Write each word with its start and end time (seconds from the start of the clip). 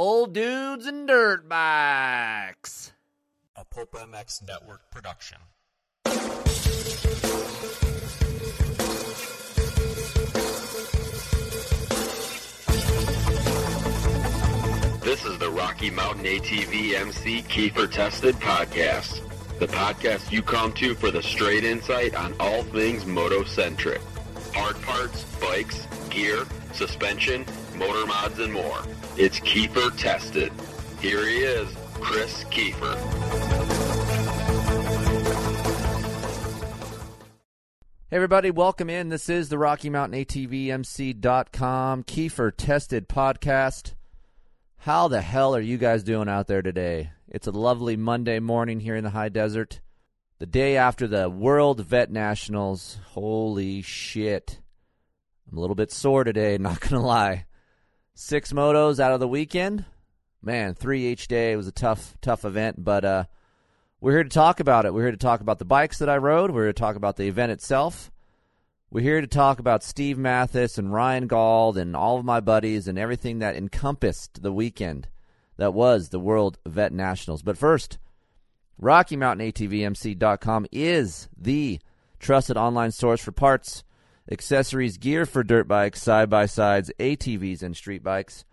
Old 0.00 0.32
Dudes 0.32 0.86
and 0.86 1.08
Dirt 1.08 1.48
Bikes. 1.48 2.92
A 3.56 3.64
Pulp 3.64 3.94
MX 3.94 4.46
Network 4.46 4.88
production. 4.92 5.38
This 15.02 15.24
is 15.24 15.36
the 15.40 15.50
Rocky 15.50 15.90
Mountain 15.90 16.26
ATV 16.26 16.94
MC 16.94 17.42
Keefer 17.42 17.90
Tested 17.90 18.36
Podcast. 18.36 19.20
The 19.58 19.66
podcast 19.66 20.30
you 20.30 20.42
come 20.42 20.72
to 20.74 20.94
for 20.94 21.10
the 21.10 21.24
straight 21.24 21.64
insight 21.64 22.14
on 22.14 22.36
all 22.38 22.62
things 22.62 23.04
moto-centric. 23.04 24.00
Hard 24.54 24.80
parts, 24.82 25.24
bikes, 25.40 25.88
gear, 26.08 26.44
suspension, 26.72 27.44
motor 27.78 28.06
mods, 28.06 28.38
and 28.40 28.52
more. 28.52 28.82
It's 29.16 29.38
Keefer 29.40 29.96
Tested. 29.96 30.52
Here 31.00 31.24
he 31.24 31.38
is, 31.38 31.68
Chris 31.94 32.44
Keefer. 32.44 32.96
Hey 38.10 38.16
everybody, 38.16 38.50
welcome 38.50 38.90
in. 38.90 39.10
This 39.10 39.28
is 39.28 39.48
the 39.48 39.58
Rocky 39.58 39.90
Mountain 39.90 40.24
ATVMC.com 40.24 42.02
Keefer 42.02 42.50
Tested 42.56 43.08
Podcast. 43.08 43.94
How 44.78 45.06
the 45.08 45.20
hell 45.20 45.54
are 45.54 45.60
you 45.60 45.78
guys 45.78 46.02
doing 46.02 46.28
out 46.28 46.48
there 46.48 46.62
today? 46.62 47.10
It's 47.28 47.46
a 47.46 47.52
lovely 47.52 47.96
Monday 47.96 48.40
morning 48.40 48.80
here 48.80 48.96
in 48.96 49.04
the 49.04 49.10
high 49.10 49.28
desert. 49.28 49.80
The 50.38 50.46
day 50.46 50.76
after 50.76 51.06
the 51.06 51.28
World 51.28 51.80
Vet 51.84 52.10
Nationals. 52.10 52.98
Holy 53.10 53.82
shit. 53.82 54.60
I'm 55.50 55.58
a 55.58 55.60
little 55.60 55.76
bit 55.76 55.92
sore 55.92 56.24
today, 56.24 56.58
not 56.60 56.80
going 56.80 57.00
to 57.00 57.06
lie. 57.06 57.44
Six 58.20 58.52
motos 58.52 58.98
out 58.98 59.12
of 59.12 59.20
the 59.20 59.28
weekend. 59.28 59.84
Man, 60.42 60.74
three 60.74 61.06
each 61.06 61.28
day. 61.28 61.52
It 61.52 61.56
was 61.56 61.68
a 61.68 61.72
tough, 61.72 62.16
tough 62.20 62.44
event, 62.44 62.82
but 62.82 63.04
uh, 63.04 63.24
we're 64.00 64.10
here 64.10 64.24
to 64.24 64.28
talk 64.28 64.58
about 64.58 64.84
it. 64.84 64.92
We're 64.92 65.02
here 65.02 65.12
to 65.12 65.16
talk 65.16 65.40
about 65.40 65.60
the 65.60 65.64
bikes 65.64 65.98
that 66.00 66.08
I 66.08 66.16
rode. 66.16 66.50
We're 66.50 66.64
here 66.64 66.72
to 66.72 66.80
talk 66.80 66.96
about 66.96 67.16
the 67.16 67.28
event 67.28 67.52
itself. 67.52 68.10
We're 68.90 69.02
here 69.02 69.20
to 69.20 69.28
talk 69.28 69.60
about 69.60 69.84
Steve 69.84 70.18
Matthes 70.18 70.78
and 70.78 70.92
Ryan 70.92 71.28
Gauld 71.28 71.76
and 71.76 71.94
all 71.94 72.18
of 72.18 72.24
my 72.24 72.40
buddies 72.40 72.88
and 72.88 72.98
everything 72.98 73.38
that 73.38 73.54
encompassed 73.54 74.42
the 74.42 74.52
weekend 74.52 75.06
that 75.56 75.72
was 75.72 76.08
the 76.08 76.18
World 76.18 76.58
Vet 76.66 76.92
Nationals. 76.92 77.42
But 77.42 77.56
first, 77.56 77.98
RockyMountainATVMC.com 78.82 80.66
is 80.72 81.28
the 81.36 81.78
trusted 82.18 82.56
online 82.56 82.90
source 82.90 83.22
for 83.22 83.30
parts, 83.30 83.84
accessories, 84.30 84.98
gear 84.98 85.26
for 85.26 85.42
dirt 85.42 85.68
bikes, 85.68 86.02
side 86.02 86.30
by 86.30 86.46
sides, 86.46 86.90
ATVs, 86.98 87.62
and 87.62 87.76
street 87.76 88.02
bikes. 88.02 88.44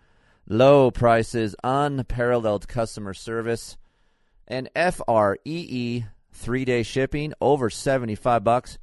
Low 0.47 0.91
prices, 0.91 1.55
unparalleled 1.63 2.67
customer 2.67 3.13
service, 3.13 3.77
and 4.47 4.69
FREE 4.75 6.05
three 6.31 6.65
day 6.65 6.83
shipping 6.83 7.33
over 7.41 7.69
75 7.69 8.43
bucks. 8.43 8.77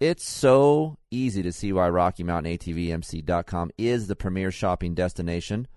It's 0.00 0.28
so 0.28 0.98
easy 1.10 1.42
to 1.42 1.52
see 1.52 1.72
why 1.72 1.88
Rocky 1.88 2.24
Mountain 2.24 2.58
ATVMC.com 2.58 3.70
is 3.78 4.06
the 4.06 4.16
premier 4.16 4.50
shopping 4.50 4.94
destination 4.94 5.68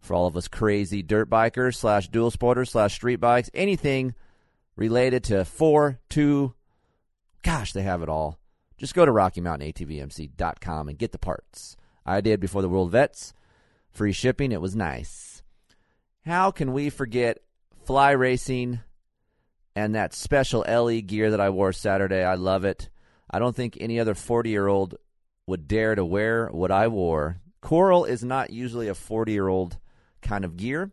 for 0.00 0.14
all 0.14 0.26
of 0.26 0.36
us 0.36 0.48
crazy 0.48 1.02
dirt 1.02 1.28
bikers 1.28 1.76
slash 1.76 2.08
dual 2.08 2.30
sporters 2.30 2.68
slash 2.68 2.94
street 2.94 3.16
bikes, 3.16 3.50
anything 3.52 4.14
related 4.76 5.24
to 5.24 5.44
four, 5.44 5.98
two, 6.08 6.54
gosh, 7.42 7.72
they 7.72 7.82
have 7.82 8.02
it 8.02 8.08
all. 8.08 8.38
Just 8.76 8.94
go 8.94 9.06
to 9.06 9.12
RockyMountainATVMC.com 9.12 10.88
and 10.88 10.98
get 10.98 11.12
the 11.12 11.18
parts. 11.18 11.76
I 12.04 12.20
did 12.20 12.40
before 12.40 12.62
the 12.62 12.68
World 12.68 12.90
Vets. 12.90 13.32
Free 13.90 14.12
shipping. 14.12 14.52
It 14.52 14.60
was 14.60 14.76
nice. 14.76 15.42
How 16.26 16.50
can 16.50 16.72
we 16.72 16.90
forget 16.90 17.38
fly 17.84 18.10
racing 18.10 18.80
and 19.74 19.94
that 19.94 20.12
special 20.12 20.64
LE 20.68 21.00
gear 21.00 21.30
that 21.30 21.40
I 21.40 21.50
wore 21.50 21.72
Saturday? 21.72 22.22
I 22.22 22.34
love 22.34 22.64
it. 22.64 22.90
I 23.30 23.38
don't 23.38 23.56
think 23.56 23.78
any 23.80 23.98
other 23.98 24.14
40 24.14 24.50
year 24.50 24.66
old 24.66 24.96
would 25.46 25.66
dare 25.66 25.94
to 25.94 26.04
wear 26.04 26.48
what 26.48 26.70
I 26.70 26.88
wore. 26.88 27.40
Coral 27.62 28.04
is 28.04 28.22
not 28.22 28.50
usually 28.50 28.88
a 28.88 28.94
40 28.94 29.32
year 29.32 29.48
old 29.48 29.78
kind 30.20 30.44
of 30.44 30.56
gear, 30.56 30.90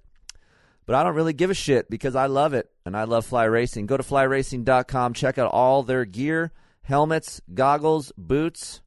but 0.86 0.96
I 0.96 1.04
don't 1.04 1.16
really 1.16 1.34
give 1.34 1.50
a 1.50 1.56
shit 1.56 1.90
because 1.90 2.16
I 2.16 2.28
love 2.28 2.54
it 2.54 2.70
and 2.86 2.96
I 2.96 3.04
love 3.04 3.26
fly 3.26 3.44
racing. 3.44 3.88
Go 3.88 3.98
to 3.98 4.04
flyracing.com, 4.04 5.14
check 5.14 5.38
out 5.38 5.52
all 5.52 5.84
their 5.84 6.06
gear 6.06 6.54
helmets, 6.84 7.42
goggles, 7.54 8.12
boots. 8.18 8.82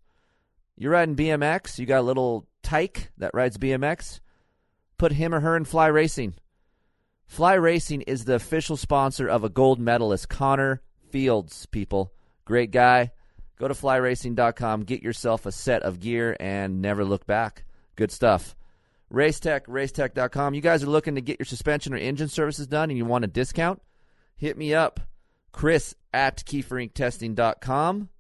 You're 0.77 0.93
riding 0.93 1.17
BMX, 1.17 1.79
you 1.79 1.87
got 1.87 2.01
a 2.01 2.03
little 2.03 2.47
tyke 2.63 3.11
that 3.19 3.33
rides 3.35 3.59
BMX. 3.59 4.21
Put 4.99 5.13
him 5.13 5.35
or 5.35 5.41
her 5.41 5.57
in 5.57 5.65
fly 5.65 5.89
racing. 5.89 6.35
Fly 7.27 7.55
Racing 7.55 8.03
is 8.03 8.25
the 8.25 8.37
official 8.37 8.77
sponsor 8.77 9.29
of 9.29 9.45
a 9.45 9.49
gold 9.49 9.81
medalist, 9.81 10.29
Connor 10.29 10.81
Fields, 11.11 11.67
people. 11.67 12.13
Great 12.45 12.71
guy. 12.71 13.11
Go 13.59 13.69
to 13.69 13.75
flyracing.com, 13.75 14.83
get 14.83 15.03
yourself 15.03 15.47
a 15.47 15.53
set 15.53 15.83
of 15.83 15.99
gear, 15.99 16.37
and 16.39 16.83
never 16.83 17.05
look 17.05 17.27
back. 17.27 17.65
Good 17.97 18.13
stuff. 18.13 18.55
Racetech, 19.13 19.63
racetech.com. 19.67 20.55
You 20.55 20.61
guys 20.61 20.83
are 20.83 20.89
looking 20.89 21.15
to 21.15 21.21
get 21.21 21.39
your 21.41 21.47
suspension 21.47 21.95
or 21.95 21.97
engine 21.97 22.29
services 22.29 22.67
done 22.67 22.91
and 22.91 22.99
you 22.99 23.05
want 23.05 23.25
a 23.25 23.29
discount? 23.29 23.81
Hit 24.37 24.59
me 24.59 24.75
up, 24.75 25.01
Chris 25.57 25.95
at 26.13 26.45
KeeferIncTesting.com. 26.45 28.11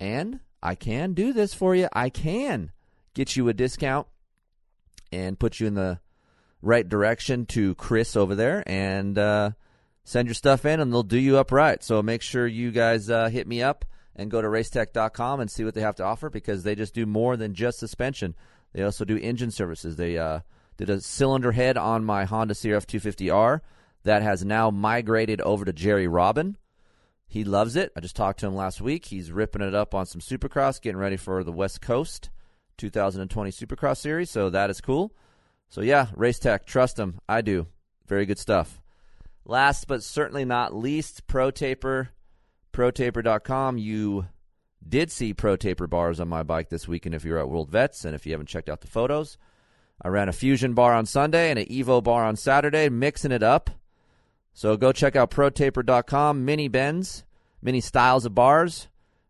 And 0.00 0.40
I 0.62 0.74
can 0.74 1.12
do 1.12 1.34
this 1.34 1.52
for 1.52 1.74
you. 1.74 1.86
I 1.92 2.08
can 2.08 2.72
get 3.12 3.36
you 3.36 3.50
a 3.50 3.52
discount 3.52 4.06
and 5.12 5.38
put 5.38 5.60
you 5.60 5.66
in 5.66 5.74
the 5.74 6.00
right 6.62 6.88
direction 6.88 7.44
to 7.46 7.74
Chris 7.74 8.16
over 8.16 8.34
there 8.34 8.64
and 8.66 9.18
uh, 9.18 9.50
send 10.04 10.26
your 10.26 10.34
stuff 10.34 10.64
in 10.64 10.80
and 10.80 10.90
they'll 10.90 11.02
do 11.02 11.18
you 11.18 11.36
up 11.36 11.52
right. 11.52 11.84
So 11.84 12.02
make 12.02 12.22
sure 12.22 12.46
you 12.46 12.70
guys 12.70 13.10
uh, 13.10 13.28
hit 13.28 13.46
me 13.46 13.62
up 13.62 13.84
and 14.16 14.30
go 14.30 14.40
to 14.40 14.48
racetech.com 14.48 15.40
and 15.40 15.50
see 15.50 15.62
what 15.62 15.74
they 15.74 15.82
have 15.82 15.96
to 15.96 16.04
offer 16.04 16.30
because 16.30 16.62
they 16.62 16.74
just 16.74 16.94
do 16.94 17.04
more 17.04 17.36
than 17.36 17.52
just 17.52 17.78
suspension. 17.78 18.34
They 18.72 18.82
also 18.82 19.04
do 19.04 19.18
engine 19.18 19.50
services. 19.50 19.96
They 19.96 20.16
uh, 20.16 20.40
did 20.78 20.88
a 20.88 21.02
cylinder 21.02 21.52
head 21.52 21.76
on 21.76 22.02
my 22.02 22.24
Honda 22.24 22.54
CRF 22.54 22.86
250R 22.86 23.60
that 24.04 24.22
has 24.22 24.44
now 24.44 24.70
migrated 24.70 25.40
over 25.40 25.64
to 25.64 25.72
Jerry 25.72 26.06
Robin. 26.06 26.56
He 27.26 27.42
loves 27.42 27.74
it. 27.74 27.90
I 27.96 28.00
just 28.00 28.16
talked 28.16 28.40
to 28.40 28.46
him 28.46 28.54
last 28.54 28.80
week. 28.80 29.06
He's 29.06 29.32
ripping 29.32 29.62
it 29.62 29.74
up 29.74 29.94
on 29.94 30.06
some 30.06 30.20
Supercross, 30.20 30.80
getting 30.80 30.98
ready 30.98 31.16
for 31.16 31.42
the 31.42 31.52
West 31.52 31.80
Coast 31.80 32.30
2020 32.78 33.50
Supercross 33.50 33.96
Series. 33.96 34.30
So 34.30 34.50
that 34.50 34.70
is 34.70 34.80
cool. 34.80 35.12
So 35.68 35.80
yeah, 35.80 36.08
Race 36.14 36.38
Tech, 36.38 36.66
trust 36.66 36.96
them. 36.96 37.18
I 37.28 37.40
do. 37.40 37.66
Very 38.06 38.26
good 38.26 38.38
stuff. 38.38 38.80
Last 39.46 39.88
but 39.88 40.02
certainly 40.02 40.44
not 40.44 40.74
least, 40.74 41.26
Pro 41.26 41.50
Taper, 41.50 42.10
ProTaper.com. 42.72 43.78
You 43.78 44.26
did 44.86 45.10
see 45.10 45.34
Pro 45.34 45.56
Taper 45.56 45.86
bars 45.86 46.20
on 46.20 46.28
my 46.28 46.42
bike 46.42 46.68
this 46.68 46.86
weekend 46.86 47.14
if 47.14 47.24
you're 47.24 47.38
at 47.38 47.48
World 47.48 47.70
Vets, 47.70 48.04
and 48.04 48.14
if 48.14 48.26
you 48.26 48.32
haven't 48.32 48.48
checked 48.48 48.68
out 48.68 48.80
the 48.80 48.86
photos. 48.86 49.38
I 50.00 50.08
ran 50.08 50.28
a 50.28 50.32
Fusion 50.32 50.74
bar 50.74 50.94
on 50.94 51.06
Sunday 51.06 51.50
and 51.50 51.58
an 51.58 51.66
Evo 51.66 52.02
bar 52.02 52.24
on 52.24 52.36
Saturday, 52.36 52.88
mixing 52.88 53.32
it 53.32 53.42
up. 53.42 53.70
So 54.54 54.76
go 54.76 54.92
check 54.92 55.16
out 55.16 55.32
ProTaper.com. 55.32 56.44
Mini 56.44 56.68
bends, 56.68 57.24
many 57.60 57.80
styles 57.80 58.24
of 58.24 58.36
bars, 58.36 58.86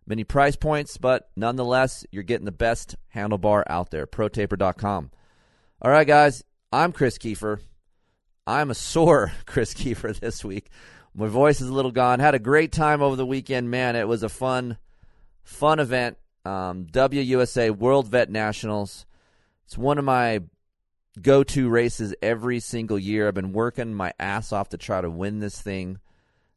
many 0.06 0.22
price 0.22 0.54
points, 0.54 0.98
but 0.98 1.30
nonetheless, 1.34 2.06
you're 2.12 2.22
getting 2.22 2.44
the 2.44 2.52
best 2.52 2.94
handlebar 3.14 3.64
out 3.66 3.90
there. 3.90 4.06
ProTaper.com. 4.06 5.10
All 5.80 5.90
right, 5.90 6.06
guys, 6.06 6.44
I'm 6.70 6.92
Chris 6.92 7.16
Keefer. 7.16 7.60
I'm 8.46 8.70
a 8.70 8.74
sore 8.74 9.32
Chris 9.46 9.72
Keefer 9.72 10.12
this 10.12 10.44
week. 10.44 10.68
My 11.14 11.26
voice 11.26 11.62
is 11.62 11.68
a 11.68 11.72
little 11.72 11.92
gone. 11.92 12.20
Had 12.20 12.34
a 12.34 12.40
great 12.40 12.70
time 12.70 13.00
over 13.00 13.16
the 13.16 13.24
weekend, 13.24 13.70
man. 13.70 13.96
It 13.96 14.06
was 14.06 14.22
a 14.22 14.28
fun, 14.28 14.76
fun 15.42 15.80
event. 15.80 16.18
Um, 16.44 16.84
WUSA 16.92 17.70
World 17.70 18.08
Vet 18.08 18.28
Nationals. 18.28 19.06
It's 19.64 19.78
one 19.78 19.96
of 19.96 20.04
my 20.04 20.40
go 21.20 21.44
to 21.44 21.68
races 21.68 22.14
every 22.22 22.60
single 22.60 22.98
year. 22.98 23.28
I've 23.28 23.34
been 23.34 23.52
working 23.52 23.94
my 23.94 24.12
ass 24.18 24.52
off 24.52 24.70
to 24.70 24.78
try 24.78 25.00
to 25.00 25.10
win 25.10 25.40
this 25.40 25.60
thing. 25.60 25.98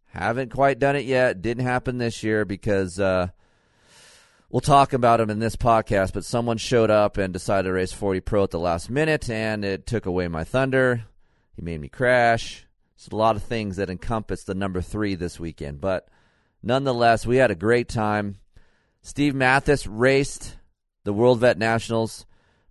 Haven't 0.08 0.52
quite 0.52 0.80
done 0.80 0.96
it 0.96 1.06
yet. 1.06 1.42
Didn't 1.42 1.66
happen 1.66 1.98
this 1.98 2.24
year 2.24 2.46
because 2.46 3.00
uh, 3.00 3.28
we'll 4.50 4.62
talk 4.62 4.94
about 4.94 5.18
them 5.18 5.30
in 5.30 5.40
this 5.40 5.56
podcast, 5.56 6.14
but 6.14 6.26
someone 6.26 6.58
showed 6.58 6.90
up 6.90 7.18
and 7.18 7.34
decided 7.34 7.68
to 7.68 7.74
race 7.74 7.94
40 7.94 8.22
Pro 8.22 8.44
at 8.44 8.52
the 8.52 8.60
last 8.60 8.90
minute, 8.90 9.30
and 9.30 9.64
it 9.64 9.86
took 9.86 10.06
away 10.06 10.28
my 10.28 10.44
thunder. 10.44 11.04
He 11.56 11.62
made 11.62 11.82
me 11.82 11.90
crash. 11.90 12.66
It's 12.96 13.08
a 13.10 13.16
lot 13.16 13.36
of 13.36 13.44
things 13.44 13.76
that 13.76 13.90
encompass 13.90 14.44
the 14.44 14.56
number 14.56 14.82
three 14.82 15.14
this 15.16 15.40
weekend, 15.40 15.82
but 15.82 16.08
nonetheless, 16.64 17.28
we 17.28 17.38
had 17.38 17.52
a 17.52 17.56
great 17.56 17.88
time. 17.88 18.38
Steve 19.02 19.36
Matthes 19.36 19.86
raced 19.86 20.58
the 21.04 21.14
World 21.14 21.40
Vet 21.42 21.58
Nationals. 21.58 22.26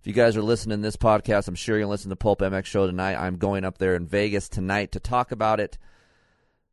You 0.07 0.13
guys 0.13 0.37
are 0.37 0.41
listening 0.41 0.77
to 0.77 0.83
this 0.83 0.95
podcast, 0.95 1.49
I'm 1.49 1.55
sure 1.55 1.77
you'll 1.77 1.89
listen 1.89 2.11
to 2.11 2.15
Pulp 2.15 2.39
MX 2.39 2.63
show 2.63 2.87
tonight. 2.87 3.17
I'm 3.17 3.35
going 3.35 3.65
up 3.65 3.77
there 3.77 3.93
in 3.93 4.07
Vegas 4.07 4.47
tonight 4.47 4.93
to 4.93 5.01
talk 5.01 5.33
about 5.33 5.59
it. 5.59 5.77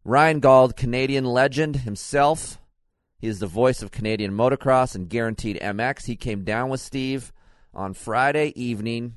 Ryan 0.04 0.38
Gauld, 0.38 0.76
Canadian 0.76 1.24
legend 1.24 1.78
himself, 1.78 2.60
he 3.18 3.26
is 3.26 3.40
the 3.40 3.48
voice 3.48 3.82
of 3.82 3.90
Canadian 3.90 4.30
motocross 4.30 4.94
and 4.94 5.08
guaranteed 5.08 5.58
MX. 5.60 6.06
He 6.06 6.14
came 6.14 6.44
down 6.44 6.68
with 6.68 6.80
Steve 6.80 7.32
on 7.74 7.92
Friday 7.92 8.52
evening. 8.54 9.16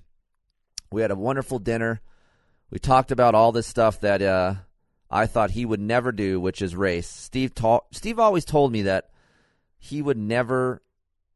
We 0.92 1.04
had 1.04 1.12
a 1.12 1.16
wonderful 1.16 1.60
dinner. 1.60 2.02
we 2.72 2.80
talked 2.80 3.12
about 3.12 3.36
all 3.36 3.52
this 3.52 3.68
stuff 3.68 4.02
that 4.02 4.24
uh, 4.24 4.56
I 5.12 5.28
thought 5.28 5.52
he 5.52 5.64
would 5.64 5.80
never 5.80 6.12
do, 6.12 6.40
which 6.40 6.64
is 6.64 6.76
race. 6.76 7.08
Steve 7.08 7.54
ta- 7.54 7.82
Steve 7.92 8.18
always 8.18 8.46
told 8.46 8.72
me 8.72 8.82
that 8.82 9.12
he 9.78 10.02
would 10.02 10.18
never 10.18 10.82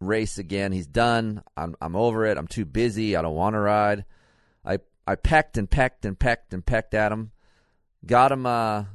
race 0.02 0.38
again. 0.38 0.72
He's 0.72 0.88
done. 0.88 1.44
I'm 1.56 1.76
I'm 1.82 1.96
over 1.96 2.26
it. 2.26 2.38
I'm 2.38 2.48
too 2.48 2.66
busy. 2.66 3.16
I 3.16 3.22
don't 3.22 3.36
want 3.36 3.54
to 3.54 3.60
ride. 3.60 4.06
I 4.66 4.80
I 5.08 5.16
pecked 5.16 5.58
and 5.58 5.70
pecked 5.70 6.06
and 6.06 6.20
pecked 6.20 6.54
and 6.54 6.66
pecked 6.66 6.94
at 6.94 7.12
him. 7.12 7.32
Got 8.06 8.32
him. 8.32 8.46
Uh, 8.46 8.86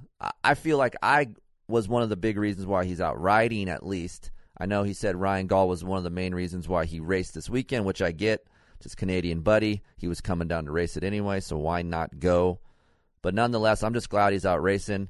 I 0.43 0.55
feel 0.55 0.79
like 0.79 0.97
I 1.03 1.29
was 1.69 1.88
one 1.88 2.03
of 2.03 2.08
the 2.08 2.17
big 2.17 2.37
reasons 2.37 2.67
why 2.67 2.85
he's 2.85 3.00
out 3.00 3.20
riding. 3.20 3.69
At 3.69 3.87
least 3.87 4.31
I 4.58 4.67
know 4.67 4.82
he 4.82 4.94
said 4.94 5.17
Ryan 5.17 5.47
Gauld 5.47 5.69
was 5.69 5.85
one 5.85 5.99
of 5.99 6.05
the 6.05 6.11
main 6.11 6.35
reasons 6.35 6.69
why 6.69 6.87
he 6.87 7.00
raced 7.00 7.35
this 7.35 7.50
weekend, 7.50 7.85
which 7.85 8.02
I 8.02 8.12
get. 8.12 8.47
It's 8.76 8.85
his 8.85 8.94
Canadian 8.94 9.41
buddy. 9.41 9.82
He 9.97 10.09
was 10.09 10.20
coming 10.20 10.49
down 10.49 10.67
to 10.67 10.73
race 10.73 10.97
it 10.97 11.05
anyway, 11.05 11.41
so 11.41 11.56
why 11.56 11.82
not 11.82 12.19
go? 12.19 12.61
But 13.23 13.35
nonetheless, 13.35 13.82
I'm 13.82 13.94
just 13.94 14.11
glad 14.11 14.32
he's 14.32 14.47
out 14.47 14.62
racing. 14.62 15.09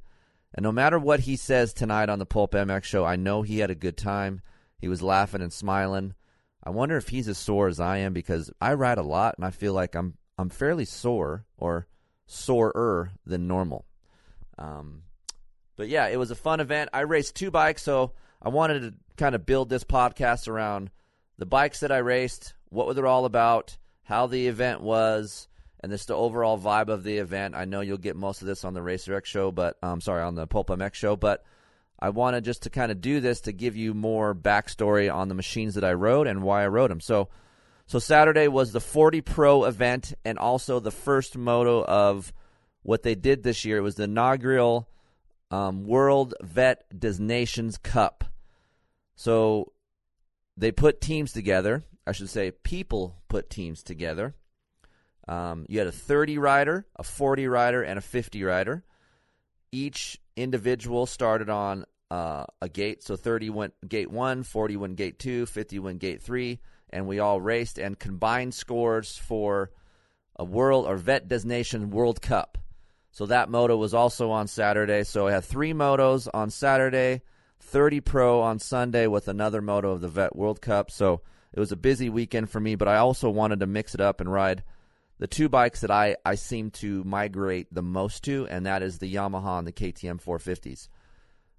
And 0.54 0.62
no 0.62 0.72
matter 0.72 0.99
what 0.99 1.20
he 1.20 1.37
says 1.37 1.72
tonight 1.72 2.08
on 2.08 2.19
the 2.19 2.26
Pulp 2.26 2.52
MX 2.52 2.84
show, 2.84 3.04
I 3.04 3.16
know 3.16 3.42
he 3.42 3.58
had 3.58 3.70
a 3.70 3.75
good 3.75 3.96
time. 3.96 4.40
He 4.78 4.88
was 4.88 5.02
laughing 5.02 5.43
and 5.43 5.52
smiling. 5.52 6.14
I 6.62 6.70
wonder 6.70 6.96
if 6.96 7.08
he's 7.08 7.28
as 7.28 7.38
sore 7.38 7.69
as 7.69 7.81
I 7.81 7.99
am 7.99 8.12
because 8.12 8.50
I 8.61 8.75
ride 8.75 8.99
a 8.99 9.02
lot 9.02 9.37
and 9.37 9.44
I 9.44 9.50
feel 9.50 9.73
like 9.73 9.94
I'm 9.94 10.14
I'm 10.38 10.50
fairly 10.50 10.84
sore 10.84 11.46
or 11.56 11.87
sorer 12.26 13.12
than 13.25 13.46
normal. 13.46 13.87
Um, 14.58 15.02
but 15.76 15.88
yeah, 15.88 16.08
it 16.08 16.19
was 16.19 16.31
a 16.31 16.34
fun 16.34 16.61
event. 16.61 16.90
I 16.93 17.00
raced 17.00 17.37
two 17.37 17.50
bikes, 17.50 17.82
so 17.82 18.12
I 18.43 18.49
wanted 18.49 18.81
to 18.81 18.94
kind 19.17 19.34
of 19.34 19.46
build 19.46 19.69
this 19.69 19.84
podcast 19.84 20.49
around 20.49 20.90
the 21.38 21.46
bikes 21.46 21.81
that 21.81 21.93
I 21.93 21.99
raced, 21.99 22.55
what 22.69 22.94
they're 22.94 23.06
all 23.06 23.25
about, 23.25 23.76
how 24.02 24.26
the 24.26 24.49
event 24.49 24.81
was, 24.81 25.49
and 25.81 25.93
just 25.93 26.08
the 26.08 26.14
overall 26.14 26.58
vibe 26.58 26.88
of 26.88 27.05
the 27.05 27.19
event. 27.19 27.55
I 27.55 27.64
know 27.64 27.81
you'll 27.81 27.99
get 27.99 28.17
most 28.17 28.40
of 28.40 28.49
this 28.49 28.64
on 28.64 28.75
the 28.75 28.82
Racer 28.82 29.14
X 29.14 29.28
show, 29.28 29.52
but 29.52 29.76
I'm 29.82 29.90
um, 29.90 30.00
sorry, 30.00 30.23
on 30.23 30.34
the 30.34 30.46
Pulp 30.46 30.69
MX 30.69 30.94
show, 30.94 31.17
but 31.17 31.44
I 31.98 32.10
wanted 32.10 32.44
just 32.44 32.62
to 32.64 32.70
kind 32.70 32.93
of 32.93 33.00
do 33.00 33.20
this 33.20 33.43
to 33.43 33.52
give 33.52 33.76
you 33.76 33.94
more 33.94 34.34
backstory 34.34 35.12
on 35.12 35.28
the 35.28 35.34
machines 35.34 35.75
that 35.75 35.84
I 35.84 35.93
rode 35.94 36.26
and 36.26 36.43
why 36.43 36.62
I 36.62 36.69
rode 36.69 36.90
them. 36.90 37.00
So, 37.00 37.28
so 37.87 37.98
Saturday 37.98 38.48
was 38.48 38.72
the 38.72 38.81
40 38.81 39.22
Pro 39.22 39.64
event 39.64 40.14
and 40.25 40.38
also 40.38 40.78
the 40.78 40.90
first 40.90 41.37
moto 41.37 41.84
of 41.84 42.32
what 42.82 43.02
they 43.02 43.14
did 43.14 43.43
this 43.43 43.64
year. 43.64 43.78
It 43.78 43.82
was 43.82 43.94
the 43.94 44.04
inaugural 44.04 44.88
um, 45.50 45.84
World 45.84 46.34
Vet 46.43 46.84
Des 46.96 47.19
Nations 47.19 47.78
Cup. 47.78 48.25
So 49.14 49.72
they 50.56 50.72
put 50.72 51.00
teams 51.00 51.32
together. 51.32 51.82
I 52.06 52.12
should 52.12 52.28
say, 52.28 52.50
people 52.50 53.16
put 53.28 53.50
teams 53.50 53.82
together. 53.82 54.34
Um, 55.26 55.66
you 55.69 55.78
had 55.78 55.88
a 55.88 55.92
30 55.92 56.38
rider, 56.38 56.87
a 56.94 57.02
40 57.02 57.49
rider, 57.49 57.82
and 57.82 57.99
a 57.99 58.02
50 58.02 58.44
rider. 58.44 58.84
Each 59.72 60.20
individual 60.36 61.06
started 61.06 61.48
on 61.48 61.84
uh, 62.10 62.44
a 62.60 62.68
gate. 62.68 63.02
So 63.02 63.16
30 63.16 63.50
went 63.50 63.74
gate 63.88 64.10
one, 64.10 64.42
40 64.42 64.76
went 64.76 64.96
gate 64.96 65.18
two, 65.18 65.46
50 65.46 65.78
went 65.80 65.98
gate 65.98 66.22
three, 66.22 66.60
and 66.90 67.06
we 67.06 67.18
all 67.18 67.40
raced 67.40 67.78
and 67.78 67.98
combined 67.98 68.54
scores 68.54 69.16
for 69.18 69.70
a 70.36 70.44
world 70.44 70.86
or 70.86 70.96
Vet 70.96 71.28
designation 71.28 71.90
World 71.90 72.20
Cup. 72.20 72.58
So 73.10 73.26
that 73.26 73.48
moto 73.48 73.76
was 73.76 73.94
also 73.94 74.30
on 74.30 74.46
Saturday. 74.46 75.02
So 75.04 75.26
I 75.26 75.32
had 75.32 75.44
three 75.44 75.72
motos 75.72 76.28
on 76.32 76.50
Saturday, 76.50 77.22
30 77.60 78.00
Pro 78.00 78.40
on 78.42 78.58
Sunday 78.58 79.06
with 79.06 79.28
another 79.28 79.62
moto 79.62 79.92
of 79.92 80.02
the 80.02 80.08
Vet 80.08 80.36
World 80.36 80.60
Cup. 80.60 80.90
So 80.90 81.22
it 81.52 81.58
was 81.58 81.72
a 81.72 81.76
busy 81.76 82.10
weekend 82.10 82.50
for 82.50 82.60
me, 82.60 82.74
but 82.74 82.88
I 82.88 82.98
also 82.98 83.30
wanted 83.30 83.60
to 83.60 83.66
mix 83.66 83.94
it 83.94 84.00
up 84.00 84.20
and 84.20 84.30
ride 84.30 84.62
the 85.18 85.26
two 85.26 85.48
bikes 85.48 85.80
that 85.80 85.90
I, 85.90 86.16
I 86.24 86.34
seem 86.34 86.70
to 86.72 87.02
migrate 87.04 87.72
the 87.72 87.82
most 87.82 88.24
to, 88.24 88.46
and 88.48 88.66
that 88.66 88.82
is 88.82 88.98
the 88.98 89.12
Yamaha 89.12 89.58
and 89.58 89.66
the 89.66 89.72
KTM 89.72 90.22
450s. 90.22 90.88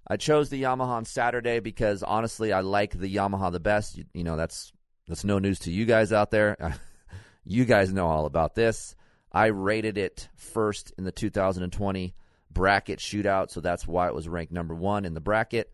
I 0.06 0.16
chose 0.16 0.48
the 0.48 0.62
Yamaha 0.62 0.88
on 0.88 1.04
Saturday 1.04 1.60
because 1.60 2.02
honestly, 2.02 2.52
I 2.52 2.60
like 2.60 2.98
the 2.98 3.14
Yamaha 3.14 3.52
the 3.52 3.60
best. 3.60 3.98
You, 3.98 4.04
you 4.14 4.24
know, 4.24 4.36
that's 4.36 4.72
that's 5.06 5.24
no 5.24 5.38
news 5.38 5.58
to 5.60 5.72
you 5.72 5.84
guys 5.84 6.12
out 6.12 6.30
there. 6.30 6.78
you 7.44 7.64
guys 7.64 7.92
know 7.92 8.06
all 8.06 8.26
about 8.26 8.54
this. 8.54 8.94
I 9.32 9.46
rated 9.46 9.98
it 9.98 10.28
first 10.36 10.92
in 10.96 11.04
the 11.04 11.12
2020 11.12 12.14
bracket 12.50 12.98
shootout, 12.98 13.50
so 13.50 13.60
that's 13.60 13.86
why 13.86 14.08
it 14.08 14.14
was 14.14 14.28
ranked 14.28 14.52
number 14.52 14.74
one 14.74 15.04
in 15.04 15.14
the 15.14 15.20
bracket. 15.20 15.72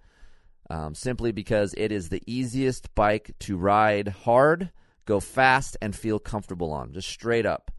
Um, 0.71 0.95
simply 0.95 1.31
because 1.31 1.75
it 1.77 1.93
is 1.93 2.09
the 2.09 2.23
easiest 2.27 2.95
bike 2.95 3.35
to 3.41 3.57
ride 3.57 4.09
hard, 4.09 4.71
go 5.05 5.21
fast, 5.21 5.77
and 5.83 5.95
feel 5.95 6.19
comfortable 6.19 6.73
on. 6.73 6.93
Just 6.93 7.09
straight 7.09 7.45
up. 7.45 7.71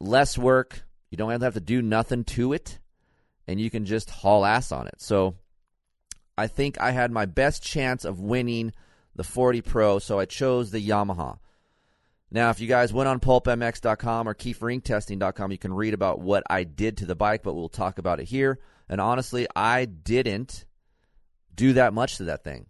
Less 0.00 0.36
work. 0.36 0.82
You 1.10 1.16
don't 1.16 1.40
have 1.40 1.54
to 1.54 1.60
do 1.60 1.82
nothing 1.82 2.24
to 2.24 2.52
it, 2.52 2.78
and 3.46 3.60
you 3.60 3.70
can 3.70 3.84
just 3.84 4.10
haul 4.10 4.44
ass 4.44 4.72
on 4.72 4.86
it. 4.88 5.00
So 5.00 5.36
I 6.36 6.46
think 6.46 6.80
I 6.80 6.90
had 6.90 7.10
my 7.10 7.26
best 7.26 7.62
chance 7.62 8.04
of 8.04 8.20
winning 8.20 8.72
the 9.14 9.24
40 9.24 9.62
Pro, 9.62 9.98
so 9.98 10.18
I 10.18 10.26
chose 10.26 10.70
the 10.70 10.86
Yamaha. 10.86 11.38
Now, 12.30 12.50
if 12.50 12.60
you 12.60 12.66
guys 12.66 12.92
went 12.92 13.08
on 13.08 13.20
pulpmx.com 13.20 14.28
or 14.28 14.34
keeferinctesting.com, 14.34 15.52
you 15.52 15.58
can 15.58 15.72
read 15.72 15.94
about 15.94 16.20
what 16.20 16.42
I 16.50 16.64
did 16.64 16.98
to 16.98 17.06
the 17.06 17.14
bike, 17.14 17.42
but 17.42 17.54
we'll 17.54 17.68
talk 17.68 17.98
about 17.98 18.20
it 18.20 18.24
here. 18.24 18.58
And 18.88 19.00
honestly, 19.00 19.46
I 19.54 19.84
didn't 19.84 20.64
do 21.54 21.74
that 21.74 21.94
much 21.94 22.16
to 22.18 22.24
that 22.24 22.44
thing. 22.44 22.66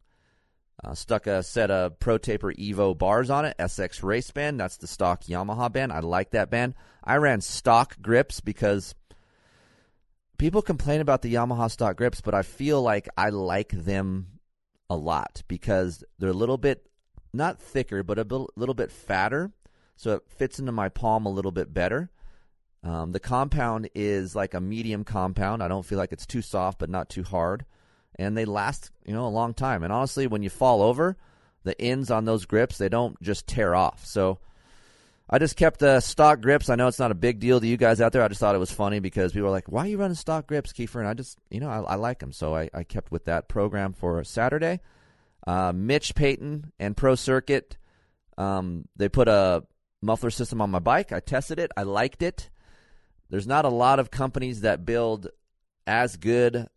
Uh, 0.84 0.94
stuck 0.94 1.26
a 1.26 1.42
set 1.42 1.70
of 1.70 1.98
Pro 1.98 2.18
Taper 2.18 2.52
Evo 2.52 2.96
bars 2.96 3.30
on 3.30 3.46
it, 3.46 3.56
SX 3.58 4.02
Race 4.02 4.30
Band. 4.30 4.60
That's 4.60 4.76
the 4.76 4.86
stock 4.86 5.24
Yamaha 5.24 5.72
band. 5.72 5.90
I 5.90 6.00
like 6.00 6.30
that 6.30 6.50
band. 6.50 6.74
I 7.02 7.16
ran 7.16 7.40
stock 7.40 7.96
grips 8.02 8.40
because 8.40 8.94
people 10.36 10.60
complain 10.60 11.00
about 11.00 11.22
the 11.22 11.32
Yamaha 11.32 11.70
stock 11.70 11.96
grips, 11.96 12.20
but 12.20 12.34
I 12.34 12.42
feel 12.42 12.82
like 12.82 13.08
I 13.16 13.30
like 13.30 13.70
them 13.70 14.38
a 14.90 14.96
lot 14.96 15.42
because 15.48 16.04
they're 16.18 16.30
a 16.30 16.34
little 16.34 16.58
bit 16.58 16.86
not 17.32 17.60
thicker, 17.60 18.02
but 18.02 18.18
a 18.18 18.46
little 18.56 18.74
bit 18.74 18.90
fatter, 18.90 19.52
so 19.96 20.14
it 20.14 20.22
fits 20.28 20.58
into 20.58 20.72
my 20.72 20.88
palm 20.88 21.26
a 21.26 21.30
little 21.30 21.52
bit 21.52 21.72
better. 21.72 22.10
Um, 22.82 23.12
the 23.12 23.20
compound 23.20 23.90
is 23.94 24.36
like 24.36 24.54
a 24.54 24.60
medium 24.60 25.04
compound. 25.04 25.62
I 25.62 25.68
don't 25.68 25.84
feel 25.84 25.98
like 25.98 26.12
it's 26.12 26.26
too 26.26 26.42
soft, 26.42 26.78
but 26.78 26.90
not 26.90 27.08
too 27.08 27.24
hard, 27.24 27.64
and 28.16 28.36
they 28.36 28.44
last 28.44 28.90
you 29.04 29.14
know 29.14 29.26
a 29.26 29.28
long 29.28 29.54
time. 29.54 29.82
And 29.82 29.92
honestly, 29.92 30.26
when 30.26 30.42
you 30.42 30.50
fall 30.50 30.82
over, 30.82 31.16
the 31.64 31.80
ends 31.80 32.10
on 32.10 32.24
those 32.24 32.46
grips 32.46 32.78
they 32.78 32.88
don't 32.88 33.20
just 33.22 33.46
tear 33.46 33.74
off. 33.74 34.04
So 34.04 34.38
I 35.28 35.38
just 35.38 35.56
kept 35.56 35.80
the 35.80 36.00
stock 36.00 36.40
grips. 36.40 36.70
I 36.70 36.76
know 36.76 36.86
it's 36.86 37.00
not 37.00 37.10
a 37.10 37.14
big 37.14 37.40
deal 37.40 37.60
to 37.60 37.66
you 37.66 37.76
guys 37.76 38.00
out 38.00 38.12
there. 38.12 38.22
I 38.22 38.28
just 38.28 38.40
thought 38.40 38.54
it 38.54 38.58
was 38.58 38.70
funny 38.70 39.00
because 39.00 39.32
people 39.32 39.46
were 39.46 39.52
like, 39.52 39.70
"Why 39.70 39.84
are 39.84 39.88
you 39.88 39.98
running 39.98 40.14
stock 40.14 40.46
grips, 40.46 40.72
Keefer?" 40.72 41.00
And 41.00 41.08
I 41.08 41.14
just, 41.14 41.38
you 41.50 41.58
know, 41.58 41.68
I, 41.68 41.80
I 41.80 41.94
like 41.96 42.20
them, 42.20 42.32
so 42.32 42.54
I, 42.54 42.70
I, 42.72 42.84
kept 42.84 43.10
with 43.10 43.24
that 43.24 43.48
program 43.48 43.92
for 43.92 44.22
Saturday. 44.22 44.80
Uh, 45.44 45.72
Mitch 45.74 46.14
Payton 46.14 46.72
and 46.78 46.96
Pro 46.96 47.16
Circuit, 47.16 47.76
um, 48.38 48.86
they 48.96 49.08
put 49.08 49.26
a 49.26 49.64
muffler 50.00 50.30
system 50.30 50.60
on 50.60 50.70
my 50.70 50.78
bike. 50.78 51.12
I 51.12 51.20
tested 51.20 51.58
it. 51.58 51.72
I 51.76 51.82
liked 51.82 52.22
it. 52.22 52.50
There's 53.28 53.46
not 53.46 53.64
a 53.64 53.70
lot 53.70 53.98
of 53.98 54.10
companies 54.10 54.60
that 54.60 54.84
build 54.84 55.28
as 55.86 56.16
good, 56.16 56.68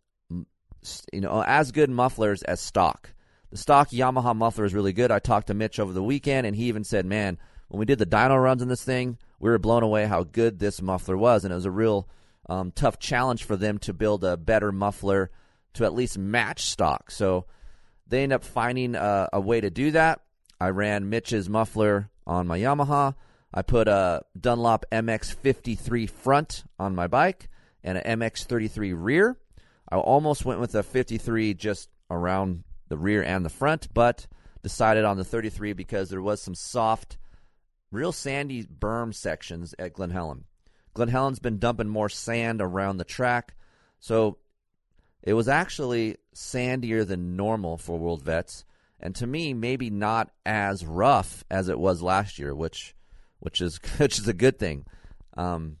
you 1.12 1.20
know, 1.20 1.42
as 1.46 1.72
good 1.72 1.90
mufflers 1.90 2.42
as 2.42 2.60
stock. 2.60 3.12
The 3.50 3.56
stock 3.56 3.90
Yamaha 3.90 4.34
muffler 4.36 4.64
is 4.64 4.74
really 4.74 4.92
good. 4.92 5.10
I 5.10 5.18
talked 5.18 5.48
to 5.48 5.54
Mitch 5.54 5.80
over 5.80 5.92
the 5.92 6.02
weekend, 6.02 6.46
and 6.46 6.54
he 6.54 6.64
even 6.64 6.84
said, 6.84 7.06
"Man." 7.06 7.38
when 7.70 7.78
we 7.78 7.86
did 7.86 8.00
the 8.00 8.06
dyno 8.06 8.42
runs 8.42 8.62
in 8.62 8.68
this 8.68 8.82
thing, 8.82 9.16
we 9.38 9.48
were 9.48 9.58
blown 9.58 9.84
away 9.84 10.04
how 10.04 10.24
good 10.24 10.58
this 10.58 10.82
muffler 10.82 11.16
was, 11.16 11.44
and 11.44 11.52
it 11.52 11.54
was 11.54 11.66
a 11.66 11.70
real 11.70 12.08
um, 12.48 12.72
tough 12.72 12.98
challenge 12.98 13.44
for 13.44 13.56
them 13.56 13.78
to 13.78 13.94
build 13.94 14.24
a 14.24 14.36
better 14.36 14.72
muffler 14.72 15.30
to 15.74 15.84
at 15.84 15.94
least 15.94 16.18
match 16.18 16.62
stock. 16.62 17.12
So 17.12 17.46
they 18.08 18.24
end 18.24 18.32
up 18.32 18.44
finding 18.44 18.96
a, 18.96 19.28
a 19.32 19.40
way 19.40 19.60
to 19.60 19.70
do 19.70 19.92
that. 19.92 20.20
I 20.60 20.70
ran 20.70 21.08
Mitch's 21.08 21.48
muffler 21.48 22.10
on 22.26 22.48
my 22.48 22.58
Yamaha. 22.58 23.14
I 23.54 23.62
put 23.62 23.86
a 23.86 24.22
Dunlop 24.38 24.84
MX53 24.90 26.10
front 26.10 26.64
on 26.76 26.96
my 26.96 27.06
bike 27.06 27.48
and 27.84 27.98
an 27.98 28.18
MX33 28.18 28.94
rear. 28.96 29.38
I 29.90 29.96
almost 29.96 30.44
went 30.44 30.60
with 30.60 30.74
a 30.74 30.82
53 30.82 31.54
just 31.54 31.88
around 32.10 32.64
the 32.88 32.96
rear 32.98 33.22
and 33.22 33.44
the 33.44 33.50
front, 33.50 33.88
but 33.92 34.26
decided 34.62 35.04
on 35.04 35.16
the 35.16 35.24
33 35.24 35.72
because 35.72 36.10
there 36.10 36.22
was 36.22 36.40
some 36.40 36.54
soft 36.54 37.16
real 37.90 38.12
sandy 38.12 38.64
berm 38.64 39.14
sections 39.14 39.74
at 39.78 39.92
Glen 39.92 40.10
Helen. 40.10 40.44
Glen 40.94 41.08
Helen's 41.08 41.38
been 41.38 41.58
dumping 41.58 41.88
more 41.88 42.08
sand 42.08 42.60
around 42.60 42.96
the 42.96 43.04
track, 43.04 43.54
so 44.00 44.38
it 45.22 45.34
was 45.34 45.48
actually 45.48 46.16
sandier 46.34 47.06
than 47.06 47.36
normal 47.36 47.76
for 47.76 47.98
World 47.98 48.22
Vets, 48.22 48.64
and 48.98 49.14
to 49.16 49.26
me, 49.26 49.54
maybe 49.54 49.90
not 49.90 50.30
as 50.44 50.84
rough 50.84 51.44
as 51.50 51.68
it 51.68 51.78
was 51.78 52.02
last 52.02 52.38
year, 52.38 52.54
which 52.54 52.94
which 53.38 53.60
is 53.60 53.78
which 53.98 54.18
is 54.18 54.28
a 54.28 54.34
good 54.34 54.58
thing. 54.58 54.84
Um, 55.36 55.76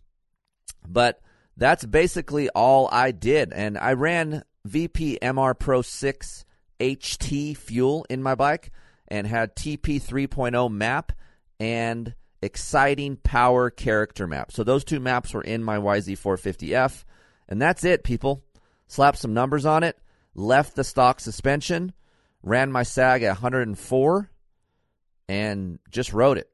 but 0.86 1.20
that's 1.56 1.84
basically 1.84 2.48
all 2.50 2.88
I 2.90 3.10
did, 3.10 3.52
and 3.52 3.76
I 3.76 3.92
ran 3.92 4.44
VP 4.64 5.18
MR 5.22 5.58
Pro 5.58 5.82
6 5.82 6.44
HT 6.78 7.56
fuel 7.56 8.06
in 8.08 8.22
my 8.22 8.34
bike 8.34 8.70
and 9.08 9.26
had 9.26 9.56
TP 9.56 10.00
3.0 10.00 10.70
map 10.70 11.12
and 11.58 12.14
exciting 12.42 13.16
power 13.16 13.70
character 13.70 14.26
map. 14.26 14.52
So 14.52 14.64
those 14.64 14.84
two 14.84 15.00
maps 15.00 15.34
were 15.34 15.42
in 15.42 15.62
my 15.62 15.76
YZ450F, 15.78 17.04
and 17.48 17.60
that's 17.60 17.84
it, 17.84 18.04
people. 18.04 18.42
Slapped 18.86 19.18
some 19.18 19.34
numbers 19.34 19.66
on 19.66 19.82
it, 19.82 19.98
left 20.34 20.74
the 20.74 20.84
stock 20.84 21.20
suspension, 21.20 21.92
ran 22.42 22.72
my 22.72 22.82
sag 22.82 23.22
at 23.22 23.32
104, 23.32 24.30
and 25.28 25.78
just 25.90 26.12
rode 26.12 26.38
it. 26.38 26.50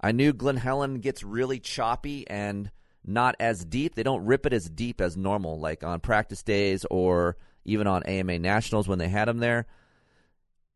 I 0.00 0.12
knew 0.12 0.32
Glen 0.32 0.56
Helen 0.56 1.00
gets 1.00 1.22
really 1.22 1.58
choppy 1.58 2.28
and 2.28 2.70
not 3.06 3.36
as 3.40 3.64
deep. 3.64 3.94
They 3.94 4.02
don't 4.02 4.24
rip 4.24 4.46
it 4.46 4.52
as 4.52 4.68
deep 4.68 5.00
as 5.00 5.16
normal, 5.16 5.58
like 5.58 5.84
on 5.84 6.00
practice 6.00 6.42
days 6.42 6.84
or 6.90 7.36
even 7.64 7.86
on 7.86 8.02
AMA 8.04 8.38
Nationals 8.38 8.88
when 8.88 8.98
they 8.98 9.08
had 9.08 9.26
them 9.28 9.38
there. 9.38 9.66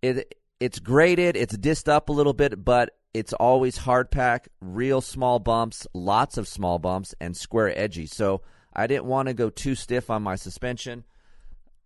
It 0.03 0.35
it's 0.61 0.79
graded, 0.79 1.37
it's 1.37 1.57
dissed 1.57 1.89
up 1.89 2.09
a 2.09 2.13
little 2.13 2.35
bit, 2.35 2.65
but 2.65 2.91
it's 3.15 3.33
always 3.33 3.79
hard 3.79 4.11
pack, 4.11 4.49
real 4.61 5.01
small 5.01 5.39
bumps, 5.39 5.87
lots 5.95 6.37
of 6.37 6.47
small 6.47 6.79
bumps, 6.79 7.15
and 7.21 7.37
square 7.37 7.77
edgy. 7.77 8.07
So 8.07 8.43
I 8.73 8.87
didn't 8.87 9.07
want 9.07 9.29
to 9.29 9.35
go 9.35 9.51
too 9.51 9.75
stiff 9.75 10.11
on 10.11 10.23
my 10.23 10.37
suspension. 10.37 11.05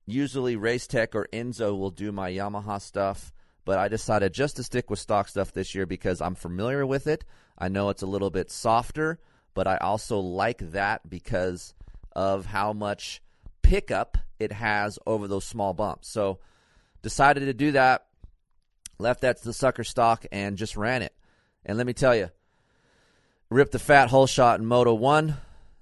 Usually 0.07 0.57
Race 0.57 0.87
Tech 0.87 1.15
or 1.15 1.29
Enzo 1.33 1.79
will 1.79 1.91
do 1.91 2.13
my 2.13 2.31
Yamaha 2.31 2.81
stuff, 2.81 3.33
but 3.65 3.79
I 3.79 3.89
decided 3.89 4.35
just 4.35 4.57
to 4.57 4.63
stick 4.63 4.91
with 4.91 4.99
stock 4.99 5.29
stuff 5.29 5.53
this 5.53 5.75
year 5.75 5.87
because 5.87 6.21
I'm 6.21 6.35
familiar 6.35 6.85
with 6.85 7.07
it. 7.07 7.25
I 7.57 7.69
know 7.69 7.89
it's 7.89 8.03
a 8.03 8.07
little 8.07 8.31
bit 8.31 8.51
softer, 8.51 9.19
but 9.55 9.67
I 9.67 9.77
also 9.79 10.19
like 10.19 10.59
that 10.73 11.09
because 11.09 11.75
of 12.13 12.47
how 12.47 12.73
much 12.73 13.23
pickup 13.63 14.19
it 14.39 14.53
has 14.53 14.99
over 15.07 15.27
those 15.27 15.45
small 15.45 15.73
bumps. 15.73 16.09
So 16.09 16.39
decided 17.03 17.47
to 17.47 17.55
do 17.55 17.73
that. 17.73 18.07
Left 18.99 19.23
that 19.23 19.39
to 19.39 19.45
the 19.45 19.53
sucker 19.53 19.85
stock 19.85 20.27
and 20.31 20.57
just 20.57 20.77
ran 20.77 21.03
it. 21.03 21.15
And 21.65 21.79
let 21.79 21.87
me 21.87 21.93
tell 21.95 22.15
you, 22.15 22.31
ripped 23.51 23.73
the 23.73 23.79
fat 23.79 24.09
hole 24.09 24.27
shot 24.27 24.61
in 24.61 24.67
Moto 24.67 24.95
1 24.95 25.37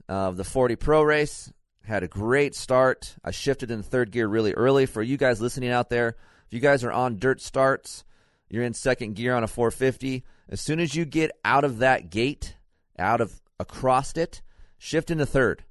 of 0.09 0.37
the 0.37 0.45
40 0.45 0.77
Pro 0.77 1.03
race. 1.03 1.53
Had 1.85 2.05
a 2.05 2.09
great 2.09 2.55
start. 2.55 3.17
I 3.25 3.33
shifted 3.33 3.71
in 3.71 3.83
third 3.83 4.13
gear 4.13 4.29
really 4.29 4.55
early. 4.55 4.87
For 4.87 5.03
you 5.03 5.17
guys 5.17 5.41
listening 5.41 5.71
out 5.71 5.91
there, 5.91 6.17
if 6.47 6.53
you 6.53 6.61
guys 6.61 6.85
are 6.85 6.93
on 6.93 7.19
dirt 7.19 7.41
starts, 7.41 8.05
you're 8.49 8.63
in 8.63 8.73
second 8.73 9.17
gear 9.17 9.35
on 9.35 9.43
a 9.43 9.49
450. 9.49 10.25
As 10.49 10.61
soon 10.61 10.79
as 10.79 10.95
you 10.95 11.05
get 11.05 11.33
out 11.45 11.65
of 11.65 11.79
that 11.79 12.09
gate, 12.11 12.55
out 12.99 13.21
of 13.21 13.42
across 13.63 14.17
it, 14.17 14.43
shift 14.77 15.11
into 15.11 15.25
third. 15.25 15.65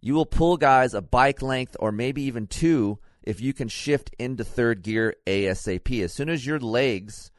You 0.00 0.14
will 0.14 0.26
pull 0.26 0.56
guys 0.56 0.94
a 0.94 1.02
bike 1.02 1.42
length 1.42 1.76
or 1.80 1.90
maybe 1.90 2.22
even 2.22 2.46
two 2.46 2.98
if 3.22 3.40
you 3.40 3.52
can 3.52 3.68
shift 3.68 4.14
into 4.18 4.44
third 4.44 4.82
gear 4.82 5.14
ASAP. 5.26 6.02
As 6.02 6.12
soon 6.12 6.28
as 6.28 6.46
your 6.46 6.58
legs, 6.60 7.30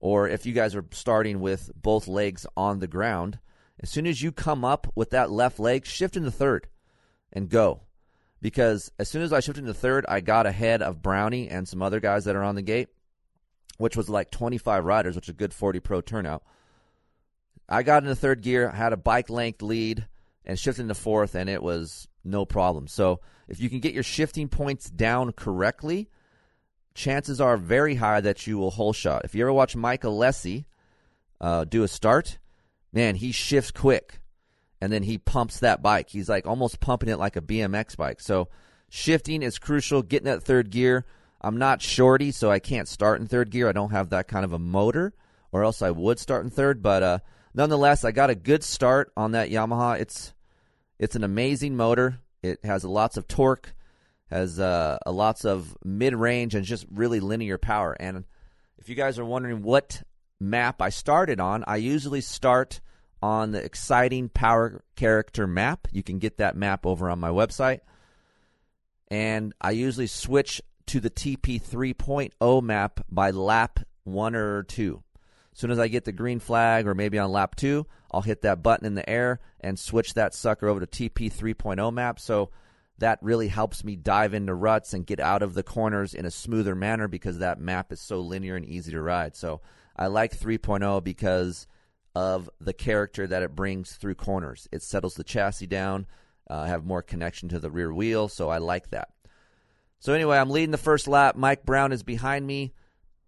or 0.00 0.28
if 0.28 0.46
you 0.46 0.52
guys 0.52 0.74
are 0.74 0.84
starting 0.90 1.40
with 1.40 1.70
both 1.74 2.08
legs 2.08 2.46
on 2.56 2.78
the 2.78 2.86
ground, 2.86 3.38
as 3.80 3.90
soon 3.90 4.06
as 4.06 4.22
you 4.22 4.32
come 4.32 4.64
up 4.64 4.90
with 4.94 5.10
that 5.10 5.30
left 5.30 5.58
leg, 5.58 5.86
shift 5.86 6.16
into 6.16 6.30
third 6.30 6.68
and 7.32 7.48
go. 7.48 7.82
Because 8.40 8.92
as 8.98 9.08
soon 9.08 9.22
as 9.22 9.32
I 9.32 9.40
shifted 9.40 9.62
into 9.62 9.74
third, 9.74 10.06
I 10.08 10.20
got 10.20 10.46
ahead 10.46 10.80
of 10.80 11.02
Brownie 11.02 11.48
and 11.48 11.66
some 11.66 11.82
other 11.82 12.00
guys 12.00 12.24
that 12.24 12.36
are 12.36 12.42
on 12.42 12.54
the 12.54 12.62
gate, 12.62 12.88
which 13.78 13.96
was 13.96 14.08
like 14.08 14.30
25 14.30 14.84
riders, 14.84 15.16
which 15.16 15.26
is 15.26 15.34
a 15.34 15.36
good 15.36 15.52
40 15.52 15.80
pro 15.80 16.00
turnout. 16.00 16.42
I 17.68 17.82
got 17.82 18.02
into 18.02 18.14
third 18.14 18.42
gear, 18.42 18.70
had 18.70 18.92
a 18.92 18.96
bike 18.96 19.28
length 19.28 19.62
lead, 19.62 20.06
and 20.44 20.58
shifted 20.58 20.82
into 20.82 20.94
fourth, 20.94 21.34
and 21.34 21.50
it 21.50 21.62
was 21.62 22.08
no 22.24 22.46
problem. 22.46 22.88
So 22.88 23.20
if 23.48 23.60
you 23.60 23.68
can 23.68 23.80
get 23.80 23.94
your 23.94 24.02
shifting 24.02 24.48
points 24.48 24.88
down 24.88 25.32
correctly, 25.32 26.08
chances 26.94 27.40
are 27.40 27.56
very 27.56 27.96
high 27.96 28.20
that 28.20 28.46
you 28.46 28.58
will 28.58 28.70
hole 28.70 28.92
shot. 28.92 29.24
If 29.24 29.34
you 29.34 29.42
ever 29.42 29.52
watch 29.52 29.76
Mike 29.76 30.02
Alessi 30.02 30.64
uh, 31.40 31.64
do 31.64 31.82
a 31.82 31.88
start, 31.88 32.38
man, 32.92 33.14
he 33.16 33.32
shifts 33.32 33.70
quick, 33.70 34.20
and 34.80 34.92
then 34.92 35.02
he 35.02 35.18
pumps 35.18 35.60
that 35.60 35.82
bike. 35.82 36.08
He's 36.08 36.28
like 36.28 36.46
almost 36.46 36.80
pumping 36.80 37.08
it 37.08 37.18
like 37.18 37.36
a 37.36 37.42
BMX 37.42 37.96
bike. 37.96 38.20
So 38.20 38.48
shifting 38.88 39.42
is 39.42 39.58
crucial. 39.58 40.02
Getting 40.02 40.26
that 40.26 40.42
third 40.42 40.70
gear. 40.70 41.04
I'm 41.40 41.58
not 41.58 41.82
shorty, 41.82 42.32
so 42.32 42.50
I 42.50 42.58
can't 42.58 42.88
start 42.88 43.20
in 43.20 43.28
third 43.28 43.50
gear. 43.50 43.68
I 43.68 43.72
don't 43.72 43.92
have 43.92 44.10
that 44.10 44.26
kind 44.26 44.44
of 44.44 44.52
a 44.52 44.58
motor, 44.58 45.14
or 45.52 45.62
else 45.62 45.82
I 45.82 45.90
would 45.90 46.18
start 46.18 46.44
in 46.44 46.50
third. 46.50 46.82
But 46.82 47.02
uh, 47.02 47.18
nonetheless, 47.54 48.04
I 48.04 48.12
got 48.12 48.30
a 48.30 48.34
good 48.34 48.64
start 48.64 49.12
on 49.16 49.32
that 49.32 49.50
Yamaha. 49.50 50.00
It's 50.00 50.34
it's 50.98 51.16
an 51.16 51.24
amazing 51.24 51.76
motor. 51.76 52.20
It 52.42 52.64
has 52.64 52.84
lots 52.84 53.16
of 53.16 53.28
torque, 53.28 53.74
has 54.30 54.58
uh, 54.58 54.98
lots 55.06 55.44
of 55.44 55.76
mid 55.84 56.14
range, 56.14 56.54
and 56.54 56.64
just 56.64 56.86
really 56.90 57.20
linear 57.20 57.58
power. 57.58 57.96
And 57.98 58.24
if 58.78 58.88
you 58.88 58.94
guys 58.94 59.18
are 59.18 59.24
wondering 59.24 59.62
what 59.62 60.02
map 60.40 60.80
I 60.80 60.88
started 60.90 61.40
on, 61.40 61.64
I 61.66 61.76
usually 61.76 62.20
start 62.20 62.80
on 63.20 63.50
the 63.50 63.62
exciting 63.62 64.28
power 64.28 64.82
character 64.96 65.46
map. 65.46 65.88
You 65.90 66.02
can 66.02 66.18
get 66.18 66.38
that 66.38 66.56
map 66.56 66.86
over 66.86 67.10
on 67.10 67.18
my 67.18 67.30
website. 67.30 67.80
And 69.08 69.54
I 69.60 69.72
usually 69.72 70.06
switch 70.06 70.62
to 70.86 71.00
the 71.00 71.10
TP 71.10 71.60
3.0 71.60 72.62
map 72.62 73.00
by 73.10 73.30
lap 73.30 73.80
one 74.04 74.34
or 74.34 74.62
two. 74.62 75.02
Soon 75.58 75.72
as 75.72 75.80
I 75.80 75.88
get 75.88 76.04
the 76.04 76.12
green 76.12 76.38
flag, 76.38 76.86
or 76.86 76.94
maybe 76.94 77.18
on 77.18 77.32
lap 77.32 77.56
two, 77.56 77.84
I'll 78.12 78.22
hit 78.22 78.42
that 78.42 78.62
button 78.62 78.86
in 78.86 78.94
the 78.94 79.10
air 79.10 79.40
and 79.58 79.76
switch 79.76 80.14
that 80.14 80.32
sucker 80.32 80.68
over 80.68 80.78
to 80.78 80.86
TP 80.86 81.32
3.0 81.32 81.92
map. 81.92 82.20
So 82.20 82.50
that 82.98 83.18
really 83.22 83.48
helps 83.48 83.82
me 83.82 83.96
dive 83.96 84.34
into 84.34 84.54
ruts 84.54 84.94
and 84.94 85.04
get 85.04 85.18
out 85.18 85.42
of 85.42 85.54
the 85.54 85.64
corners 85.64 86.14
in 86.14 86.26
a 86.26 86.30
smoother 86.30 86.76
manner 86.76 87.08
because 87.08 87.38
that 87.38 87.58
map 87.58 87.90
is 87.92 88.00
so 88.00 88.20
linear 88.20 88.54
and 88.54 88.64
easy 88.64 88.92
to 88.92 89.02
ride. 89.02 89.34
So 89.34 89.60
I 89.96 90.06
like 90.06 90.38
3.0 90.38 91.02
because 91.02 91.66
of 92.14 92.48
the 92.60 92.72
character 92.72 93.26
that 93.26 93.42
it 93.42 93.56
brings 93.56 93.96
through 93.96 94.14
corners. 94.14 94.68
It 94.70 94.84
settles 94.84 95.16
the 95.16 95.24
chassis 95.24 95.66
down, 95.66 96.06
uh, 96.48 96.66
have 96.66 96.86
more 96.86 97.02
connection 97.02 97.48
to 97.48 97.58
the 97.58 97.68
rear 97.68 97.92
wheel, 97.92 98.28
so 98.28 98.48
I 98.48 98.58
like 98.58 98.90
that. 98.90 99.08
So 99.98 100.12
anyway, 100.12 100.38
I'm 100.38 100.50
leading 100.50 100.70
the 100.70 100.78
first 100.78 101.08
lap. 101.08 101.34
Mike 101.34 101.66
Brown 101.66 101.90
is 101.90 102.04
behind 102.04 102.46
me 102.46 102.74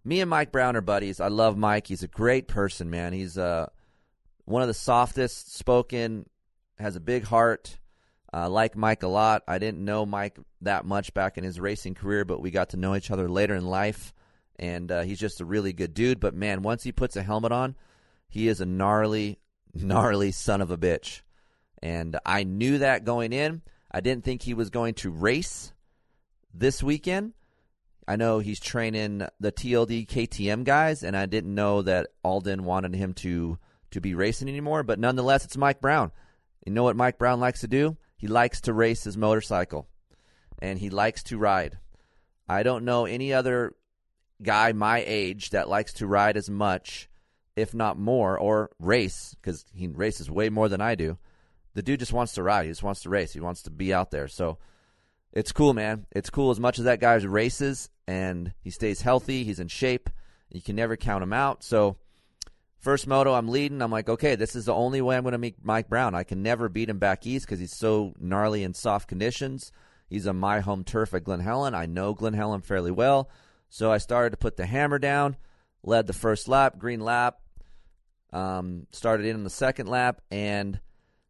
me 0.03 0.21
and 0.21 0.29
Mike 0.29 0.51
Brown 0.51 0.75
are 0.75 0.81
buddies. 0.81 1.19
I 1.19 1.27
love 1.27 1.57
Mike. 1.57 1.87
He's 1.87 2.03
a 2.03 2.07
great 2.07 2.47
person, 2.47 2.89
man. 2.89 3.13
He's 3.13 3.37
uh, 3.37 3.67
one 4.45 4.61
of 4.61 4.67
the 4.67 4.73
softest 4.73 5.55
spoken, 5.55 6.27
has 6.79 6.95
a 6.95 7.01
big 7.01 7.23
heart. 7.23 7.77
I 8.33 8.43
uh, 8.43 8.49
like 8.49 8.77
Mike 8.77 9.03
a 9.03 9.07
lot. 9.07 9.43
I 9.47 9.59
didn't 9.59 9.83
know 9.83 10.05
Mike 10.05 10.39
that 10.61 10.85
much 10.85 11.13
back 11.13 11.37
in 11.37 11.43
his 11.43 11.59
racing 11.59 11.95
career, 11.95 12.23
but 12.23 12.41
we 12.41 12.49
got 12.49 12.69
to 12.69 12.77
know 12.77 12.95
each 12.95 13.11
other 13.11 13.29
later 13.29 13.55
in 13.55 13.65
life. 13.65 14.13
And 14.57 14.91
uh, 14.91 15.01
he's 15.01 15.19
just 15.19 15.41
a 15.41 15.45
really 15.45 15.73
good 15.73 15.93
dude. 15.93 16.19
But 16.19 16.33
man, 16.33 16.61
once 16.61 16.83
he 16.83 16.91
puts 16.91 17.15
a 17.15 17.23
helmet 17.23 17.51
on, 17.51 17.75
he 18.29 18.47
is 18.47 18.61
a 18.61 18.65
gnarly, 18.65 19.39
gnarly 19.73 20.31
son 20.31 20.61
of 20.61 20.71
a 20.71 20.77
bitch. 20.77 21.21
And 21.83 22.17
I 22.25 22.43
knew 22.43 22.77
that 22.77 23.05
going 23.05 23.33
in. 23.33 23.61
I 23.91 23.99
didn't 23.99 24.23
think 24.23 24.41
he 24.41 24.53
was 24.53 24.69
going 24.69 24.93
to 24.95 25.11
race 25.11 25.73
this 26.53 26.81
weekend 26.81 27.33
I 28.07 28.15
know 28.15 28.39
he's 28.39 28.59
training 28.59 29.27
the 29.39 29.51
TLD 29.51 30.07
KTM 30.07 30.63
guys, 30.63 31.03
and 31.03 31.15
I 31.15 31.25
didn't 31.25 31.53
know 31.53 31.81
that 31.83 32.07
Alden 32.23 32.63
wanted 32.63 32.95
him 32.95 33.13
to 33.15 33.57
to 33.91 34.01
be 34.01 34.15
racing 34.15 34.47
anymore. 34.47 34.83
But 34.83 34.99
nonetheless, 34.99 35.45
it's 35.45 35.57
Mike 35.57 35.81
Brown. 35.81 36.11
You 36.65 36.71
know 36.71 36.83
what 36.83 36.95
Mike 36.95 37.17
Brown 37.17 37.39
likes 37.39 37.61
to 37.61 37.67
do? 37.67 37.97
He 38.17 38.27
likes 38.27 38.61
to 38.61 38.73
race 38.73 39.03
his 39.03 39.17
motorcycle, 39.17 39.87
and 40.61 40.79
he 40.79 40.89
likes 40.89 41.23
to 41.23 41.37
ride. 41.37 41.77
I 42.47 42.63
don't 42.63 42.85
know 42.85 43.05
any 43.05 43.33
other 43.33 43.75
guy 44.41 44.71
my 44.71 45.03
age 45.05 45.51
that 45.51 45.69
likes 45.69 45.93
to 45.93 46.07
ride 46.07 46.37
as 46.37 46.49
much, 46.49 47.09
if 47.55 47.73
not 47.73 47.97
more, 47.97 48.37
or 48.37 48.71
race 48.79 49.35
because 49.39 49.65
he 49.73 49.87
races 49.87 50.29
way 50.29 50.49
more 50.49 50.69
than 50.69 50.81
I 50.81 50.95
do. 50.95 51.17
The 51.73 51.81
dude 51.81 51.99
just 51.99 52.13
wants 52.13 52.33
to 52.33 52.43
ride. 52.43 52.65
He 52.65 52.71
just 52.71 52.83
wants 52.83 53.01
to 53.03 53.09
race. 53.09 53.33
He 53.33 53.39
wants 53.39 53.63
to 53.63 53.71
be 53.71 53.93
out 53.93 54.11
there. 54.11 54.27
So 54.27 54.57
it's 55.33 55.51
cool, 55.51 55.73
man. 55.73 56.05
It's 56.11 56.29
cool 56.29 56.51
as 56.51 56.59
much 56.59 56.79
as 56.79 56.85
that 56.85 56.99
guy 56.99 57.15
races 57.15 57.89
and 58.07 58.53
he 58.61 58.69
stays 58.69 59.01
healthy. 59.01 59.43
He's 59.43 59.59
in 59.59 59.67
shape. 59.67 60.09
You 60.49 60.61
can 60.61 60.75
never 60.75 60.97
count 60.97 61.23
him 61.23 61.31
out. 61.31 61.63
So, 61.63 61.97
first 62.79 63.07
moto, 63.07 63.33
I'm 63.33 63.47
leading. 63.47 63.81
I'm 63.81 63.91
like, 63.91 64.09
okay, 64.09 64.35
this 64.35 64.55
is 64.55 64.65
the 64.65 64.73
only 64.73 65.01
way 65.01 65.15
I'm 65.15 65.23
going 65.23 65.31
to 65.31 65.37
meet 65.37 65.63
Mike 65.63 65.87
Brown. 65.87 66.13
I 66.13 66.23
can 66.23 66.43
never 66.43 66.67
beat 66.67 66.89
him 66.89 66.99
back 66.99 67.25
east 67.25 67.45
because 67.45 67.59
he's 67.59 67.75
so 67.75 68.13
gnarly 68.19 68.63
in 68.63 68.73
soft 68.73 69.07
conditions. 69.07 69.71
He's 70.09 70.27
on 70.27 70.35
my 70.35 70.59
home 70.59 70.83
turf 70.83 71.13
at 71.13 71.23
Glen 71.23 71.39
Helen. 71.39 71.73
I 71.73 71.85
know 71.85 72.13
Glen 72.13 72.33
Helen 72.33 72.61
fairly 72.61 72.91
well. 72.91 73.29
So 73.69 73.91
I 73.91 73.97
started 73.99 74.31
to 74.31 74.37
put 74.37 74.57
the 74.57 74.65
hammer 74.65 74.99
down, 74.99 75.37
led 75.83 76.07
the 76.07 76.13
first 76.13 76.49
lap, 76.49 76.77
green 76.77 76.99
lap, 76.99 77.37
um, 78.33 78.87
started 78.91 79.25
in 79.25 79.45
the 79.45 79.49
second 79.49 79.87
lap, 79.87 80.21
and 80.29 80.81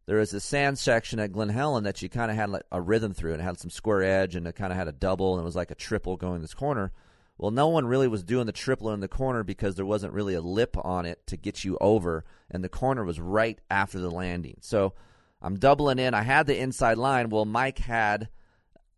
there 0.06 0.18
was 0.18 0.34
a 0.34 0.40
sand 0.40 0.78
section 0.78 1.20
at 1.20 1.32
Glen 1.32 1.48
Helen 1.48 1.84
that 1.84 2.02
you 2.02 2.08
kind 2.08 2.30
of 2.30 2.36
had 2.36 2.62
a 2.70 2.80
rhythm 2.80 3.14
through, 3.14 3.32
and 3.32 3.40
it 3.40 3.44
had 3.44 3.58
some 3.58 3.70
square 3.70 4.02
edge, 4.02 4.34
and 4.34 4.46
it 4.46 4.56
kind 4.56 4.72
of 4.72 4.78
had 4.78 4.88
a 4.88 4.92
double, 4.92 5.34
and 5.34 5.42
it 5.42 5.44
was 5.44 5.56
like 5.56 5.70
a 5.70 5.76
triple 5.76 6.16
going 6.16 6.40
this 6.40 6.54
corner. 6.54 6.92
Well, 7.38 7.50
no 7.50 7.68
one 7.68 7.86
really 7.86 8.08
was 8.08 8.22
doing 8.22 8.46
the 8.46 8.52
triple 8.52 8.90
in 8.92 9.00
the 9.00 9.08
corner 9.08 9.42
because 9.42 9.74
there 9.74 9.86
wasn't 9.86 10.12
really 10.12 10.34
a 10.34 10.40
lip 10.40 10.76
on 10.82 11.06
it 11.06 11.26
to 11.28 11.36
get 11.36 11.64
you 11.64 11.78
over, 11.80 12.24
and 12.50 12.62
the 12.62 12.68
corner 12.68 13.04
was 13.04 13.20
right 13.20 13.58
after 13.70 13.98
the 13.98 14.10
landing. 14.10 14.58
So 14.60 14.94
I'm 15.40 15.58
doubling 15.58 15.98
in. 15.98 16.14
I 16.14 16.22
had 16.22 16.46
the 16.46 16.58
inside 16.58 16.98
line. 16.98 17.30
Well, 17.30 17.44
Mike 17.44 17.78
had 17.78 18.28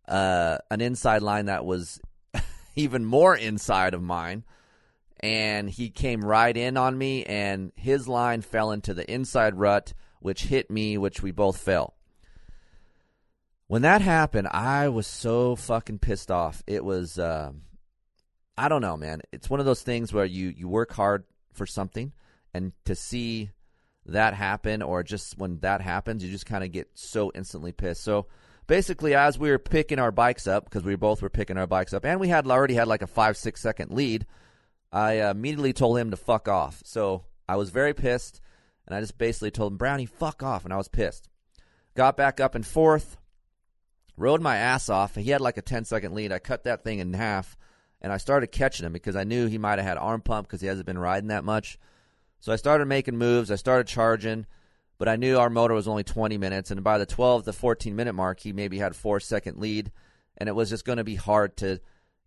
uh, 0.08 0.58
an 0.70 0.80
inside 0.80 1.22
line 1.22 1.46
that 1.46 1.64
was 1.64 2.00
even 2.76 3.04
more 3.04 3.36
inside 3.36 3.94
of 3.94 4.02
mine, 4.02 4.44
and 5.20 5.70
he 5.70 5.90
came 5.90 6.22
right 6.22 6.56
in 6.56 6.76
on 6.76 6.98
me, 6.98 7.24
and 7.24 7.72
his 7.76 8.08
line 8.08 8.42
fell 8.42 8.72
into 8.72 8.94
the 8.94 9.10
inside 9.10 9.54
rut, 9.56 9.94
which 10.24 10.44
hit 10.44 10.70
me, 10.70 10.96
which 10.96 11.22
we 11.22 11.30
both 11.30 11.58
fell. 11.58 11.92
When 13.66 13.82
that 13.82 14.00
happened, 14.00 14.48
I 14.50 14.88
was 14.88 15.06
so 15.06 15.54
fucking 15.54 15.98
pissed 15.98 16.30
off. 16.30 16.62
It 16.66 16.82
was, 16.82 17.18
uh, 17.18 17.52
I 18.56 18.70
don't 18.70 18.80
know, 18.80 18.96
man. 18.96 19.20
It's 19.32 19.50
one 19.50 19.60
of 19.60 19.66
those 19.66 19.82
things 19.82 20.14
where 20.14 20.24
you 20.24 20.48
you 20.48 20.66
work 20.66 20.94
hard 20.94 21.24
for 21.52 21.66
something, 21.66 22.12
and 22.54 22.72
to 22.86 22.94
see 22.94 23.50
that 24.06 24.32
happen, 24.32 24.80
or 24.80 25.02
just 25.02 25.36
when 25.36 25.58
that 25.58 25.82
happens, 25.82 26.24
you 26.24 26.30
just 26.30 26.46
kind 26.46 26.64
of 26.64 26.72
get 26.72 26.88
so 26.94 27.30
instantly 27.34 27.72
pissed. 27.72 28.02
So 28.02 28.26
basically, 28.66 29.14
as 29.14 29.38
we 29.38 29.50
were 29.50 29.58
picking 29.58 29.98
our 29.98 30.10
bikes 30.10 30.46
up, 30.46 30.64
because 30.64 30.84
we 30.84 30.96
both 30.96 31.20
were 31.20 31.28
picking 31.28 31.58
our 31.58 31.66
bikes 31.66 31.92
up, 31.92 32.06
and 32.06 32.18
we 32.18 32.28
had 32.28 32.46
already 32.46 32.74
had 32.74 32.88
like 32.88 33.02
a 33.02 33.06
five 33.06 33.36
six 33.36 33.60
second 33.60 33.90
lead, 33.90 34.24
I 34.90 35.20
uh, 35.20 35.32
immediately 35.32 35.74
told 35.74 35.98
him 35.98 36.12
to 36.12 36.16
fuck 36.16 36.48
off. 36.48 36.80
So 36.86 37.24
I 37.46 37.56
was 37.56 37.68
very 37.68 37.92
pissed, 37.92 38.40
and 38.86 38.94
I 38.94 39.00
just 39.00 39.18
basically 39.18 39.50
told 39.50 39.72
him, 39.72 39.78
Brownie, 39.78 40.06
fuck 40.06 40.42
off, 40.42 40.64
and 40.64 40.72
I 40.72 40.76
was 40.76 40.88
pissed. 40.88 41.28
Got 41.94 42.16
back 42.16 42.40
up 42.40 42.56
in 42.56 42.62
fourth, 42.62 43.16
rode 44.16 44.42
my 44.42 44.56
ass 44.56 44.88
off. 44.88 45.14
He 45.14 45.30
had 45.30 45.40
like 45.40 45.56
a 45.56 45.62
10 45.62 45.84
second 45.84 46.14
lead. 46.14 46.32
I 46.32 46.38
cut 46.38 46.64
that 46.64 46.84
thing 46.84 46.98
in 46.98 47.12
half, 47.14 47.56
and 48.00 48.12
I 48.12 48.16
started 48.16 48.48
catching 48.48 48.86
him 48.86 48.92
because 48.92 49.16
I 49.16 49.24
knew 49.24 49.46
he 49.46 49.58
might 49.58 49.78
have 49.78 49.86
had 49.86 49.98
arm 49.98 50.20
pump 50.20 50.46
because 50.46 50.60
he 50.60 50.66
hasn't 50.66 50.86
been 50.86 50.98
riding 50.98 51.28
that 51.28 51.44
much. 51.44 51.78
So 52.40 52.52
I 52.52 52.56
started 52.56 52.86
making 52.86 53.16
moves. 53.16 53.50
I 53.50 53.56
started 53.56 53.86
charging, 53.86 54.46
but 54.98 55.08
I 55.08 55.16
knew 55.16 55.38
our 55.38 55.50
motor 55.50 55.74
was 55.74 55.88
only 55.88 56.04
20 56.04 56.36
minutes, 56.36 56.70
and 56.70 56.84
by 56.84 56.98
the 56.98 57.06
12 57.06 57.44
to 57.44 57.52
14 57.52 57.96
minute 57.96 58.12
mark, 58.12 58.40
he 58.40 58.52
maybe 58.52 58.78
had 58.78 58.96
four 58.96 59.20
second 59.20 59.58
lead, 59.58 59.90
and 60.36 60.48
it 60.48 60.54
was 60.54 60.70
just 60.70 60.84
going 60.84 60.98
to 60.98 61.04
be 61.04 61.14
hard 61.14 61.56
to 61.58 61.80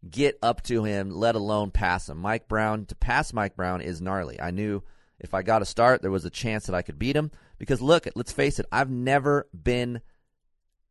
get 0.10 0.38
up 0.42 0.62
to 0.64 0.84
him, 0.84 1.12
let 1.12 1.36
alone 1.36 1.72
pass 1.72 2.10
him. 2.10 2.18
Mike 2.18 2.48
Brown, 2.48 2.86
to 2.86 2.96
pass 2.96 3.34
Mike 3.34 3.56
Brown 3.56 3.82
is 3.82 4.02
gnarly. 4.02 4.40
I 4.40 4.52
knew 4.52 4.84
if 5.20 5.34
I 5.34 5.42
got 5.42 5.62
a 5.62 5.66
start, 5.66 6.02
there 6.02 6.12
was 6.12 6.26
a 6.26 6.30
chance 6.30 6.66
that 6.66 6.76
I 6.76 6.82
could 6.82 7.00
beat 7.00 7.16
him. 7.16 7.32
Because 7.58 7.82
look, 7.82 8.08
let's 8.16 8.32
face 8.32 8.60
it, 8.60 8.66
I've 8.72 8.90
never 8.90 9.48
been 9.54 10.02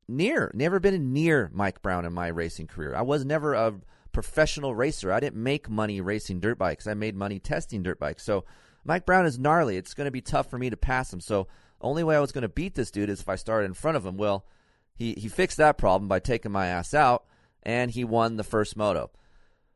near, 0.08 0.50
never 0.54 0.80
been 0.80 1.12
near 1.12 1.50
Mike 1.52 1.82
Brown 1.82 2.04
in 2.04 2.12
my 2.12 2.28
racing 2.28 2.66
career. 2.66 2.94
I 2.94 3.02
was 3.02 3.24
never 3.24 3.54
a 3.54 3.74
professional 4.12 4.74
racer. 4.74 5.12
I 5.12 5.20
didn't 5.20 5.42
make 5.42 5.68
money 5.68 6.00
racing 6.00 6.40
dirt 6.40 6.58
bikes. 6.58 6.86
I 6.86 6.94
made 6.94 7.14
money 7.14 7.38
testing 7.38 7.82
dirt 7.82 8.00
bikes. 8.00 8.24
So 8.24 8.44
Mike 8.84 9.06
Brown 9.06 9.26
is 9.26 9.38
gnarly. 9.38 9.76
It's 9.76 9.94
going 9.94 10.06
to 10.06 10.12
be 10.12 10.22
tough 10.22 10.50
for 10.50 10.58
me 10.58 10.70
to 10.70 10.76
pass 10.76 11.12
him. 11.12 11.20
So 11.20 11.48
only 11.80 12.02
way 12.02 12.16
I 12.16 12.20
was 12.20 12.32
going 12.32 12.42
to 12.42 12.48
beat 12.48 12.74
this 12.74 12.90
dude 12.90 13.10
is 13.10 13.20
if 13.20 13.28
I 13.28 13.36
started 13.36 13.66
in 13.66 13.74
front 13.74 13.96
of 13.96 14.06
him. 14.06 14.16
Well, 14.16 14.46
he 14.94 15.12
he 15.14 15.28
fixed 15.28 15.58
that 15.58 15.78
problem 15.78 16.08
by 16.08 16.20
taking 16.20 16.52
my 16.52 16.66
ass 16.66 16.94
out 16.94 17.26
and 17.62 17.90
he 17.90 18.04
won 18.04 18.36
the 18.36 18.44
first 18.44 18.76
moto. 18.76 19.10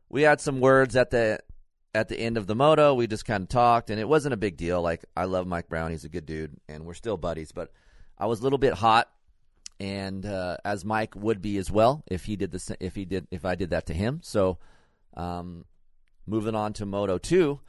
We 0.09 0.23
had 0.23 0.41
some 0.41 0.59
words 0.59 0.95
at 0.95 1.11
the 1.11 1.39
at 1.93 2.07
the 2.07 2.19
end 2.19 2.37
of 2.37 2.47
the 2.47 2.55
moto. 2.55 2.93
We 2.93 3.07
just 3.07 3.25
kind 3.25 3.43
of 3.43 3.49
talked, 3.49 3.89
and 3.89 3.99
it 3.99 4.07
wasn't 4.07 4.33
a 4.33 4.37
big 4.37 4.57
deal. 4.57 4.81
Like 4.81 5.05
I 5.15 5.25
love 5.25 5.47
Mike 5.47 5.69
Brown; 5.69 5.91
he's 5.91 6.05
a 6.05 6.09
good 6.09 6.25
dude, 6.25 6.55
and 6.67 6.85
we're 6.85 6.93
still 6.93 7.17
buddies. 7.17 7.51
But 7.51 7.71
I 8.17 8.25
was 8.25 8.39
a 8.39 8.43
little 8.43 8.57
bit 8.57 8.73
hot, 8.73 9.09
and 9.79 10.25
uh, 10.25 10.57
as 10.63 10.85
Mike 10.85 11.15
would 11.15 11.41
be 11.41 11.57
as 11.57 11.71
well 11.71 12.03
if 12.07 12.25
he 12.25 12.35
did 12.35 12.51
the 12.51 12.77
if 12.79 12.95
he 12.95 13.05
did 13.05 13.27
if 13.31 13.45
I 13.45 13.55
did 13.55 13.71
that 13.71 13.87
to 13.87 13.93
him. 13.93 14.21
So, 14.23 14.59
um, 15.15 15.65
moving 16.25 16.55
on 16.55 16.73
to 16.73 16.85
Moto 16.85 17.17
Two, 17.17 17.59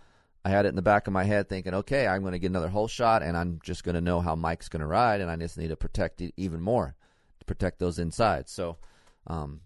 I 0.44 0.50
had 0.50 0.66
it 0.66 0.70
in 0.70 0.76
the 0.76 0.82
back 0.82 1.06
of 1.06 1.12
my 1.12 1.24
head 1.24 1.48
thinking, 1.48 1.74
okay, 1.74 2.06
I'm 2.06 2.22
going 2.22 2.32
to 2.32 2.38
get 2.38 2.50
another 2.50 2.68
hole 2.68 2.88
shot, 2.88 3.22
and 3.22 3.36
I'm 3.36 3.60
just 3.62 3.84
going 3.84 3.94
to 3.96 4.00
know 4.00 4.20
how 4.20 4.34
Mike's 4.34 4.68
going 4.68 4.80
to 4.80 4.86
ride, 4.86 5.20
and 5.20 5.30
I 5.30 5.36
just 5.36 5.58
need 5.58 5.68
to 5.68 5.76
protect 5.76 6.20
it 6.20 6.34
even 6.36 6.60
more 6.60 6.94
to 7.40 7.44
protect 7.44 7.78
those 7.78 7.98
insides. 7.98 8.52
So, 8.52 8.78
um, 9.26 9.60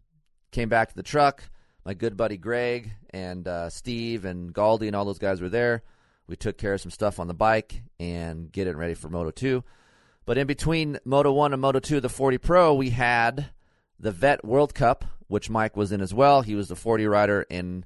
Came 0.57 0.71
back 0.71 0.89
to 0.89 0.97
the 0.97 1.03
truck. 1.03 1.51
My 1.87 1.95
good 1.95 2.16
buddy 2.16 2.37
Greg 2.37 2.90
and 3.11 3.47
uh, 3.47 3.71
Steve 3.71 4.25
and 4.25 4.52
Galdi 4.52 4.88
and 4.88 4.97
all 4.97 5.05
those 5.05 5.21
guys 5.21 5.40
were 5.40 5.49
there. 5.49 5.85
We 6.26 6.35
took 6.35 6.59
care 6.59 6.75
of 6.75 6.81
some 6.81 6.90
stuff 6.90 7.21
on 7.21 7.28
the 7.28 7.33
bike 7.33 7.81
and 8.00 8.50
get 8.50 8.66
it 8.66 8.76
ready 8.76 8.95
for 8.95 9.09
Moto 9.09 9.31
2. 9.31 9.62
But 10.25 10.37
in 10.37 10.49
between 10.49 10.99
Moto 11.05 11.31
1 11.31 11.52
and 11.52 11.62
Moto 11.62 11.78
2, 11.78 12.00
the 12.00 12.09
40 12.09 12.38
Pro, 12.38 12.75
we 12.75 12.90
had 12.90 13.50
the 14.00 14.11
Vet 14.11 14.45
World 14.45 14.75
Cup, 14.75 15.05
which 15.28 15.49
Mike 15.49 15.76
was 15.76 15.92
in 15.92 16.01
as 16.01 16.12
well. 16.12 16.42
He 16.42 16.57
was 16.57 16.66
the 16.66 16.75
40 16.75 17.07
rider 17.07 17.46
in 17.49 17.85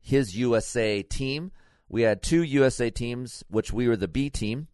his 0.00 0.34
USA 0.34 1.02
team. 1.02 1.52
We 1.90 2.00
had 2.00 2.22
two 2.22 2.42
USA 2.42 2.88
teams, 2.88 3.44
which 3.48 3.70
we 3.70 3.86
were 3.86 3.98
the 3.98 4.08
B 4.08 4.30
team, 4.30 4.68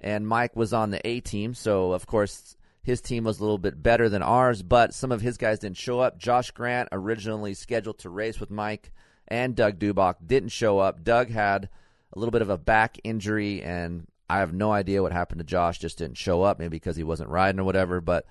and 0.00 0.26
Mike 0.26 0.56
was 0.56 0.72
on 0.72 0.90
the 0.90 1.06
A 1.06 1.20
team. 1.20 1.54
So, 1.54 1.92
of 1.92 2.08
course, 2.08 2.56
his 2.82 3.00
team 3.00 3.24
was 3.24 3.38
a 3.38 3.42
little 3.42 3.58
bit 3.58 3.82
better 3.82 4.08
than 4.08 4.22
ours, 4.22 4.62
but 4.62 4.92
some 4.92 5.12
of 5.12 5.20
his 5.20 5.36
guys 5.36 5.60
didn't 5.60 5.76
show 5.76 6.00
up. 6.00 6.18
Josh 6.18 6.50
Grant, 6.50 6.88
originally 6.90 7.54
scheduled 7.54 7.98
to 8.00 8.10
race 8.10 8.40
with 8.40 8.50
Mike 8.50 8.92
and 9.28 9.54
Doug 9.54 9.78
Dubach, 9.78 10.16
didn't 10.26 10.50
show 10.50 10.80
up. 10.80 11.04
Doug 11.04 11.30
had 11.30 11.68
a 12.12 12.18
little 12.18 12.32
bit 12.32 12.42
of 12.42 12.50
a 12.50 12.58
back 12.58 12.98
injury, 13.04 13.62
and 13.62 14.06
I 14.28 14.38
have 14.38 14.52
no 14.52 14.72
idea 14.72 15.00
what 15.00 15.12
happened 15.12 15.38
to 15.38 15.44
Josh. 15.44 15.78
Just 15.78 15.98
didn't 15.98 16.16
show 16.16 16.42
up, 16.42 16.58
maybe 16.58 16.76
because 16.76 16.96
he 16.96 17.04
wasn't 17.04 17.30
riding 17.30 17.60
or 17.60 17.64
whatever. 17.64 18.00
But 18.00 18.26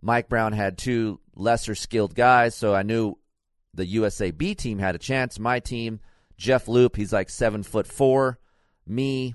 Mike 0.00 0.28
Brown 0.28 0.52
had 0.52 0.78
two 0.78 1.18
lesser 1.34 1.74
skilled 1.74 2.14
guys, 2.14 2.54
so 2.54 2.74
I 2.74 2.84
knew 2.84 3.18
the 3.74 3.86
USA 3.86 4.30
B 4.30 4.54
team 4.54 4.78
had 4.78 4.94
a 4.94 4.98
chance. 4.98 5.38
My 5.38 5.58
team, 5.58 5.98
Jeff 6.36 6.68
Loop, 6.68 6.94
he's 6.94 7.12
like 7.12 7.28
seven 7.28 7.64
foot 7.64 7.88
four. 7.88 8.38
Me 8.86 9.34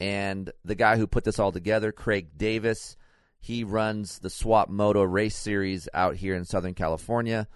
and 0.00 0.50
the 0.64 0.74
guy 0.74 0.96
who 0.96 1.06
put 1.06 1.24
this 1.24 1.38
all 1.38 1.52
together, 1.52 1.92
Craig 1.92 2.28
Davis 2.38 2.96
he 3.44 3.62
runs 3.62 4.20
the 4.20 4.30
Swap 4.30 4.70
Moto 4.70 5.02
Race 5.02 5.36
Series 5.36 5.86
out 5.92 6.16
here 6.16 6.34
in 6.34 6.46
Southern 6.46 6.72
California. 6.72 7.46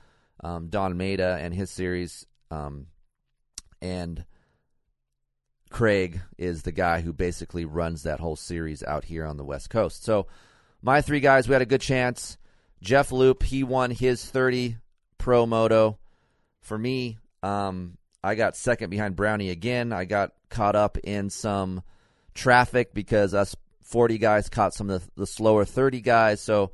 Um, 0.44 0.68
Don 0.68 0.98
Maida 0.98 1.38
and 1.40 1.54
his 1.54 1.70
series, 1.70 2.26
um, 2.50 2.88
and 3.80 4.26
Craig 5.70 6.20
is 6.36 6.62
the 6.62 6.72
guy 6.72 7.00
who 7.00 7.14
basically 7.14 7.64
runs 7.64 8.02
that 8.02 8.20
whole 8.20 8.36
series 8.36 8.82
out 8.82 9.06
here 9.06 9.24
on 9.24 9.38
the 9.38 9.44
West 9.44 9.70
Coast. 9.70 10.04
So, 10.04 10.26
my 10.82 11.00
three 11.00 11.20
guys, 11.20 11.48
we 11.48 11.54
had 11.54 11.62
a 11.62 11.66
good 11.66 11.80
chance. 11.80 12.36
Jeff 12.82 13.10
Loop, 13.10 13.42
he 13.42 13.64
won 13.64 13.90
his 13.90 14.22
30 14.22 14.76
Pro 15.16 15.46
Moto. 15.46 15.98
For 16.60 16.76
me, 16.76 17.16
um, 17.42 17.96
I 18.22 18.34
got 18.34 18.56
second 18.56 18.90
behind 18.90 19.16
Brownie 19.16 19.48
again. 19.48 19.94
I 19.94 20.04
got 20.04 20.32
caught 20.50 20.76
up 20.76 20.98
in 20.98 21.30
some 21.30 21.82
traffic 22.34 22.92
because 22.92 23.32
us 23.32 23.56
40 23.88 24.18
guys 24.18 24.48
caught 24.48 24.74
some 24.74 24.90
of 24.90 25.02
the, 25.02 25.22
the 25.22 25.26
slower 25.26 25.64
30 25.64 26.02
guys. 26.02 26.42
So 26.42 26.72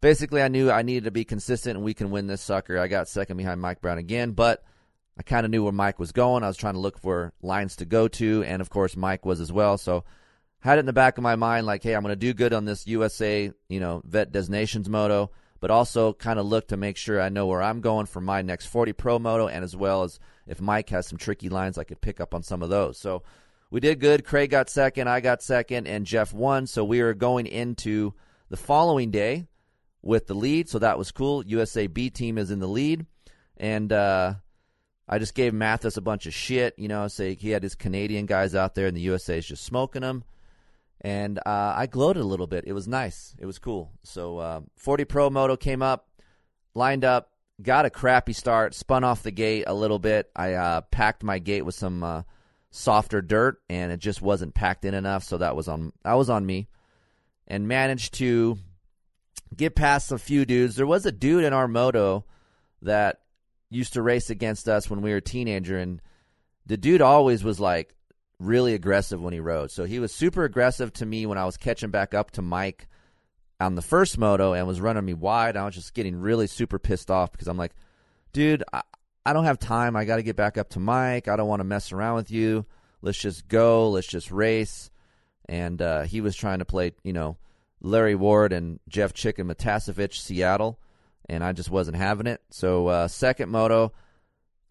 basically, 0.00 0.42
I 0.42 0.48
knew 0.48 0.70
I 0.70 0.82
needed 0.82 1.04
to 1.04 1.10
be 1.12 1.24
consistent 1.24 1.76
and 1.76 1.84
we 1.84 1.94
can 1.94 2.10
win 2.10 2.26
this 2.26 2.42
sucker. 2.42 2.78
I 2.78 2.88
got 2.88 3.08
second 3.08 3.36
behind 3.36 3.60
Mike 3.60 3.80
Brown 3.80 3.98
again, 3.98 4.32
but 4.32 4.64
I 5.16 5.22
kind 5.22 5.44
of 5.44 5.50
knew 5.50 5.62
where 5.62 5.72
Mike 5.72 6.00
was 6.00 6.10
going. 6.10 6.42
I 6.42 6.48
was 6.48 6.56
trying 6.56 6.74
to 6.74 6.80
look 6.80 6.98
for 6.98 7.32
lines 7.42 7.76
to 7.76 7.84
go 7.84 8.08
to, 8.08 8.42
and 8.44 8.60
of 8.60 8.70
course, 8.70 8.96
Mike 8.96 9.24
was 9.24 9.40
as 9.40 9.52
well. 9.52 9.78
So 9.78 10.04
had 10.60 10.78
it 10.78 10.80
in 10.80 10.86
the 10.86 10.92
back 10.92 11.16
of 11.16 11.22
my 11.22 11.36
mind, 11.36 11.66
like, 11.66 11.84
hey, 11.84 11.94
I'm 11.94 12.02
going 12.02 12.12
to 12.12 12.16
do 12.16 12.34
good 12.34 12.52
on 12.52 12.64
this 12.64 12.86
USA, 12.88 13.52
you 13.68 13.80
know, 13.80 14.02
Vet 14.04 14.32
Des 14.32 14.48
Nations 14.48 14.88
Moto, 14.88 15.30
but 15.60 15.70
also 15.70 16.12
kind 16.12 16.40
of 16.40 16.46
look 16.46 16.68
to 16.68 16.76
make 16.76 16.96
sure 16.96 17.20
I 17.20 17.28
know 17.28 17.46
where 17.46 17.62
I'm 17.62 17.80
going 17.80 18.06
for 18.06 18.20
my 18.20 18.42
next 18.42 18.66
40 18.66 18.92
Pro 18.94 19.20
Moto, 19.20 19.46
and 19.46 19.64
as 19.64 19.76
well 19.76 20.02
as 20.02 20.18
if 20.46 20.60
Mike 20.60 20.90
has 20.90 21.06
some 21.06 21.18
tricky 21.18 21.48
lines, 21.48 21.78
I 21.78 21.84
could 21.84 22.00
pick 22.00 22.20
up 22.20 22.34
on 22.34 22.42
some 22.42 22.62
of 22.62 22.68
those. 22.68 22.98
So 22.98 23.22
we 23.70 23.80
did 23.80 24.00
good. 24.00 24.24
Craig 24.24 24.50
got 24.50 24.70
second, 24.70 25.08
I 25.08 25.20
got 25.20 25.42
second, 25.42 25.86
and 25.86 26.06
Jeff 26.06 26.32
won. 26.32 26.66
So 26.66 26.84
we 26.84 27.00
are 27.00 27.14
going 27.14 27.46
into 27.46 28.14
the 28.48 28.56
following 28.56 29.10
day 29.10 29.46
with 30.02 30.26
the 30.26 30.34
lead. 30.34 30.68
So 30.68 30.78
that 30.78 30.98
was 30.98 31.12
cool. 31.12 31.44
USA 31.46 31.86
B 31.86 32.10
team 32.10 32.38
is 32.38 32.50
in 32.50 32.60
the 32.60 32.68
lead, 32.68 33.06
and 33.56 33.92
uh, 33.92 34.34
I 35.08 35.18
just 35.18 35.34
gave 35.34 35.52
Matthes 35.52 35.96
a 35.96 36.02
bunch 36.02 36.26
of 36.26 36.34
shit. 36.34 36.74
You 36.78 36.88
know, 36.88 37.08
say 37.08 37.34
he 37.34 37.50
had 37.50 37.62
his 37.62 37.74
Canadian 37.74 38.26
guys 38.26 38.54
out 38.54 38.74
there, 38.74 38.86
and 38.86 38.96
the 38.96 39.02
USA 39.02 39.38
is 39.38 39.46
just 39.46 39.64
smoking 39.64 40.02
them. 40.02 40.24
And 41.00 41.38
uh, 41.38 41.74
I 41.76 41.86
gloated 41.86 42.22
a 42.22 42.26
little 42.26 42.48
bit. 42.48 42.64
It 42.66 42.72
was 42.72 42.88
nice. 42.88 43.36
It 43.38 43.46
was 43.46 43.58
cool. 43.58 43.92
So 44.02 44.38
uh, 44.38 44.60
40 44.76 45.04
Pro 45.04 45.30
Moto 45.30 45.56
came 45.56 45.80
up, 45.80 46.08
lined 46.74 47.04
up, 47.04 47.30
got 47.62 47.86
a 47.86 47.90
crappy 47.90 48.32
start, 48.32 48.74
spun 48.74 49.04
off 49.04 49.22
the 49.22 49.30
gate 49.30 49.64
a 49.66 49.74
little 49.74 50.00
bit. 50.00 50.28
I 50.34 50.54
uh, 50.54 50.80
packed 50.80 51.22
my 51.22 51.38
gate 51.38 51.62
with 51.62 51.76
some 51.76 52.02
uh, 52.02 52.22
softer 52.70 53.22
dirt 53.22 53.60
and 53.68 53.92
it 53.92 53.98
just 53.98 54.20
wasn't 54.20 54.54
packed 54.54 54.84
in 54.84 54.94
enough 54.94 55.24
so 55.24 55.38
that 55.38 55.56
was 55.56 55.68
on 55.68 55.92
that 56.04 56.14
was 56.14 56.30
on 56.30 56.44
me. 56.44 56.68
And 57.50 57.66
managed 57.66 58.14
to 58.14 58.58
get 59.56 59.74
past 59.74 60.12
a 60.12 60.18
few 60.18 60.44
dudes. 60.44 60.76
There 60.76 60.86
was 60.86 61.06
a 61.06 61.12
dude 61.12 61.44
in 61.44 61.54
our 61.54 61.66
moto 61.66 62.26
that 62.82 63.20
used 63.70 63.94
to 63.94 64.02
race 64.02 64.28
against 64.28 64.68
us 64.68 64.90
when 64.90 65.00
we 65.00 65.10
were 65.10 65.16
a 65.16 65.22
teenager 65.22 65.78
and 65.78 66.02
the 66.66 66.76
dude 66.76 67.00
always 67.00 67.42
was 67.42 67.58
like 67.58 67.94
really 68.38 68.74
aggressive 68.74 69.20
when 69.20 69.32
he 69.32 69.40
rode. 69.40 69.70
So 69.70 69.84
he 69.84 69.98
was 69.98 70.12
super 70.12 70.44
aggressive 70.44 70.92
to 70.94 71.06
me 71.06 71.24
when 71.24 71.38
I 71.38 71.46
was 71.46 71.56
catching 71.56 71.90
back 71.90 72.12
up 72.12 72.32
to 72.32 72.42
Mike 72.42 72.86
on 73.58 73.74
the 73.74 73.82
first 73.82 74.18
moto 74.18 74.52
and 74.52 74.66
was 74.66 74.80
running 74.80 75.04
me 75.04 75.14
wide. 75.14 75.56
I 75.56 75.64
was 75.64 75.74
just 75.74 75.94
getting 75.94 76.16
really 76.16 76.46
super 76.46 76.78
pissed 76.78 77.10
off 77.10 77.32
because 77.32 77.48
I'm 77.48 77.56
like 77.56 77.72
dude 78.32 78.62
I 79.28 79.34
don't 79.34 79.44
have 79.44 79.58
time. 79.58 79.94
I 79.94 80.06
got 80.06 80.16
to 80.16 80.22
get 80.22 80.36
back 80.36 80.56
up 80.56 80.70
to 80.70 80.80
Mike. 80.80 81.28
I 81.28 81.36
don't 81.36 81.48
want 81.48 81.60
to 81.60 81.64
mess 81.64 81.92
around 81.92 82.14
with 82.14 82.30
you. 82.30 82.64
Let's 83.02 83.18
just 83.18 83.46
go. 83.46 83.90
Let's 83.90 84.06
just 84.06 84.30
race. 84.30 84.90
And 85.46 85.82
uh, 85.82 86.04
he 86.04 86.22
was 86.22 86.34
trying 86.34 86.60
to 86.60 86.64
play, 86.64 86.92
you 87.04 87.12
know, 87.12 87.36
Larry 87.82 88.14
Ward 88.14 88.54
and 88.54 88.80
Jeff 88.88 89.12
Chicken 89.12 89.46
Matiasevich, 89.46 90.14
Seattle, 90.14 90.80
and 91.28 91.44
I 91.44 91.52
just 91.52 91.68
wasn't 91.68 91.98
having 91.98 92.26
it. 92.26 92.40
So 92.48 92.86
uh, 92.86 93.08
second 93.08 93.50
moto, 93.50 93.92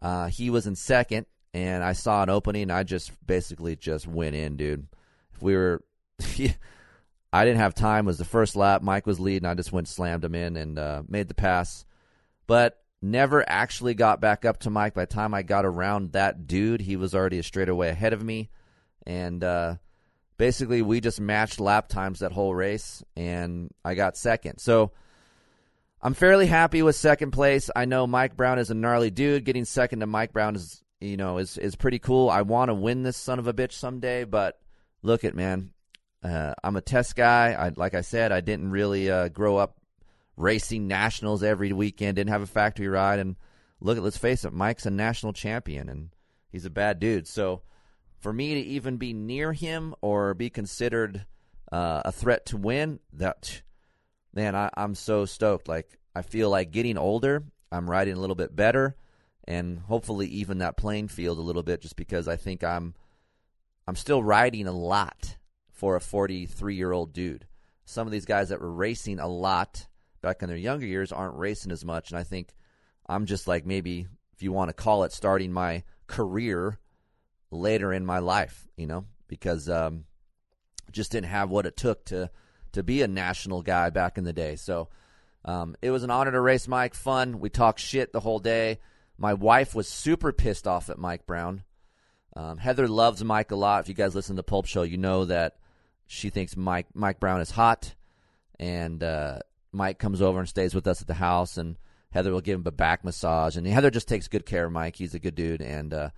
uh, 0.01 0.25
he 0.29 0.49
was 0.49 0.65
in 0.65 0.75
second, 0.75 1.27
and 1.53 1.83
I 1.83 1.93
saw 1.93 2.23
an 2.23 2.31
opening. 2.31 2.71
I 2.71 2.81
just 2.81 3.11
basically 3.27 3.75
just 3.75 4.07
went 4.07 4.35
in, 4.35 4.57
dude. 4.57 4.87
If 5.35 5.43
we 5.43 5.55
were, 5.55 5.83
I 7.31 7.45
didn't 7.45 7.59
have 7.59 7.75
time. 7.75 8.07
Was 8.07 8.17
the 8.17 8.25
first 8.25 8.55
lap. 8.55 8.81
Mike 8.81 9.05
was 9.05 9.19
leading. 9.19 9.47
I 9.47 9.53
just 9.53 9.71
went 9.71 9.87
slammed 9.87 10.23
him 10.23 10.33
in 10.33 10.57
and 10.57 10.79
uh, 10.79 11.03
made 11.07 11.27
the 11.27 11.35
pass, 11.35 11.85
but 12.47 12.81
never 13.01 13.47
actually 13.47 13.93
got 13.93 14.21
back 14.21 14.45
up 14.45 14.60
to 14.60 14.69
Mike. 14.69 14.93
By 14.93 15.03
the 15.03 15.13
time 15.13 15.33
I 15.33 15.43
got 15.43 15.65
around 15.65 16.13
that 16.13 16.47
dude, 16.47 16.81
he 16.81 16.95
was 16.95 17.13
already 17.13 17.39
a 17.39 17.43
straightaway 17.43 17.89
ahead 17.89 18.13
of 18.13 18.23
me, 18.23 18.49
and 19.05 19.43
uh, 19.43 19.75
basically 20.38 20.81
we 20.81 21.01
just 21.01 21.19
matched 21.19 21.60
lap 21.60 21.88
times 21.88 22.19
that 22.19 22.31
whole 22.31 22.53
race, 22.53 23.03
and 23.15 23.71
I 23.83 23.95
got 23.95 24.17
second. 24.17 24.60
So. 24.60 24.91
I'm 25.99 26.13
fairly 26.13 26.45
happy 26.45 26.83
with 26.83 26.95
second 26.95 27.31
place. 27.31 27.71
I 27.75 27.86
know 27.86 28.05
Mike 28.05 28.38
Brown 28.38 28.60
is 28.60 28.69
a 28.69 28.75
gnarly 28.75 29.10
dude. 29.10 29.45
Getting 29.45 29.65
second 29.65 30.01
to 30.01 30.05
Mike 30.05 30.31
Brown 30.31 30.55
is 30.55 30.83
you 30.99 31.17
know, 31.17 31.38
is 31.38 31.57
is 31.57 31.75
pretty 31.75 31.99
cool. 31.99 32.29
I 32.29 32.41
want 32.41 32.69
to 32.69 32.73
win 32.73 33.03
this 33.03 33.17
son 33.17 33.39
of 33.39 33.47
a 33.47 33.53
bitch 33.53 33.73
someday, 33.73 34.23
but 34.23 34.60
look 35.01 35.23
at 35.23 35.36
man, 35.36 35.71
uh, 36.23 36.53
I'm 36.63 36.75
a 36.75 36.81
test 36.81 37.15
guy. 37.15 37.53
I 37.53 37.69
like 37.75 37.93
I 37.93 38.01
said, 38.01 38.31
I 38.31 38.41
didn't 38.41 38.71
really 38.71 39.10
uh, 39.10 39.29
grow 39.29 39.57
up 39.57 39.77
racing 40.38 40.88
nationals 40.88 41.43
every 41.43 41.73
weekend. 41.73 42.15
Didn't 42.15 42.30
have 42.30 42.41
a 42.41 42.47
factory 42.47 42.88
ride, 42.88 43.19
and 43.19 43.36
look 43.82 43.97
at 43.97 44.04
let's 44.04 44.17
face 44.17 44.45
it, 44.45 44.54
Mike's 44.54 44.86
a 44.86 44.91
national 44.91 45.34
champion, 45.34 45.89
and 45.89 46.10
he's 46.50 46.65
a 46.65 46.69
bad 46.69 47.00
dude. 47.00 47.28
So 47.28 47.63
for 48.19 48.32
me 48.32 48.54
to 48.54 48.62
even 48.62 48.97
be 48.97 49.13
near 49.13 49.52
him 49.52 49.93
or 50.02 50.34
be 50.34 50.50
considered 50.50 51.26
uh, 51.71 52.04
a 52.06 52.12
threat 52.12 52.45
to 52.47 52.58
win, 52.58 53.00
that 53.13 53.62
man, 54.34 54.56
I, 54.56 54.69
I'm 54.78 54.95
so 54.95 55.26
stoked. 55.26 55.67
Like 55.67 56.00
I 56.15 56.21
feel 56.21 56.50
like 56.50 56.71
getting 56.71 56.97
older, 56.97 57.43
I'm 57.71 57.89
riding 57.89 58.15
a 58.15 58.19
little 58.19 58.36
bit 58.36 58.56
better 58.56 58.95
and 59.47 59.80
hopefully 59.80 60.28
even 60.28 60.58
that 60.58 60.78
playing 60.78 61.08
field 61.08 61.38
a 61.38 61.41
little 61.41 61.63
bit 61.63 61.82
just 61.82 61.95
because 61.95 62.28
I 62.28 62.36
think 62.36 62.63
I'm 62.63 62.93
I'm 63.88 63.95
still 63.95 64.21
riding 64.21 64.67
a 64.67 64.73
lot 64.73 65.38
for 65.71 65.95
a 65.95 66.02
43 66.02 66.76
year 66.76 66.91
old 66.91 67.13
dude. 67.13 67.47
Some 67.86 68.06
of 68.06 68.12
these 68.12 68.26
guys 68.26 68.50
that 68.50 68.60
were 68.60 68.71
racing 68.71 69.19
a 69.19 69.28
lot 69.28 69.88
back 70.21 70.41
in 70.41 70.49
their 70.49 70.58
younger 70.58 70.86
years 70.86 71.12
aren't 71.12 71.38
racing 71.38 71.71
as 71.71 71.86
much, 71.86 72.12
and 72.12 72.19
I 72.19 72.23
think 72.23 72.53
I'm 73.08 73.25
just 73.25 73.47
like 73.47 73.65
maybe 73.65 74.08
if 74.34 74.43
you 74.43 74.51
want 74.51 74.69
to 74.69 74.73
call 74.73 75.03
it 75.03 75.12
starting 75.12 75.51
my 75.51 75.84
career 76.08 76.80
later 77.51 77.93
in 77.93 78.06
my 78.06 78.19
life, 78.19 78.67
you 78.75 78.88
know, 78.88 79.06
because 79.27 79.69
um, 79.69 80.06
just 80.91 81.12
didn't 81.12 81.30
have 81.30 81.49
what 81.49 81.65
it 81.65 81.77
took 81.77 82.06
to 82.06 82.30
to 82.73 82.84
be 82.84 83.01
a 83.01 83.08
national 83.08 83.62
guy 83.62 83.89
back 83.89 84.17
in 84.17 84.23
the 84.23 84.34
day. 84.34 84.56
So 84.56 84.89
um, 85.45 85.75
it 85.82 85.91
was 85.91 86.03
an 86.03 86.12
honor 86.12 86.32
to 86.32 86.41
race 86.41 86.67
Mike. 86.67 86.93
Fun. 86.93 87.39
We 87.39 87.49
talked 87.49 87.80
shit 87.80 88.12
the 88.12 88.19
whole 88.19 88.39
day. 88.39 88.80
My 89.17 89.34
wife 89.34 89.73
was 89.73 89.88
super 89.88 90.32
pissed 90.32 90.67
off 90.67 90.89
at 90.89 90.99
Mike 90.99 91.25
Brown. 91.25 91.63
Um, 92.36 92.58
Heather 92.58 92.88
loves 92.88 93.23
Mike 93.23 93.51
a 93.51 93.56
lot. 93.56 93.82
If 93.82 93.89
you 93.89 93.95
guys 93.95 94.13
listen 94.13 94.36
to 94.36 94.41
the 94.41 94.43
Pulp 94.43 94.67
Show, 94.67 94.84
you 94.84 94.97
know 94.97 95.25
that 95.25 95.56
she 96.06 96.30
thinks 96.30 96.56
Mike 96.56 96.88
Mike 96.93 97.19
Brown 97.19 97.41
is 97.41 97.49
hot, 97.49 97.95
and 98.60 99.01
uh, 99.01 99.39
Mike 99.71 99.99
comes 99.99 100.21
over 100.21 100.39
and 100.39 100.49
stays 100.49 100.73
with 100.73 100.88
us 100.88 101.01
at 101.01 101.08
the 101.08 101.15
house, 101.15 101.58
and 101.58 101.77
Heather 102.12 102.32
will 102.32 102.41
give 102.41 102.60
him 102.60 102.67
a 102.67 102.71
back 102.71 103.03
massage, 103.03 103.58
and 103.58 103.67
Heather 103.67 103.91
just 103.91 104.08
takes 104.08 104.27
good 104.27 104.45
care 104.45 104.65
of 104.65 104.71
Mike. 104.71 104.95
He's 104.95 105.13
a 105.13 105.19
good 105.19 105.36
dude, 105.36 105.62
and 105.62 105.93
uh, 105.93 106.10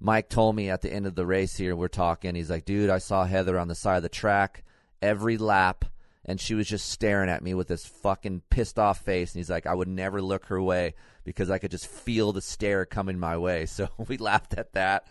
Mike 0.00 0.28
told 0.28 0.56
me 0.56 0.70
at 0.70 0.82
the 0.82 0.92
end 0.92 1.06
of 1.06 1.14
the 1.14 1.26
race 1.26 1.56
here, 1.56 1.74
we're 1.74 1.88
talking. 1.88 2.34
He's 2.34 2.50
like, 2.50 2.64
"Dude, 2.64 2.90
I 2.90 2.98
saw 2.98 3.24
Heather 3.24 3.58
on 3.58 3.68
the 3.68 3.74
side 3.74 3.96
of 3.96 4.02
the 4.02 4.08
track 4.08 4.64
every 5.00 5.38
lap." 5.38 5.84
and 6.24 6.40
she 6.40 6.54
was 6.54 6.68
just 6.68 6.88
staring 6.88 7.28
at 7.28 7.42
me 7.42 7.54
with 7.54 7.68
this 7.68 7.84
fucking 7.84 8.42
pissed 8.48 8.78
off 8.78 9.00
face 9.00 9.32
and 9.32 9.40
he's 9.40 9.50
like 9.50 9.66
I 9.66 9.74
would 9.74 9.88
never 9.88 10.22
look 10.22 10.46
her 10.46 10.62
way 10.62 10.94
because 11.24 11.50
I 11.50 11.58
could 11.58 11.70
just 11.70 11.86
feel 11.86 12.32
the 12.32 12.40
stare 12.40 12.84
coming 12.84 13.18
my 13.18 13.36
way. 13.36 13.66
So 13.72 13.88
we 14.06 14.18
laughed 14.18 14.54
at 14.54 14.74
that. 14.74 15.06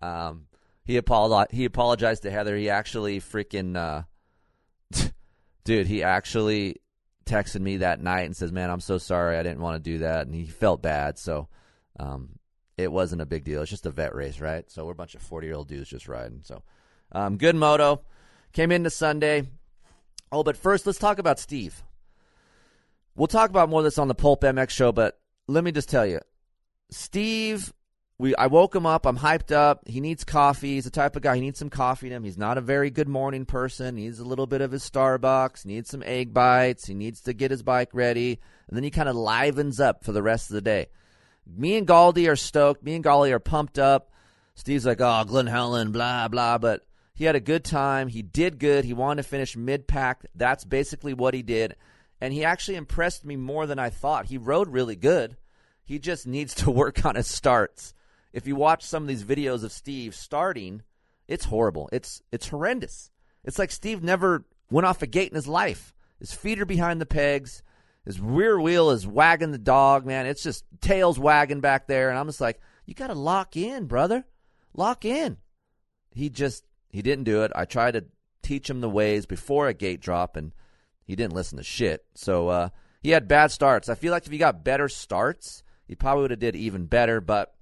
Um, 0.00 0.46
he 0.84 0.96
apologized. 0.96 1.52
He 1.52 1.64
apologized 1.64 2.22
to 2.24 2.30
Heather. 2.30 2.56
He 2.56 2.68
actually 2.68 3.20
freaking, 3.20 3.76
uh, 3.76 4.02
dude. 5.64 5.86
He 5.86 6.02
actually 6.02 6.76
texted 7.24 7.60
me 7.60 7.78
that 7.78 8.00
night 8.00 8.26
and 8.26 8.36
says, 8.36 8.52
"Man, 8.52 8.70
I'm 8.70 8.80
so 8.80 8.98
sorry. 8.98 9.36
I 9.36 9.42
didn't 9.42 9.60
want 9.60 9.82
to 9.82 9.90
do 9.90 9.98
that." 9.98 10.26
And 10.26 10.34
he 10.34 10.46
felt 10.46 10.82
bad. 10.82 11.18
So, 11.18 11.48
um, 11.98 12.38
it 12.76 12.90
wasn't 12.90 13.22
a 13.22 13.26
big 13.26 13.44
deal. 13.44 13.62
It's 13.62 13.70
just 13.70 13.86
a 13.86 13.90
vet 13.90 14.14
race, 14.14 14.40
right? 14.40 14.70
So 14.70 14.84
we're 14.84 14.92
a 14.92 14.96
bunch 14.96 15.14
of 15.14 15.22
40 15.22 15.46
year 15.46 15.56
old 15.56 15.68
dudes 15.68 15.90
just 15.90 16.08
riding. 16.08 16.40
So, 16.42 16.62
um, 17.12 17.36
good 17.36 17.56
moto. 17.56 18.02
Came 18.52 18.72
into 18.72 18.90
Sunday. 18.90 19.48
Oh, 20.30 20.42
but 20.42 20.56
first, 20.56 20.86
let's 20.86 20.98
talk 20.98 21.18
about 21.18 21.38
Steve. 21.38 21.82
We'll 23.14 23.26
talk 23.26 23.50
about 23.50 23.68
more 23.68 23.80
of 23.80 23.84
this 23.84 23.98
on 23.98 24.08
the 24.08 24.14
Pulp 24.14 24.42
MX 24.42 24.70
show, 24.70 24.92
but 24.92 25.20
let 25.46 25.64
me 25.64 25.72
just 25.72 25.90
tell 25.90 26.06
you, 26.06 26.20
Steve. 26.90 27.72
We 28.22 28.36
I 28.36 28.46
woke 28.46 28.72
him 28.72 28.86
up. 28.86 29.04
I'm 29.04 29.18
hyped 29.18 29.50
up. 29.50 29.88
He 29.88 30.00
needs 30.00 30.22
coffee. 30.22 30.74
He's 30.74 30.84
the 30.84 30.90
type 30.90 31.16
of 31.16 31.22
guy. 31.22 31.34
He 31.34 31.40
needs 31.40 31.58
some 31.58 31.70
coffee 31.70 32.06
in 32.06 32.12
him. 32.12 32.22
He's 32.22 32.38
not 32.38 32.56
a 32.56 32.60
very 32.60 32.88
good 32.88 33.08
morning 33.08 33.44
person. 33.44 33.96
He 33.96 34.04
needs 34.04 34.20
a 34.20 34.24
little 34.24 34.46
bit 34.46 34.60
of 34.60 34.70
his 34.70 34.88
Starbucks. 34.88 35.64
He 35.64 35.70
needs 35.70 35.90
some 35.90 36.04
egg 36.06 36.32
bites. 36.32 36.86
He 36.86 36.94
needs 36.94 37.22
to 37.22 37.32
get 37.32 37.50
his 37.50 37.64
bike 37.64 37.88
ready, 37.92 38.38
and 38.68 38.76
then 38.76 38.84
he 38.84 38.92
kind 38.92 39.08
of 39.08 39.16
livens 39.16 39.80
up 39.80 40.04
for 40.04 40.12
the 40.12 40.22
rest 40.22 40.50
of 40.50 40.54
the 40.54 40.60
day. 40.60 40.86
Me 41.44 41.76
and 41.76 41.88
Galdi 41.88 42.30
are 42.30 42.36
stoked. 42.36 42.84
Me 42.84 42.94
and 42.94 43.04
Galdi 43.04 43.32
are 43.32 43.40
pumped 43.40 43.76
up. 43.76 44.12
Steve's 44.54 44.86
like, 44.86 45.00
oh, 45.00 45.24
Glen 45.24 45.48
Helen, 45.48 45.90
blah 45.90 46.28
blah, 46.28 46.58
but 46.58 46.86
he 47.16 47.24
had 47.24 47.34
a 47.34 47.40
good 47.40 47.64
time. 47.64 48.06
He 48.06 48.22
did 48.22 48.60
good. 48.60 48.84
He 48.84 48.94
wanted 48.94 49.24
to 49.24 49.28
finish 49.28 49.56
mid 49.56 49.88
pack. 49.88 50.24
That's 50.36 50.64
basically 50.64 51.12
what 51.12 51.34
he 51.34 51.42
did 51.42 51.74
and 52.22 52.32
he 52.32 52.44
actually 52.44 52.76
impressed 52.76 53.24
me 53.24 53.34
more 53.34 53.66
than 53.66 53.80
I 53.80 53.90
thought. 53.90 54.26
He 54.26 54.38
rode 54.38 54.68
really 54.68 54.94
good. 54.94 55.36
He 55.82 55.98
just 55.98 56.24
needs 56.24 56.54
to 56.54 56.70
work 56.82 57.04
on 57.04 57.16
his 57.16 57.26
starts. 57.26 57.94
If 58.32 58.46
you 58.46 58.56
watch 58.56 58.82
some 58.82 59.02
of 59.02 59.08
these 59.08 59.24
videos 59.24 59.62
of 59.64 59.72
Steve 59.72 60.14
starting, 60.14 60.82
it's 61.28 61.46
horrible. 61.46 61.88
It's 61.92 62.22
it's 62.32 62.48
horrendous. 62.48 63.10
It's 63.44 63.58
like 63.58 63.70
Steve 63.70 64.02
never 64.02 64.44
went 64.70 64.86
off 64.86 65.02
a 65.02 65.06
gate 65.06 65.30
in 65.30 65.36
his 65.36 65.48
life. 65.48 65.94
His 66.18 66.32
feet 66.32 66.60
are 66.60 66.66
behind 66.66 67.00
the 67.00 67.06
pegs. 67.06 67.62
His 68.04 68.20
rear 68.20 68.60
wheel 68.60 68.90
is 68.90 69.06
wagging 69.06 69.52
the 69.52 69.58
dog, 69.58 70.06
man. 70.06 70.26
It's 70.26 70.42
just 70.42 70.64
tails 70.80 71.18
wagging 71.18 71.60
back 71.60 71.86
there, 71.86 72.10
and 72.10 72.18
I'm 72.18 72.26
just 72.26 72.40
like, 72.40 72.60
you 72.84 72.94
got 72.94 73.08
to 73.08 73.14
lock 73.14 73.56
in, 73.56 73.86
brother. 73.86 74.24
Lock 74.74 75.04
in. 75.04 75.36
He 76.10 76.28
just 76.28 76.64
he 76.88 77.02
didn't 77.02 77.24
do 77.24 77.42
it. 77.42 77.52
I 77.54 77.64
tried 77.64 77.92
to 77.92 78.04
teach 78.42 78.68
him 78.68 78.80
the 78.80 78.90
ways 78.90 79.26
before 79.26 79.68
a 79.68 79.74
gate 79.74 80.00
drop, 80.00 80.36
and 80.36 80.52
he 81.04 81.16
didn't 81.16 81.34
listen 81.34 81.58
to 81.58 81.64
shit. 81.64 82.04
So 82.14 82.48
uh, 82.48 82.68
he 83.02 83.10
had 83.10 83.28
bad 83.28 83.50
starts. 83.50 83.88
I 83.88 83.94
feel 83.94 84.12
like 84.12 84.26
if 84.26 84.32
he 84.32 84.38
got 84.38 84.64
better 84.64 84.88
starts, 84.88 85.62
he 85.86 85.94
probably 85.94 86.22
would 86.22 86.30
have 86.32 86.40
did 86.40 86.56
even 86.56 86.86
better. 86.86 87.20
But 87.20 87.54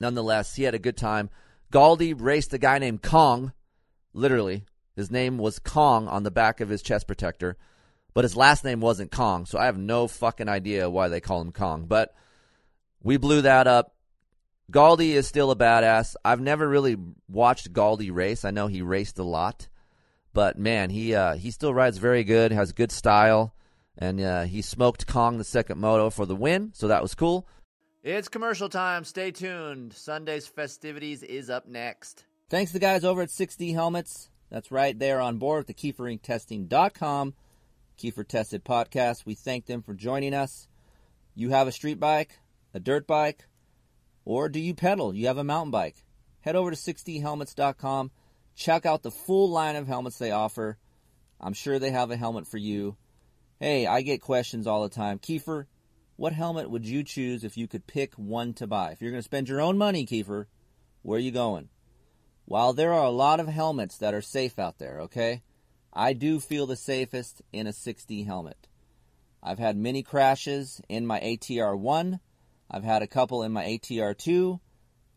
nonetheless, 0.00 0.54
he 0.54 0.64
had 0.64 0.74
a 0.74 0.78
good 0.78 0.96
time. 0.96 1.30
Galdi 1.72 2.14
raced 2.18 2.52
a 2.52 2.58
guy 2.58 2.78
named 2.78 3.02
Kong. 3.02 3.52
Literally, 4.12 4.64
his 4.96 5.10
name 5.10 5.38
was 5.38 5.58
Kong 5.58 6.06
on 6.08 6.22
the 6.22 6.30
back 6.30 6.60
of 6.60 6.68
his 6.68 6.82
chest 6.82 7.06
protector, 7.06 7.56
but 8.12 8.24
his 8.24 8.36
last 8.36 8.64
name 8.64 8.80
wasn't 8.80 9.10
Kong. 9.10 9.46
So 9.46 9.58
I 9.58 9.66
have 9.66 9.78
no 9.78 10.06
fucking 10.06 10.48
idea 10.48 10.90
why 10.90 11.08
they 11.08 11.20
call 11.20 11.40
him 11.40 11.52
Kong. 11.52 11.86
But 11.86 12.14
we 13.02 13.16
blew 13.16 13.42
that 13.42 13.66
up. 13.66 13.94
Galdi 14.70 15.10
is 15.10 15.26
still 15.26 15.50
a 15.50 15.56
badass. 15.56 16.14
I've 16.24 16.40
never 16.40 16.66
really 16.66 16.96
watched 17.28 17.72
Galdi 17.72 18.12
race. 18.12 18.44
I 18.44 18.50
know 18.50 18.66
he 18.66 18.82
raced 18.82 19.18
a 19.18 19.24
lot. 19.24 19.68
But 20.34 20.58
man, 20.58 20.90
he 20.90 21.14
uh, 21.14 21.34
he 21.34 21.52
still 21.52 21.72
rides 21.72 21.98
very 21.98 22.24
good, 22.24 22.50
has 22.50 22.72
good 22.72 22.90
style, 22.90 23.54
and 23.96 24.20
uh, 24.20 24.42
he 24.42 24.62
smoked 24.62 25.06
Kong 25.06 25.38
the 25.38 25.44
second 25.44 25.78
moto 25.78 26.10
for 26.10 26.26
the 26.26 26.34
win, 26.34 26.72
so 26.74 26.88
that 26.88 27.02
was 27.02 27.14
cool. 27.14 27.46
It's 28.04 28.28
commercial 28.28 28.68
time. 28.68 29.02
Stay 29.02 29.32
tuned. 29.32 29.92
Sunday's 29.94 30.46
festivities 30.46 31.24
is 31.24 31.50
up 31.50 31.66
next. 31.66 32.24
Thanks 32.50 32.70
to 32.70 32.74
the 32.74 32.80
guys 32.80 33.04
over 33.04 33.22
at 33.22 33.30
6D 33.30 33.74
Helmets. 33.74 34.30
That's 34.50 34.70
right, 34.70 34.96
they 34.96 35.10
are 35.10 35.20
on 35.20 35.38
board 35.38 35.66
with 35.66 35.74
the 35.74 35.92
KeeferIncTesting.com, 35.92 37.34
Keefer 37.98 38.28
Tested 38.28 38.64
Podcast. 38.64 39.24
We 39.26 39.34
thank 39.34 39.66
them 39.66 39.82
for 39.82 39.94
joining 39.94 40.34
us. 40.34 40.68
You 41.34 41.50
have 41.50 41.66
a 41.66 41.72
street 41.72 41.98
bike, 41.98 42.38
a 42.72 42.78
dirt 42.78 43.08
bike, 43.08 43.46
or 44.24 44.48
do 44.48 44.60
you 44.60 44.74
pedal? 44.74 45.12
You 45.14 45.26
have 45.26 45.38
a 45.38 45.42
mountain 45.42 45.72
bike. 45.72 46.04
Head 46.42 46.54
over 46.54 46.70
to 46.70 46.76
6dhelmets.com 46.76 48.10
Check 48.54 48.86
out 48.86 49.02
the 49.02 49.10
full 49.10 49.50
line 49.50 49.76
of 49.76 49.86
helmets 49.86 50.18
they 50.18 50.30
offer. 50.30 50.78
I'm 51.40 51.54
sure 51.54 51.78
they 51.78 51.90
have 51.90 52.10
a 52.10 52.16
helmet 52.16 52.46
for 52.46 52.58
you. 52.58 52.96
Hey, 53.58 53.86
I 53.86 54.02
get 54.02 54.20
questions 54.20 54.66
all 54.66 54.82
the 54.82 54.94
time. 54.94 55.18
Keefer, 55.18 55.66
what 56.16 56.32
helmet 56.32 56.70
would 56.70 56.86
you 56.86 57.02
choose 57.02 57.44
if 57.44 57.56
you 57.56 57.66
could 57.66 57.86
pick 57.86 58.14
one 58.14 58.54
to 58.54 58.66
buy? 58.66 58.92
If 58.92 59.00
you're 59.00 59.10
going 59.10 59.22
to 59.22 59.24
spend 59.24 59.48
your 59.48 59.60
own 59.60 59.78
money, 59.78 60.06
Keefer, 60.06 60.46
where 61.02 61.16
are 61.16 61.20
you 61.22 61.30
going? 61.30 61.68
While 62.44 62.72
there 62.72 62.92
are 62.92 63.04
a 63.04 63.10
lot 63.10 63.40
of 63.40 63.48
helmets 63.48 63.98
that 63.98 64.14
are 64.14 64.22
safe 64.22 64.58
out 64.58 64.78
there, 64.78 65.00
okay, 65.02 65.42
I 65.92 66.12
do 66.12 66.40
feel 66.40 66.66
the 66.66 66.76
safest 66.76 67.42
in 67.52 67.66
a 67.66 67.72
6D 67.72 68.26
helmet. 68.26 68.68
I've 69.42 69.58
had 69.58 69.76
many 69.76 70.02
crashes 70.02 70.80
in 70.88 71.06
my 71.06 71.20
ATR 71.20 71.78
1, 71.78 72.20
I've 72.70 72.84
had 72.84 73.02
a 73.02 73.06
couple 73.06 73.42
in 73.42 73.52
my 73.52 73.64
ATR 73.64 74.16
2, 74.16 74.60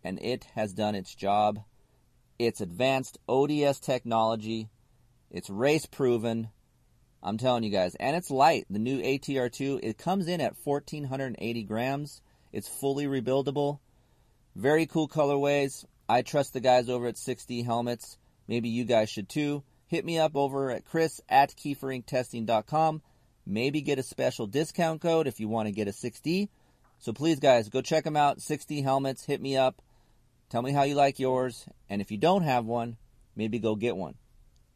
and 0.04 0.20
it 0.22 0.46
has 0.56 0.74
done 0.74 0.96
its 0.96 1.16
job 1.16 1.60
it's 2.40 2.62
advanced 2.62 3.18
ODS 3.28 3.80
technology. 3.80 4.70
It's 5.32 5.50
race 5.50 5.86
proven. 5.88 6.50
I'm 7.22 7.38
telling 7.38 7.64
you 7.64 7.70
guys. 7.70 7.96
And 7.96 8.16
it's 8.16 8.32
light. 8.32 8.66
The 8.70 8.80
new 8.80 9.02
ATR2, 9.02 9.80
it 9.84 9.98
comes 9.98 10.28
in 10.28 10.42
at 10.42 10.56
1,480 10.64 11.64
grams. 11.64 12.22
It's 12.54 12.68
fully 12.68 13.06
rebuildable. 13.06 13.80
Very 14.56 14.86
cool 14.86 15.08
colorways. 15.08 15.86
I 16.10 16.22
trust 16.22 16.54
the 16.54 16.60
guys 16.60 16.90
over 16.90 17.08
at 17.08 17.16
6D 17.16 17.66
Helmets. 17.66 18.18
Maybe 18.48 18.70
you 18.70 18.86
guys 18.86 19.10
should 19.10 19.30
too. 19.30 19.64
Hit 19.88 20.06
me 20.06 20.20
up 20.20 20.36
over 20.36 20.72
at 20.72 20.86
chris 20.86 21.22
at 21.30 21.56
keeferinctesting.com. 21.56 23.02
Maybe 23.46 23.82
get 23.82 24.00
a 24.00 24.04
special 24.04 24.48
discount 24.48 25.02
code 25.02 25.28
if 25.28 25.40
you 25.40 25.48
want 25.48 25.68
to 25.68 25.72
get 25.72 25.88
a 25.88 25.92
6D. 25.92 26.50
So 27.00 27.14
please, 27.14 27.40
guys, 27.40 27.70
go 27.70 27.82
check 27.82 28.04
them 28.04 28.18
out. 28.18 28.40
6D 28.40 28.84
Helmets. 28.84 29.26
Hit 29.26 29.42
me 29.42 29.58
up. 29.58 29.82
Tell 30.50 30.62
me 30.62 30.72
how 30.72 30.84
you 30.84 30.96
like 30.96 31.20
yours. 31.20 31.66
And 31.90 32.02
if 32.02 32.12
you 32.12 32.18
don't 32.18 32.44
have 32.44 32.66
one, 32.66 32.98
maybe 33.36 33.60
go 33.60 33.76
get 33.76 33.96
one. 33.96 34.16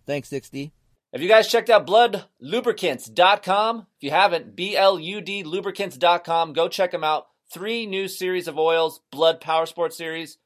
Thanks, 0.05 0.29
6D. 0.29 0.71
Have 1.13 1.21
you 1.21 1.27
guys 1.27 1.49
checked 1.49 1.69
out 1.69 1.85
bludlubricants.com? 1.85 3.87
If 3.97 4.03
you 4.03 4.11
haven't, 4.11 4.55
B 4.55 4.77
L 4.77 4.97
U 4.97 5.19
D 5.19 5.43
lubricants.com, 5.43 6.53
go 6.53 6.69
check 6.69 6.91
them 6.91 7.03
out. 7.03 7.27
Three 7.51 7.85
new 7.85 8.07
series 8.07 8.47
of 8.47 8.57
oils 8.57 9.01
Blud 9.11 9.41
Power 9.41 9.65
Sport 9.65 9.93
Series, 9.93 10.37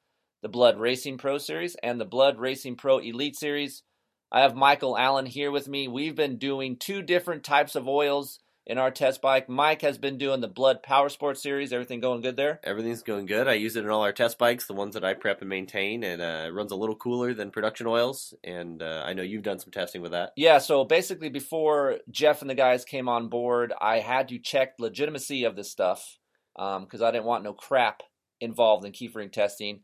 the 0.42 0.50
Blud 0.50 0.80
Racing 0.80 1.20
Pro 1.20 1.38
Series, 1.38 1.76
and 1.84 2.02
the 2.02 2.06
Blud 2.06 2.40
Racing 2.40 2.78
Pro 2.78 2.98
Elite 2.98 3.36
Series. 3.36 3.84
I 4.32 4.42
have 4.42 4.56
Michael 4.56 4.98
Allen 4.98 5.28
here 5.28 5.52
with 5.52 5.68
me. 5.68 5.88
We've 5.88 6.16
been 6.16 6.38
doing 6.38 6.78
two 6.78 7.04
different 7.04 7.44
types 7.44 7.76
of 7.76 7.88
oils 7.88 8.40
in 8.66 8.78
our 8.78 8.92
test 8.92 9.22
bike. 9.22 9.48
Mike 9.48 9.82
has 9.82 9.98
been 9.98 10.18
doing 10.18 10.42
the 10.42 10.50
Blud 10.50 10.82
Power 10.82 11.10
Sport 11.10 11.38
Series. 11.38 11.72
Everything 11.72 12.00
going 12.00 12.22
good 12.22 12.36
there? 12.36 12.60
Everything's 12.64 13.04
going 13.04 13.26
good. 13.26 13.48
I 13.48 13.54
use 13.54 13.76
it 13.76 13.84
in 13.84 13.90
all 13.90 14.02
our 14.02 14.12
test 14.12 14.38
bikes, 14.38 14.66
the 14.66 14.74
ones 14.74 14.96
that 14.96 15.06
I 15.06 15.14
prep 15.14 15.42
and 15.42 15.50
maintain, 15.50 16.04
and 16.04 16.22
uh, 16.22 16.46
it 16.48 16.54
runs 16.54 16.72
a 16.72 16.76
little 16.76 16.96
cooler 16.96 17.34
than 17.34 17.52
production 17.52 17.88
oils. 17.88 18.34
And 18.44 18.82
uh, 18.82 19.04
I 19.06 19.14
know 19.14 19.22
you've 19.22 19.44
done 19.44 19.60
some 19.60 19.72
testing 19.72 20.02
with 20.02 20.12
that. 20.12 20.32
Yeah, 20.36 20.58
so 20.58 20.84
basically, 20.84 21.30
before 21.30 22.00
Jeff 22.10 22.42
and 22.42 22.50
the 22.50 22.56
guys 22.56 22.86
came 22.86 23.08
on 23.08 23.30
board, 23.30 23.74
I 23.80 24.00
had 24.00 24.30
to 24.30 24.40
check 24.40 24.74
legitimacy 24.80 25.44
of 25.44 25.56
this 25.56 25.72
stuff 25.72 26.18
because 26.56 27.02
um, 27.02 27.04
I 27.04 27.12
didn't 27.12 27.26
want 27.26 27.44
no 27.44 27.54
crap 27.54 28.02
involved 28.42 28.86
in 28.86 28.92
Keefer 28.92 29.24
Inc 29.24 29.32
testing. 29.32 29.82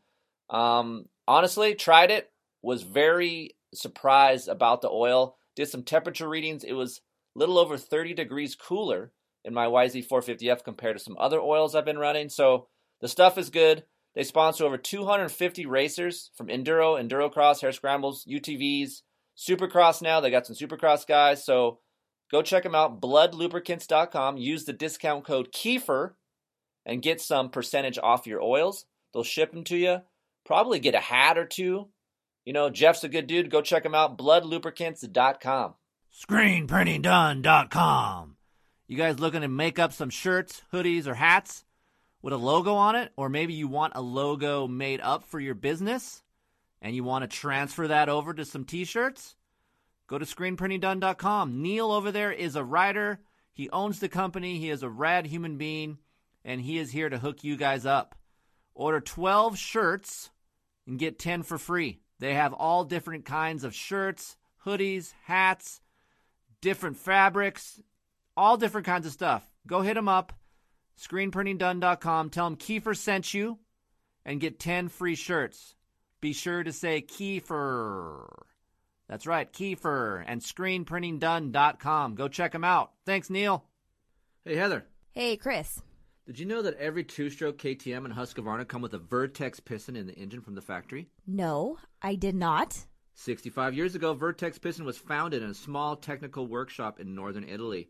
Um, 0.50 1.06
honestly, 1.28 1.74
tried 1.74 2.10
it, 2.10 2.30
was 2.62 2.82
very 2.82 3.56
surprised 3.74 4.48
about 4.48 4.82
the 4.82 4.90
oil. 4.90 5.36
Did 5.54 5.68
some 5.68 5.82
temperature 5.82 6.28
readings. 6.28 6.64
It 6.64 6.72
was 6.72 7.00
little 7.34 7.58
over 7.58 7.76
30 7.76 8.14
degrees 8.14 8.54
cooler 8.54 9.12
in 9.44 9.54
my 9.54 9.66
YZ450F 9.66 10.64
compared 10.64 10.96
to 10.96 11.02
some 11.02 11.16
other 11.18 11.40
oils 11.40 11.74
I've 11.74 11.84
been 11.84 11.98
running. 11.98 12.28
So 12.28 12.68
the 13.00 13.08
stuff 13.08 13.38
is 13.38 13.50
good. 13.50 13.84
They 14.14 14.24
sponsor 14.24 14.64
over 14.64 14.76
250 14.76 15.66
racers 15.66 16.30
from 16.36 16.48
enduro, 16.48 17.00
endurocross, 17.00 17.60
hare 17.60 17.72
scrambles, 17.72 18.26
UTVs, 18.30 19.02
supercross 19.36 20.02
now. 20.02 20.20
They 20.20 20.30
got 20.30 20.46
some 20.46 20.56
supercross 20.56 21.06
guys. 21.06 21.44
So 21.44 21.80
go 22.30 22.42
check 22.42 22.62
them 22.62 22.74
out. 22.74 23.00
Bludlubricants.com. 23.00 24.36
Use 24.36 24.64
the 24.64 24.72
discount 24.74 25.24
code 25.24 25.50
KEEFER 25.52 26.14
and 26.84 27.02
get 27.02 27.20
some 27.20 27.48
percentage 27.50 27.98
off 28.02 28.26
your 28.26 28.42
oils. 28.42 28.84
They'll 29.12 29.24
ship 29.24 29.52
them 29.52 29.64
to 29.64 29.76
you. 29.76 29.98
Probably 30.44 30.78
get 30.78 30.94
a 30.94 31.00
hat 31.00 31.38
or 31.38 31.46
two. 31.46 31.88
You 32.44 32.52
know, 32.52 32.70
Jeff's 32.70 33.04
a 33.04 33.08
good 33.08 33.26
dude. 33.26 33.50
Go 33.50 33.62
check 33.62 33.84
him 33.84 33.94
out. 33.94 34.18
Bludlubricants.com. 34.18 35.74
ScreenPrintingDone.com. 36.12 38.36
You 38.86 38.96
guys 38.98 39.18
looking 39.18 39.40
to 39.40 39.48
make 39.48 39.78
up 39.78 39.94
some 39.94 40.10
shirts, 40.10 40.60
hoodies, 40.72 41.06
or 41.06 41.14
hats 41.14 41.64
with 42.20 42.34
a 42.34 42.36
logo 42.36 42.74
on 42.74 42.96
it? 42.96 43.12
Or 43.16 43.30
maybe 43.30 43.54
you 43.54 43.66
want 43.66 43.94
a 43.96 44.02
logo 44.02 44.66
made 44.66 45.00
up 45.00 45.24
for 45.24 45.40
your 45.40 45.54
business 45.54 46.22
and 46.82 46.94
you 46.94 47.02
want 47.02 47.22
to 47.22 47.28
transfer 47.28 47.88
that 47.88 48.10
over 48.10 48.34
to 48.34 48.44
some 48.44 48.66
t 48.66 48.84
shirts? 48.84 49.36
Go 50.06 50.18
to 50.18 50.26
ScreenPrintingDone.com. 50.26 51.62
Neil 51.62 51.90
over 51.90 52.12
there 52.12 52.30
is 52.30 52.56
a 52.56 52.64
writer. 52.64 53.20
He 53.54 53.70
owns 53.70 53.98
the 53.98 54.10
company. 54.10 54.58
He 54.58 54.68
is 54.68 54.82
a 54.82 54.90
rad 54.90 55.24
human 55.26 55.56
being 55.56 55.96
and 56.44 56.60
he 56.60 56.78
is 56.78 56.90
here 56.90 57.08
to 57.08 57.18
hook 57.18 57.42
you 57.42 57.56
guys 57.56 57.86
up. 57.86 58.14
Order 58.74 59.00
12 59.00 59.56
shirts 59.56 60.30
and 60.86 60.98
get 60.98 61.18
10 61.18 61.42
for 61.42 61.56
free. 61.56 62.00
They 62.18 62.34
have 62.34 62.52
all 62.52 62.84
different 62.84 63.24
kinds 63.24 63.64
of 63.64 63.74
shirts, 63.74 64.36
hoodies, 64.66 65.14
hats, 65.24 65.80
different 66.62 66.96
fabrics, 66.96 67.78
all 68.34 68.56
different 68.56 68.86
kinds 68.86 69.06
of 69.06 69.12
stuff. 69.12 69.46
Go 69.66 69.82
hit 69.82 69.94
them 69.94 70.08
up, 70.08 70.32
screenprintingdone.com. 70.98 72.30
Tell 72.30 72.46
them 72.46 72.56
Keefer 72.56 72.96
sent 72.96 73.34
you 73.34 73.58
and 74.24 74.40
get 74.40 74.58
10 74.58 74.88
free 74.88 75.14
shirts. 75.14 75.74
Be 76.22 76.32
sure 76.32 76.62
to 76.62 76.72
say 76.72 77.02
Keefer. 77.02 78.26
That's 79.08 79.26
right, 79.26 79.52
Keefer 79.52 80.24
and 80.26 80.40
screenprintingdone.com. 80.40 82.14
Go 82.14 82.28
check 82.28 82.52
them 82.52 82.64
out. 82.64 82.92
Thanks, 83.04 83.28
Neil. 83.28 83.64
Hey, 84.44 84.56
Heather. 84.56 84.86
Hey, 85.10 85.36
Chris. 85.36 85.82
Did 86.26 86.38
you 86.38 86.46
know 86.46 86.62
that 86.62 86.78
every 86.78 87.04
two 87.04 87.28
stroke 87.30 87.58
KTM 87.58 88.04
and 88.04 88.14
Husqvarna 88.14 88.66
come 88.66 88.80
with 88.80 88.94
a 88.94 88.98
Vertex 88.98 89.58
piston 89.60 89.96
in 89.96 90.06
the 90.06 90.14
engine 90.14 90.40
from 90.40 90.54
the 90.54 90.62
factory? 90.62 91.08
No, 91.26 91.78
I 92.00 92.14
did 92.14 92.36
not. 92.36 92.86
65 93.14 93.74
years 93.74 93.94
ago, 93.94 94.14
Vertex 94.14 94.58
Piston 94.58 94.84
was 94.84 94.98
founded 94.98 95.42
in 95.42 95.50
a 95.50 95.54
small 95.54 95.96
technical 95.96 96.46
workshop 96.46 96.98
in 96.98 97.14
northern 97.14 97.44
Italy. 97.44 97.88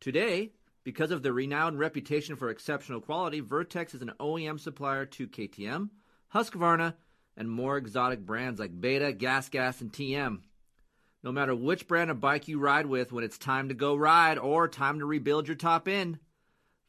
Today, 0.00 0.52
because 0.84 1.10
of 1.10 1.22
their 1.22 1.32
renowned 1.32 1.78
reputation 1.78 2.36
for 2.36 2.50
exceptional 2.50 3.00
quality, 3.00 3.40
Vertex 3.40 3.94
is 3.94 4.02
an 4.02 4.12
OEM 4.20 4.60
supplier 4.60 5.06
to 5.06 5.28
KTM, 5.28 5.90
Husqvarna, 6.34 6.94
and 7.36 7.50
more 7.50 7.76
exotic 7.76 8.20
brands 8.20 8.60
like 8.60 8.80
Beta, 8.80 9.12
Gas 9.12 9.48
Gas, 9.48 9.80
and 9.80 9.92
TM. 9.92 10.40
No 11.22 11.32
matter 11.32 11.54
which 11.54 11.86
brand 11.86 12.10
of 12.10 12.20
bike 12.20 12.48
you 12.48 12.58
ride 12.58 12.86
with 12.86 13.12
when 13.12 13.24
it's 13.24 13.38
time 13.38 13.68
to 13.68 13.74
go 13.74 13.94
ride 13.94 14.38
or 14.38 14.68
time 14.68 14.98
to 15.00 15.06
rebuild 15.06 15.48
your 15.48 15.56
top 15.56 15.86
end, 15.86 16.18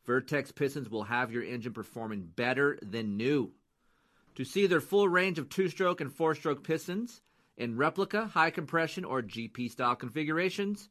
Vertex 0.05 0.51
pistons 0.51 0.89
will 0.89 1.03
have 1.03 1.31
your 1.31 1.43
engine 1.43 1.73
performing 1.73 2.29
better 2.35 2.79
than 2.81 3.17
new. 3.17 3.51
To 4.35 4.45
see 4.45 4.67
their 4.67 4.81
full 4.81 5.07
range 5.07 5.37
of 5.37 5.49
two 5.49 5.67
stroke 5.67 6.01
and 6.01 6.11
four 6.11 6.33
stroke 6.33 6.63
pistons 6.63 7.21
in 7.61 7.77
replica, 7.77 8.25
high 8.25 8.49
compression, 8.49 9.05
or 9.05 9.21
GP 9.21 9.71
style 9.71 9.95
configurations, 9.95 10.89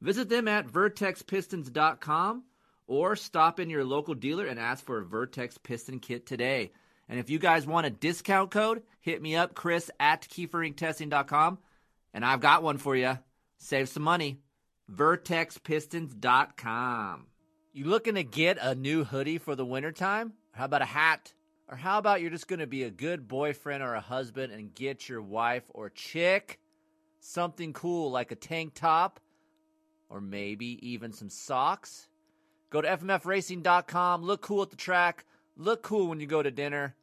visit 0.00 0.28
them 0.28 0.48
at 0.48 0.66
vertexpistons.com 0.66 2.42
or 2.88 3.14
stop 3.14 3.60
in 3.60 3.70
your 3.70 3.84
local 3.84 4.14
dealer 4.14 4.46
and 4.46 4.58
ask 4.58 4.84
for 4.84 4.98
a 4.98 5.04
Vertex 5.04 5.58
piston 5.58 6.00
kit 6.00 6.26
today. 6.26 6.72
And 7.08 7.20
if 7.20 7.30
you 7.30 7.38
guys 7.38 7.64
want 7.66 7.86
a 7.86 7.90
discount 7.90 8.50
code, 8.50 8.82
hit 9.00 9.22
me 9.22 9.36
up, 9.36 9.54
Chris 9.54 9.92
at 10.00 10.22
keeferinctesting.com, 10.22 11.58
and 12.12 12.24
I've 12.24 12.40
got 12.40 12.64
one 12.64 12.78
for 12.78 12.96
you. 12.96 13.16
Save 13.58 13.88
some 13.88 14.02
money. 14.02 14.40
VertexPistons.com. 14.92 17.26
You 17.72 17.84
looking 17.84 18.16
to 18.16 18.24
get 18.24 18.58
a 18.60 18.74
new 18.74 19.04
hoodie 19.04 19.38
for 19.38 19.54
the 19.54 19.64
wintertime? 19.64 20.32
How 20.52 20.64
about 20.64 20.82
a 20.82 20.86
hat? 20.86 21.32
Or 21.70 21.76
how 21.76 21.98
about 21.98 22.22
you're 22.22 22.30
just 22.30 22.48
going 22.48 22.60
to 22.60 22.66
be 22.66 22.84
a 22.84 22.90
good 22.90 23.28
boyfriend 23.28 23.82
or 23.82 23.94
a 23.94 24.00
husband 24.00 24.52
and 24.52 24.74
get 24.74 25.08
your 25.08 25.20
wife 25.20 25.64
or 25.68 25.90
chick 25.90 26.58
something 27.20 27.72
cool 27.72 28.10
like 28.10 28.32
a 28.32 28.36
tank 28.36 28.72
top 28.74 29.20
or 30.08 30.20
maybe 30.20 30.78
even 30.88 31.12
some 31.12 31.28
socks? 31.28 32.08
Go 32.70 32.80
to 32.80 32.88
FMFRacing.com, 32.88 34.22
look 34.22 34.40
cool 34.40 34.62
at 34.62 34.70
the 34.70 34.76
track, 34.76 35.26
look 35.56 35.82
cool 35.82 36.08
when 36.08 36.20
you 36.20 36.26
go 36.26 36.42
to 36.42 36.50
dinner. 36.50 36.94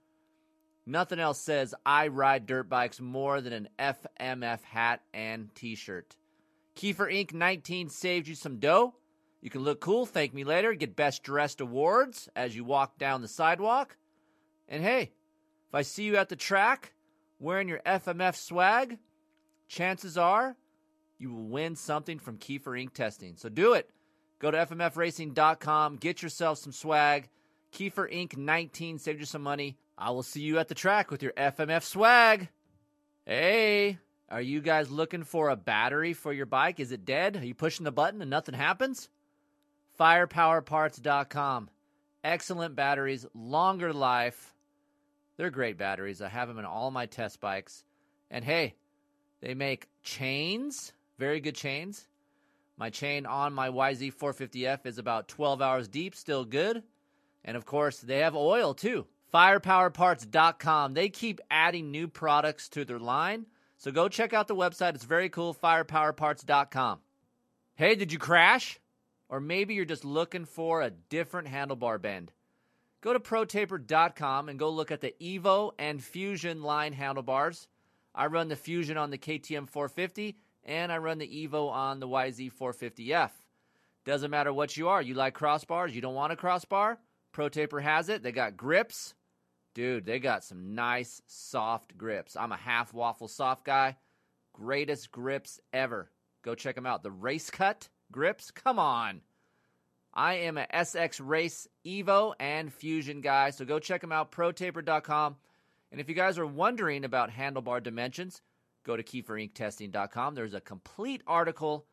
Nothing 0.88 1.20
else 1.20 1.40
says 1.40 1.74
I 1.86 2.08
ride 2.08 2.46
dirt 2.46 2.70
bikes 2.70 3.00
more 3.00 3.42
than 3.42 3.54
an 3.54 3.70
FMF 3.80 4.62
hat 4.64 5.02
and 5.14 5.54
t 5.54 5.76
shirt. 5.76 6.16
Keefer 6.76 7.12
Inc. 7.12 7.34
19 7.34 7.90
saved 7.90 8.28
you 8.28 8.36
some 8.36 8.58
dough. 8.58 8.96
You 9.42 9.50
can 9.50 9.62
look 9.62 9.80
cool, 9.80 10.08
thank 10.08 10.34
me 10.34 10.44
later, 10.44 10.74
get 10.74 10.96
best 10.96 11.24
dressed 11.24 11.62
awards 11.62 12.30
as 12.36 12.56
you 12.56 12.64
walk 12.64 12.98
down 12.98 13.22
the 13.22 13.28
sidewalk. 13.28 13.96
And 14.68 14.84
hey, 14.84 15.12
if 15.70 15.76
I 15.76 15.82
see 15.82 16.04
you 16.04 16.18
at 16.18 16.30
the 16.30 16.36
track 16.36 16.94
wearing 17.40 17.68
your 17.70 17.82
FMF 17.86 18.36
swag, 18.36 18.98
chances 19.68 20.18
are 20.18 20.56
you 21.18 21.34
will 21.34 21.48
win 21.48 21.76
something 21.76 22.20
from 22.20 22.38
Keefer 22.38 22.72
Inc 22.72 22.94
testing. 22.94 23.36
So 23.38 23.50
do 23.50 23.74
it. 23.74 23.90
Go 24.40 24.52
to 24.52 24.66
FMFRacing.com, 24.66 25.96
get 25.98 26.22
yourself 26.22 26.58
some 26.58 26.74
swag. 26.74 27.30
Keefer 27.72 28.08
Inc 28.12 28.38
19 28.38 29.00
saved 29.00 29.20
you 29.20 29.26
some 29.26 29.42
money. 29.44 29.78
I 29.98 30.12
will 30.12 30.24
see 30.24 30.42
you 30.42 30.60
at 30.60 30.68
the 30.68 30.76
track 30.76 31.10
with 31.10 31.24
your 31.24 31.32
FMF 31.34 31.84
swag. 31.84 32.50
Hey, 33.26 33.98
are 34.30 34.42
you 34.42 34.62
guys 34.62 34.90
looking 34.92 35.24
for 35.24 35.50
a 35.50 35.56
battery 35.56 36.14
for 36.14 36.34
your 36.34 36.46
bike? 36.46 36.80
Is 36.80 36.92
it 36.92 37.06
dead? 37.06 37.38
Are 37.38 37.46
you 37.46 37.56
pushing 37.56 37.86
the 37.86 37.92
button 37.92 38.22
and 38.22 38.30
nothing 38.30 38.56
happens? 38.56 39.10
Firepowerparts.com. 40.00 41.70
Excellent 42.24 42.76
batteries, 42.76 43.26
longer 43.34 43.94
life. 43.94 44.55
They're 45.38 45.50
great 45.50 45.78
batteries. 45.78 46.22
I 46.22 46.30
have 46.30 46.48
them 46.48 46.60
in 46.60 46.66
all 46.66 46.92
my 46.92 47.06
test 47.06 47.40
bikes. 47.40 47.84
And 48.32 48.44
hey, 48.44 48.76
they 49.42 49.54
make 49.54 49.88
chains, 50.04 50.94
very 51.18 51.40
good 51.40 51.56
chains. 51.56 52.08
My 52.78 52.90
chain 52.90 53.26
on 53.26 53.54
my 53.54 53.70
YZ450F 53.70 54.86
is 54.86 54.98
about 54.98 55.28
12 55.28 55.62
hours 55.62 55.88
deep, 55.88 56.16
still 56.16 56.46
good. 56.46 56.84
And 57.44 57.56
of 57.56 57.66
course, 57.66 58.00
they 58.00 58.20
have 58.20 58.36
oil 58.36 58.74
too. 58.74 59.06
Firepowerparts.com. 59.34 60.94
They 60.94 61.10
keep 61.10 61.42
adding 61.52 61.92
new 61.92 62.08
products 62.08 62.70
to 62.70 62.86
their 62.86 63.00
line. 63.00 63.46
So 63.78 63.92
go 63.92 64.08
check 64.08 64.34
out 64.34 64.48
the 64.48 64.56
website. 64.56 64.96
It's 64.96 65.04
very 65.04 65.30
cool. 65.30 65.54
Firepowerparts.com. 65.54 67.00
Hey, 67.76 67.96
did 67.96 68.14
you 68.14 68.20
crash? 68.20 68.80
Or 69.28 69.40
maybe 69.40 69.74
you're 69.74 69.86
just 69.86 70.06
looking 70.06 70.46
for 70.46 70.82
a 70.82 70.92
different 70.92 71.48
handlebar 71.50 72.02
bend. 72.02 72.32
Go 73.06 73.14
to 73.14 73.20
protaper.com 73.20 74.50
and 74.50 74.58
go 74.58 74.72
look 74.72 74.90
at 74.90 75.00
the 75.00 75.14
Evo 75.22 75.72
and 75.78 76.04
Fusion 76.04 76.64
line 76.64 76.92
handlebars. 76.92 77.68
I 78.16 78.26
run 78.26 78.48
the 78.48 78.56
Fusion 78.56 78.98
on 78.98 79.12
the 79.12 79.18
KTM 79.20 79.70
450 79.70 80.36
and 80.64 80.92
I 80.92 80.98
run 80.98 81.20
the 81.20 81.28
Evo 81.28 81.70
on 81.70 82.00
the 82.00 82.08
YZ 82.08 82.52
450F. 82.52 83.30
Doesn't 84.06 84.32
matter 84.32 84.52
what 84.52 84.76
you 84.76 84.88
are. 84.88 85.04
You 85.04 85.14
like 85.14 85.38
crossbars, 85.38 85.94
you 85.94 86.02
don't 86.02 86.16
want 86.16 86.34
a 86.34 86.36
crossbar? 86.36 86.98
ProTaper 87.32 87.80
has 87.84 88.10
it. 88.10 88.24
They 88.24 88.32
got 88.32 88.58
grips. 88.58 89.14
Dude, 89.76 90.06
they 90.06 90.18
got 90.18 90.44
some 90.44 90.74
nice 90.74 91.22
soft 91.28 91.96
grips. 91.96 92.36
I'm 92.36 92.54
a 92.54 92.58
half 92.58 92.92
waffle 92.92 93.28
soft 93.28 93.66
guy. 93.66 93.98
Greatest 94.52 95.12
grips 95.12 95.60
ever. 95.72 96.10
Go 96.44 96.56
check 96.56 96.74
them 96.74 96.88
out. 96.88 97.04
The 97.04 97.12
Race 97.12 97.52
Cut 97.52 97.88
grips. 98.12 98.50
Come 98.50 98.80
on. 98.80 99.22
I 100.16 100.36
am 100.36 100.58
a 100.58 100.66
SX 100.74 101.20
Race 101.24 101.68
Evo 101.86 102.34
and 102.40 102.72
Fusion 102.74 103.22
guy, 103.22 103.50
so 103.50 103.66
go 103.66 103.80
check 103.80 104.02
them 104.02 104.12
out, 104.12 104.32
protaper.com. 104.32 105.36
And 105.92 106.00
if 106.00 106.08
you 106.08 106.16
guys 106.16 106.38
are 106.38 106.46
wondering 106.46 107.04
about 107.04 107.32
handlebar 107.32 107.84
dimensions, 107.84 108.42
go 108.86 108.96
to 108.96 109.04
keeferinctesting.com. 109.04 110.36
There's 110.36 110.54
a 110.54 110.62
complete 110.62 111.22
article 111.28 111.86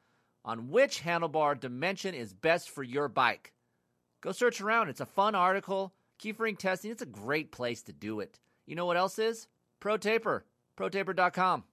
on 0.45 0.71
which 0.71 1.03
handlebar 1.03 1.59
dimension 1.59 2.15
is 2.15 2.33
best 2.33 2.71
for 2.71 2.83
your 2.83 3.09
bike. 3.09 3.53
Go 4.21 4.33
search 4.33 4.61
around. 4.61 4.89
It's 4.89 5.01
a 5.01 5.07
fun 5.07 5.35
article. 5.35 5.93
Keefer 6.19 6.49
Inc 6.49 6.59
Testing, 6.59 6.93
it's 6.93 7.03
a 7.03 7.07
great 7.07 7.51
place 7.51 7.83
to 7.83 7.93
do 7.93 8.21
it. 8.21 8.39
You 8.67 8.77
know 8.77 8.87
what 8.87 8.97
else 8.97 9.19
is? 9.19 9.49
ProTaper, 9.81 10.43
protaper.com. 10.77 11.65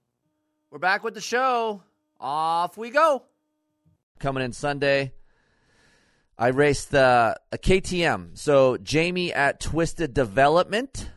We're 0.70 0.78
back 0.78 1.04
with 1.04 1.14
the 1.14 1.20
show. 1.20 1.82
Off 2.18 2.76
we 2.76 2.90
go. 2.90 3.22
coming 4.18 4.42
in 4.44 4.52
Sunday. 4.52 5.12
I 6.40 6.48
raced 6.48 6.94
uh, 6.94 7.34
a 7.52 7.58
KTM. 7.58 8.38
So 8.38 8.78
Jamie 8.78 9.30
at 9.30 9.60
Twisted 9.60 10.14
Development 10.14 11.10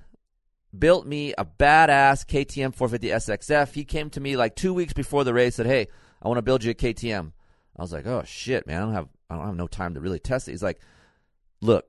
built 0.78 1.08
me 1.08 1.34
a 1.38 1.46
badass 1.46 2.26
KTM 2.28 2.76
450 2.76 3.08
SXF. 3.08 3.72
He 3.74 3.86
came 3.86 4.10
to 4.10 4.20
me 4.20 4.36
like 4.36 4.54
two 4.54 4.74
weeks 4.74 4.92
before 4.92 5.24
the 5.24 5.34
race, 5.34 5.56
said, 5.56 5.66
"Hey, 5.66 5.88
I 6.22 6.28
want 6.28 6.40
to 6.40 6.44
build 6.44 6.66
you 6.66 6.72
a 6.72 6.76
KTM." 6.76 7.32
I 7.78 7.82
was 7.82 7.94
like, 7.94 8.06
"Oh 8.06 8.24
shit, 8.26 8.68
man! 8.68 8.82
I 8.82 8.86
don't 8.86 8.94
have 8.94 9.08
I 9.30 9.36
don't 9.38 9.46
have 9.46 9.56
no 9.56 9.68
time 9.68 9.94
to 9.94 10.02
really 10.02 10.20
test 10.20 10.50
it." 10.50 10.52
He's 10.52 10.62
like, 10.62 10.82
"Look, 11.62 11.86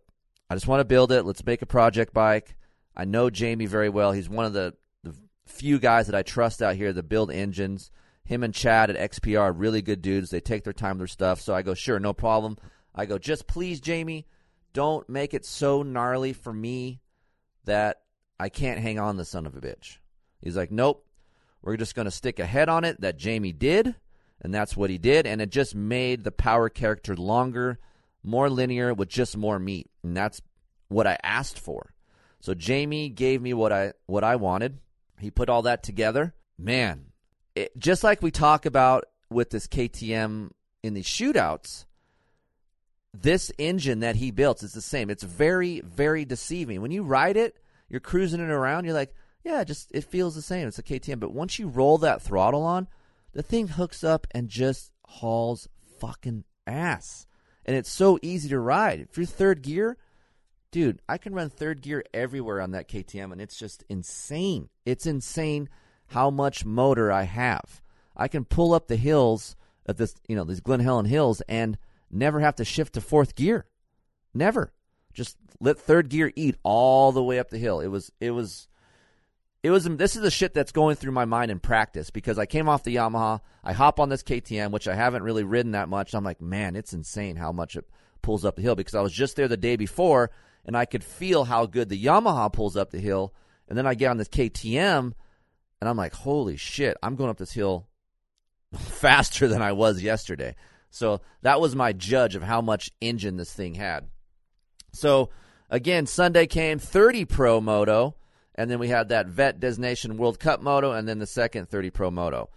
I 0.49 0.55
just 0.55 0.68
want 0.68 0.79
to 0.79 0.85
build 0.85 1.11
it. 1.11 1.25
Let's 1.25 1.44
make 1.44 1.61
a 1.61 1.66
project 1.66 2.14
bike." 2.14 2.55
I 2.97 3.05
know 3.05 3.31
Jamie 3.31 3.66
very 3.66 3.88
well. 3.88 4.12
He's 4.12 4.29
one 4.29 4.44
of 4.44 4.53
the, 4.53 4.75
the 5.03 5.12
few 5.47 5.81
guys 5.81 6.07
that 6.07 6.14
I 6.14 6.23
trust 6.23 6.62
out 6.62 6.77
here 6.77 6.92
that 6.92 7.09
build 7.09 7.33
engines. 7.33 7.90
Him 8.23 8.44
and 8.44 8.55
Chad 8.55 8.90
at 8.90 9.11
XPR 9.11 9.40
are 9.40 9.53
really 9.53 9.83
good 9.83 10.01
dudes. 10.03 10.31
They 10.31 10.40
take 10.40 10.62
their 10.62 10.73
time 10.73 10.92
with 10.92 11.01
their 11.01 11.07
stuff. 11.09 11.40
So 11.40 11.53
I 11.53 11.62
go, 11.62 11.75
sure, 11.75 11.99
no 11.99 12.12
problem. 12.12 12.57
I 12.94 13.07
go, 13.07 13.18
just 13.18 13.46
please, 13.46 13.80
Jamie, 13.80 14.26
don't 14.72 15.09
make 15.09 15.35
it 15.35 15.44
so 15.44 15.83
gnarly 15.83 16.33
for 16.33 16.52
me 16.52 17.00
that 17.64 18.02
I 18.38 18.48
can't 18.48 18.80
hang 18.80 18.98
on 18.98 19.16
the 19.16 19.24
son 19.24 19.46
of 19.46 19.57
a 19.57 19.61
bitch. 19.61 19.98
He's 20.40 20.57
like, 20.57 20.70
nope, 20.70 21.07
we're 21.62 21.76
just 21.76 21.94
going 21.94 22.04
to 22.04 22.11
stick 22.11 22.38
a 22.38 22.46
head 22.46 22.68
on 22.68 22.85
it 22.85 23.00
that 23.00 23.16
Jamie 23.16 23.52
did, 23.52 23.94
and 24.40 24.52
that's 24.52 24.76
what 24.76 24.90
he 24.90 24.98
did, 24.98 25.26
and 25.26 25.40
it 25.40 25.50
just 25.50 25.74
made 25.74 26.24
the 26.24 26.33
power 26.33 26.68
character 26.68 27.16
longer, 27.16 27.78
more 28.22 28.50
linear, 28.50 28.92
with 28.92 29.09
just 29.09 29.37
more 29.37 29.59
meat, 29.59 29.90
and 30.02 30.16
that's 30.16 30.42
what 30.88 31.07
I 31.07 31.18
asked 31.22 31.59
for. 31.59 31.94
So 32.40 32.52
Jamie 32.52 33.09
gave 33.09 33.40
me 33.40 33.54
what 33.54 33.72
I 33.72 33.94
what 34.04 34.22
I 34.22 34.37
wanted. 34.37 34.78
He 35.18 35.30
put 35.30 35.48
all 35.48 35.62
that 35.62 35.83
together. 35.83 36.35
Man, 36.59 37.07
it, 37.54 37.76
just 37.78 38.04
like 38.04 38.20
we 38.20 38.30
talk 38.30 38.66
about 38.66 39.07
with 39.30 39.48
this 39.48 39.66
KTM 39.66 40.50
in 40.83 40.94
the 40.94 41.02
shootouts, 41.02 41.87
this 43.22 43.53
engine 43.59 44.00
that 44.00 44.16
he 44.16 44.31
built 44.31 44.62
is 44.62 44.72
the 44.72 44.81
same. 44.81 45.09
It's 45.09 45.22
very, 45.22 45.81
very 45.81 46.24
deceiving. 46.24 46.83
When 46.83 46.90
you 46.90 47.05
ride 47.05 47.37
it, 47.37 47.57
you're 47.88 48.00
cruising 48.00 48.40
it 48.40 48.50
around, 48.50 48.85
you're 48.85 48.94
like, 48.94 49.14
yeah, 49.44 49.62
just 49.62 49.90
it 49.92 50.05
feels 50.05 50.35
the 50.35 50.42
same. 50.42 50.66
It's 50.66 50.79
a 50.79 50.83
KTM. 50.83 51.20
But 51.20 51.33
once 51.33 51.59
you 51.59 51.68
roll 51.68 51.98
that 51.98 52.22
throttle 52.22 52.64
on, 52.64 52.88
the 53.33 53.42
thing 53.42 53.68
hooks 53.68 54.03
up 54.03 54.27
and 54.33 54.48
just 54.48 54.90
hauls 55.07 55.68
fucking 56.00 56.44
ass. 56.66 57.27
And 57.64 57.77
it's 57.77 57.90
so 57.90 58.18
easy 58.22 58.48
to 58.48 58.59
ride. 58.59 59.00
If 59.00 59.16
you're 59.16 59.27
third 59.27 59.62
gear, 59.62 59.96
dude, 60.70 61.00
I 61.09 61.18
can 61.18 61.35
run 61.35 61.50
third 61.50 61.83
gear 61.83 62.05
everywhere 62.12 62.61
on 62.61 62.72
that 62.72 62.88
KTM, 62.88 63.33
and 63.33 63.40
it's 63.40 63.59
just 63.59 63.85
insane. 63.88 64.70
It's 64.85 65.07
insane 65.07 65.68
how 66.09 66.31
much 66.31 66.64
motor 66.64 67.12
I 67.12 67.22
have. 67.22 67.81
I 68.16 68.29
can 68.29 68.44
pull 68.44 68.74
up 68.74 68.88
the 68.88 68.96
hills 68.96 69.57
of 69.87 69.98
this, 69.98 70.14
you 70.29 70.37
know, 70.37 70.44
these 70.44 70.61
Glen 70.61 70.81
Helen 70.81 71.07
hills 71.07 71.42
and 71.48 71.79
never 72.14 72.40
have 72.40 72.57
to 72.57 72.64
shift 72.64 72.94
to 72.94 73.00
fourth 73.00 73.35
gear. 73.35 73.66
Never. 74.33 74.72
Just 75.12 75.37
let 75.61 75.79
third 75.79 76.09
gear 76.09 76.33
eat 76.35 76.57
all 76.62 77.12
the 77.12 77.22
way 77.22 77.38
up 77.38 77.50
the 77.50 77.59
hill. 77.59 77.81
It 77.81 77.88
was, 77.88 78.11
it 78.20 78.31
was, 78.33 78.68
it 79.62 79.70
was. 79.70 79.85
This 79.85 80.16
is 80.16 80.22
the 80.22 80.31
shit 80.31 80.55
that's 80.55 80.72
going 80.72 80.96
through 80.96 81.12
my 81.12 81.24
mind 81.24 81.50
in 81.50 81.61
practice 81.61 82.11
because 82.11 82.38
I 82.38 82.46
came 82.46 82.68
off 82.68 82.83
the 82.83 82.96
Yamaha. 82.96 83.40
I 83.62 83.72
hop 83.72 84.00
on 84.00 84.09
this 84.09 84.22
KTM, 84.22 84.70
which 84.70 84.88
I 84.88 84.94
haven't 84.94 85.22
really 85.22 85.44
ridden 85.44 85.72
that 85.72 85.88
much. 85.88 86.14
I'm 86.14 86.24
like, 86.24 86.40
man, 86.40 86.77
it's 86.77 86.92
insane 86.92 87.37
how 87.37 87.53
much 87.53 87.77
it 87.77 87.88
pulls 88.22 88.44
up 88.44 88.57
the 88.57 88.62
hill 88.62 88.74
because 88.74 88.94
I 88.94 89.00
was 89.00 89.12
just 89.12 89.37
there 89.37 89.48
the 89.48 89.57
day 89.57 89.77
before 89.77 90.31
and 90.64 90.77
I 90.77 90.85
could 90.85 91.05
feel 91.05 91.44
how 91.44 91.66
good 91.66 91.88
the 91.88 92.03
Yamaha 92.03 92.53
pulls 92.53 92.77
up 92.77 92.90
the 92.90 93.00
hill. 93.00 93.35
And 93.68 93.79
then 93.79 93.87
I 93.87 93.94
get 93.94 94.11
on 94.11 94.16
this 94.16 94.29
KTM 94.29 95.12
and 95.81 95.88
I'm 95.88 95.96
like, 95.96 96.14
holy 96.14 96.57
shit, 96.57 96.96
I'm 97.03 97.16
going 97.16 97.31
up 97.31 97.38
this 97.38 97.53
hill 97.53 97.87
faster 98.74 99.46
than 99.46 99.62
I 99.62 99.72
was 99.72 100.03
yesterday. 100.03 100.57
So 100.94 101.22
that 101.42 101.61
was 101.61 101.74
my 101.74 101.92
judge 101.92 102.37
of 102.37 102.44
how 102.44 102.61
much 102.61 102.92
engine 103.00 103.37
this 103.37 103.52
thing 103.52 103.74
had. 103.74 104.07
So 104.92 105.30
again, 105.68 106.07
Sunday 106.07 106.46
came 106.46 106.78
30 106.78 107.24
Pro 107.24 107.61
Moto, 107.61 108.14
and 108.54 108.70
then 108.70 108.78
we 108.78 108.87
had 108.87 109.09
that 109.09 109.26
Vet 109.26 109.59
Des 109.59 109.74
Nations 109.76 110.14
World 110.14 110.38
Cup 110.38 110.62
Moto, 110.62 110.92
and 110.92 111.09
then 111.09 111.18
the 111.18 111.26
second 111.26 111.68
30 111.68 111.90
Pro 111.90 112.12
Moto. 112.12 112.48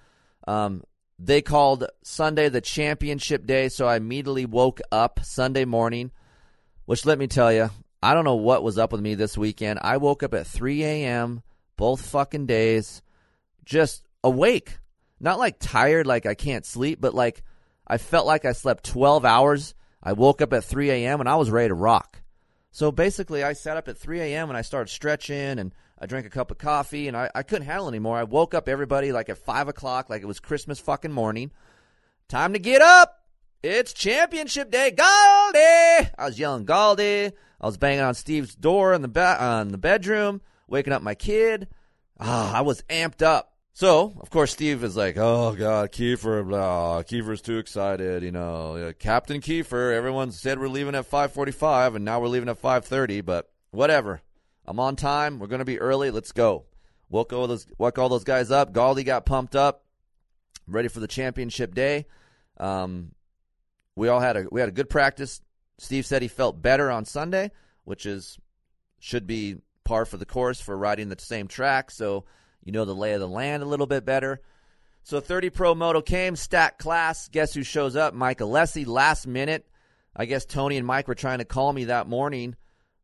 Um, 0.48 0.84
they 1.18 1.42
called 1.42 1.88
Sunday 2.04 2.48
the 2.50 2.62
championship 2.62 3.48
day, 3.48 3.70
so 3.70 3.88
I 3.88 3.96
immediately 3.96 4.46
woke 4.46 4.82
up 4.92 5.20
Sunday 5.24 5.66
morning, 5.66 6.12
which 6.86 7.08
let 7.08 7.18
me 7.18 7.26
tell 7.26 7.52
you, 7.52 7.72
I 8.04 8.14
don't 8.14 8.24
know 8.24 8.36
what 8.36 8.62
was 8.62 8.78
up 8.78 8.92
with 8.92 9.02
me 9.02 9.16
this 9.16 9.36
weekend. 9.36 9.80
I 9.82 9.98
woke 9.98 10.22
up 10.22 10.36
at 10.36 10.46
3 10.46 10.84
a.m. 10.84 11.42
both 11.76 12.06
fucking 12.06 12.46
days, 12.46 13.02
just 13.66 14.04
awake. 14.24 14.78
Not 15.20 15.40
like 15.40 15.58
tired, 15.58 16.06
like 16.06 16.28
I 16.28 16.36
can't 16.36 16.68
sleep, 16.68 17.02
but 17.02 17.16
like 17.16 17.42
I 17.88 17.98
felt 17.98 18.28
like 18.28 18.46
I 18.46 18.52
slept 18.52 18.84
12 18.84 19.24
hours. 19.26 19.74
I 20.04 20.14
woke 20.14 20.42
up 20.42 20.54
at 20.54 20.64
3 20.64 20.92
a.m. 20.92 21.20
and 21.20 21.30
I 21.30 21.38
was 21.38 21.50
ready 21.50 21.70
to 21.70 21.74
rock. 21.74 22.22
So 22.72 22.92
basically, 22.92 23.44
I 23.44 23.54
sat 23.54 23.78
up 23.78 23.88
at 23.88 23.98
3 23.98 24.20
a.m. 24.20 24.50
and 24.50 24.58
I 24.58 24.62
started 24.62 24.92
stretching 24.92 25.58
and 25.58 25.74
I 26.00 26.06
drank 26.06 26.28
a 26.28 26.30
cup 26.30 26.52
of 26.52 26.58
coffee 26.58 27.08
and 27.08 27.18
I, 27.18 27.30
I 27.34 27.44
couldn't 27.44 27.66
handle 27.66 27.88
anymore. 27.88 28.18
I 28.18 28.24
woke 28.24 28.54
up 28.54 28.70
everybody 28.70 29.12
like 29.12 29.30
at 29.30 29.38
5 29.38 29.70
o'clock, 29.70 30.10
like 30.10 30.22
it 30.22 30.28
was 30.28 30.40
Christmas 30.40 30.80
fucking 30.80 31.12
morning. 31.12 31.52
Time 32.28 32.54
to 32.54 32.60
get 32.60 32.82
up. 32.82 33.24
It's 33.64 33.94
championship 33.94 34.70
day. 34.70 34.92
Galdi! 34.92 36.12
I 36.18 36.26
was 36.26 36.38
yelling 36.38 36.66
Galdi. 36.66 37.32
I 37.60 37.66
was 37.66 37.78
banging 37.78 38.04
on 38.04 38.14
Steve's 38.14 38.54
door 38.54 38.94
in 38.94 39.02
the, 39.02 39.20
uh, 39.20 39.62
in 39.62 39.70
the 39.70 39.80
bedroom, 39.80 40.42
waking 40.68 40.94
up 40.94 41.02
my 41.02 41.16
kid. 41.16 41.68
Ah, 42.20 42.56
I 42.56 42.62
was 42.62 42.84
amped 42.84 43.24
up. 43.24 43.57
So, 43.78 44.12
of 44.20 44.32
course, 44.32 44.54
Steve 44.54 44.84
is 44.84 44.98
like, 44.98 45.18
"Oh 45.18 45.54
God, 45.54 45.92
Keefer, 45.92 46.42
blah, 46.42 47.04
Keefer's 47.04 47.44
too 47.44 47.60
excited." 47.60 48.24
You 48.24 48.32
know, 48.32 48.92
Captain 48.98 49.40
Kiefer. 49.40 49.94
Everyone 49.94 50.32
said 50.32 50.58
we're 50.58 50.68
leaving 50.68 50.96
at 50.96 51.06
five 51.06 51.32
forty-five, 51.32 51.94
and 51.94 52.04
now 52.04 52.20
we're 52.20 52.28
leaving 52.28 52.50
at 52.50 52.58
five 52.58 52.86
thirty. 52.86 53.22
But 53.22 53.48
whatever, 53.70 54.24
I'm 54.66 54.80
on 54.80 54.96
time. 54.96 55.38
We're 55.38 55.46
gonna 55.46 55.64
be 55.64 55.80
early. 55.80 56.10
Let's 56.10 56.32
go. 56.32 56.66
Woke 57.10 57.34
all 57.34 57.46
those, 57.46 57.68
woke 57.78 58.00
all 58.00 58.10
those 58.10 58.24
guys 58.24 58.50
up. 58.50 58.74
Galdi 58.74 59.06
got 59.06 59.28
pumped 59.28 59.56
up, 59.56 59.86
ready 60.66 60.88
for 60.88 61.00
the 61.00 61.08
championship 61.08 61.76
day. 61.76 62.08
Um, 62.60 63.12
we 63.96 64.08
all 64.08 64.20
had 64.20 64.38
a 64.38 64.48
we 64.52 64.60
had 64.60 64.70
a 64.70 64.74
good 64.74 64.90
practice. 64.90 65.40
Steve 65.78 66.08
said 66.08 66.24
he 66.24 66.30
felt 66.30 66.64
better 66.64 66.90
on 66.90 67.06
Sunday, 67.06 67.52
which 67.84 68.08
is 68.08 68.40
should 68.98 69.28
be 69.28 69.58
par 69.84 70.06
for 70.06 70.18
the 70.18 70.26
course 70.26 70.60
for 70.60 70.76
riding 70.76 71.10
the 71.10 71.18
same 71.20 71.48
track. 71.48 71.92
So 71.92 72.26
you 72.68 72.74
know 72.74 72.84
the 72.84 72.94
lay 72.94 73.14
of 73.14 73.22
the 73.22 73.28
land 73.28 73.64
a 73.64 73.66
little 73.66 73.88
bit 73.88 74.04
better. 74.04 74.42
So 75.04 75.22
30 75.22 75.52
Pro 75.52 75.74
Moto 75.74 76.02
came, 76.02 76.36
stack 76.36 76.78
class. 76.78 77.30
Guess 77.30 77.54
who 77.54 77.64
shows 77.64 77.96
up? 77.96 78.14
Mike 78.14 78.40
Alessi, 78.40 78.86
last 78.86 79.26
minute. 79.26 79.66
I 80.14 80.26
guess 80.26 80.46
Tony 80.46 80.76
and 80.76 80.86
Mike 80.86 81.08
were 81.08 81.16
trying 81.16 81.38
to 81.38 81.46
call 81.46 81.72
me 81.72 81.86
that 81.86 82.10
morning 82.10 82.58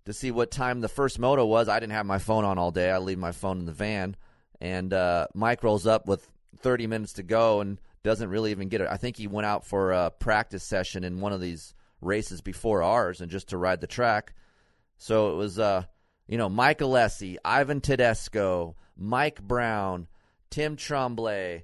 to 0.03 0.11
see 0.11 0.31
what 0.31 0.51
time 0.51 0.81
the 0.81 0.89
first 0.89 1.17
moto 1.17 1.45
was. 1.45 1.69
I 1.69 1.79
didn't 1.79 1.93
have 1.93 2.05
my 2.05 2.19
phone 2.19 2.43
on 2.43 2.57
all 2.57 2.71
day. 2.71 2.91
I 2.91 2.97
leave 2.97 3.17
my 3.17 3.31
phone 3.31 3.59
in 3.59 3.65
the 3.65 3.71
van. 3.71 4.17
And 4.59 4.91
uh, 4.93 5.27
Mike 5.33 5.63
rolls 5.63 5.87
up 5.87 6.09
with 6.09 6.29
30 6.59 6.87
minutes 6.87 7.13
to 7.13 7.23
go 7.23 7.61
and 7.61 7.79
doesn't 8.03 8.29
really 8.29 8.51
even 8.51 8.67
get 8.67 8.81
it. 8.81 8.89
I 8.91 8.97
think 8.97 9.15
he 9.15 9.27
went 9.27 9.45
out 9.45 9.65
for 9.65 9.93
a 9.93 10.11
practice 10.11 10.63
session 10.63 11.05
in 11.05 11.21
one 11.21 11.31
of 11.31 11.39
these 11.39 11.73
races 12.01 12.41
before 12.41 12.83
ours 12.83 13.21
and 13.21 13.31
just 13.31 13.49
to 13.49 13.57
ride 13.57 13.79
the 13.79 13.87
track. 13.87 14.33
So 14.97 15.31
it 15.31 15.35
was, 15.35 15.57
uh, 15.57 15.83
you 16.27 16.37
know, 16.37 16.49
Mike 16.49 16.79
Alessi, 16.79 17.37
Ivan 17.45 17.79
Tedesco, 17.79 18.75
Mike 18.97 19.41
Brown, 19.41 20.07
Tim 20.49 20.75
Tremblay. 20.75 21.63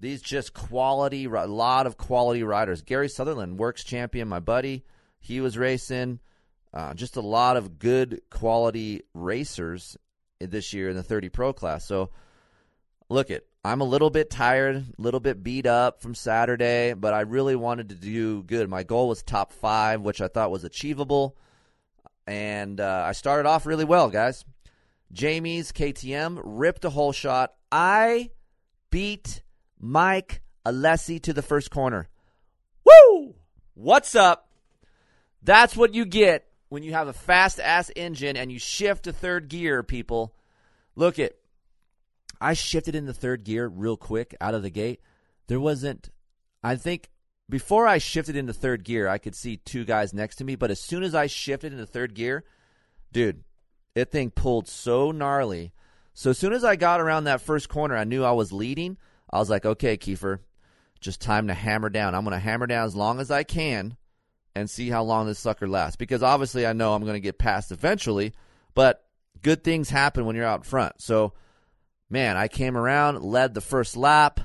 These 0.00 0.22
just 0.22 0.52
quality, 0.52 1.24
a 1.24 1.46
lot 1.46 1.86
of 1.86 1.96
quality 1.96 2.42
riders. 2.42 2.82
Gary 2.82 3.08
Sutherland, 3.08 3.58
works 3.58 3.84
champion, 3.84 4.28
my 4.28 4.40
buddy. 4.40 4.84
He 5.18 5.40
was 5.40 5.56
racing. 5.56 6.20
uh, 6.74 6.92
just 6.92 7.16
a 7.16 7.20
lot 7.20 7.56
of 7.56 7.78
good 7.78 8.20
quality 8.30 9.02
racers 9.14 9.96
this 10.40 10.72
year 10.72 10.90
in 10.90 10.96
the 10.96 11.02
30 11.02 11.28
Pro 11.28 11.52
class. 11.52 11.84
So, 11.86 12.10
look 13.08 13.30
it, 13.30 13.46
I'm 13.64 13.80
a 13.80 13.84
little 13.84 14.10
bit 14.10 14.28
tired, 14.28 14.76
a 14.76 14.84
little 14.98 15.20
bit 15.20 15.42
beat 15.42 15.66
up 15.66 16.02
from 16.02 16.14
Saturday, 16.14 16.92
but 16.94 17.14
I 17.14 17.20
really 17.20 17.56
wanted 17.56 17.90
to 17.90 17.94
do 17.94 18.42
good. 18.42 18.68
My 18.68 18.82
goal 18.82 19.08
was 19.08 19.22
top 19.22 19.52
five, 19.52 20.00
which 20.02 20.20
I 20.20 20.28
thought 20.28 20.50
was 20.50 20.64
achievable, 20.64 21.36
and 22.26 22.80
uh, 22.80 23.04
I 23.06 23.12
started 23.12 23.48
off 23.48 23.64
really 23.66 23.84
well, 23.84 24.10
guys. 24.10 24.44
Jamie's 25.14 25.70
KTM 25.70 26.40
ripped 26.42 26.84
a 26.84 26.90
hole 26.90 27.12
shot. 27.12 27.54
I 27.70 28.30
beat 28.90 29.42
Mike 29.78 30.42
Alessi 30.66 31.22
to 31.22 31.32
the 31.32 31.40
first 31.40 31.70
corner. 31.70 32.08
Woo! 32.84 33.36
What's 33.74 34.16
up? 34.16 34.50
That's 35.40 35.76
what 35.76 35.94
you 35.94 36.04
get 36.04 36.46
when 36.68 36.82
you 36.82 36.92
have 36.92 37.06
a 37.06 37.12
fast 37.12 37.60
ass 37.60 37.90
engine 37.94 38.36
and 38.36 38.50
you 38.50 38.58
shift 38.58 39.04
to 39.04 39.12
third 39.12 39.48
gear, 39.48 39.84
people. 39.84 40.34
Look 40.96 41.20
it. 41.20 41.38
I 42.40 42.54
shifted 42.54 42.96
into 42.96 43.12
third 43.12 43.44
gear 43.44 43.68
real 43.68 43.96
quick 43.96 44.34
out 44.40 44.54
of 44.54 44.62
the 44.62 44.70
gate. 44.70 45.00
There 45.46 45.60
wasn't 45.60 46.10
I 46.62 46.74
think 46.76 47.10
before 47.48 47.86
I 47.86 47.98
shifted 47.98 48.36
into 48.36 48.52
third 48.52 48.84
gear, 48.84 49.06
I 49.06 49.18
could 49.18 49.36
see 49.36 49.58
two 49.58 49.84
guys 49.84 50.12
next 50.12 50.36
to 50.36 50.44
me, 50.44 50.56
but 50.56 50.70
as 50.70 50.80
soon 50.80 51.02
as 51.02 51.14
I 51.14 51.26
shifted 51.26 51.72
into 51.72 51.86
third 51.86 52.14
gear, 52.14 52.42
dude, 53.12 53.44
it 53.94 54.10
thing 54.10 54.30
pulled 54.30 54.68
so 54.68 55.10
gnarly. 55.12 55.72
So 56.12 56.30
as 56.30 56.38
soon 56.38 56.52
as 56.52 56.64
I 56.64 56.76
got 56.76 57.00
around 57.00 57.24
that 57.24 57.40
first 57.40 57.68
corner, 57.68 57.96
I 57.96 58.04
knew 58.04 58.24
I 58.24 58.32
was 58.32 58.52
leading. 58.52 58.96
I 59.30 59.38
was 59.38 59.50
like, 59.50 59.66
okay, 59.66 59.96
Keefer, 59.96 60.40
just 61.00 61.20
time 61.20 61.48
to 61.48 61.54
hammer 61.54 61.90
down. 61.90 62.14
I'm 62.14 62.24
going 62.24 62.32
to 62.32 62.38
hammer 62.38 62.66
down 62.66 62.86
as 62.86 62.94
long 62.94 63.20
as 63.20 63.30
I 63.30 63.42
can 63.42 63.96
and 64.54 64.70
see 64.70 64.90
how 64.90 65.02
long 65.02 65.26
this 65.26 65.38
sucker 65.38 65.66
lasts. 65.66 65.96
Because 65.96 66.22
obviously 66.22 66.66
I 66.66 66.72
know 66.72 66.94
I'm 66.94 67.02
going 67.02 67.14
to 67.14 67.20
get 67.20 67.38
past 67.38 67.72
eventually, 67.72 68.32
but 68.74 69.04
good 69.42 69.64
things 69.64 69.90
happen 69.90 70.24
when 70.24 70.36
you're 70.36 70.44
out 70.44 70.64
front. 70.64 71.00
So, 71.00 71.32
man, 72.08 72.36
I 72.36 72.48
came 72.48 72.76
around, 72.76 73.22
led 73.22 73.54
the 73.54 73.60
first 73.60 73.96
lap. 73.96 74.40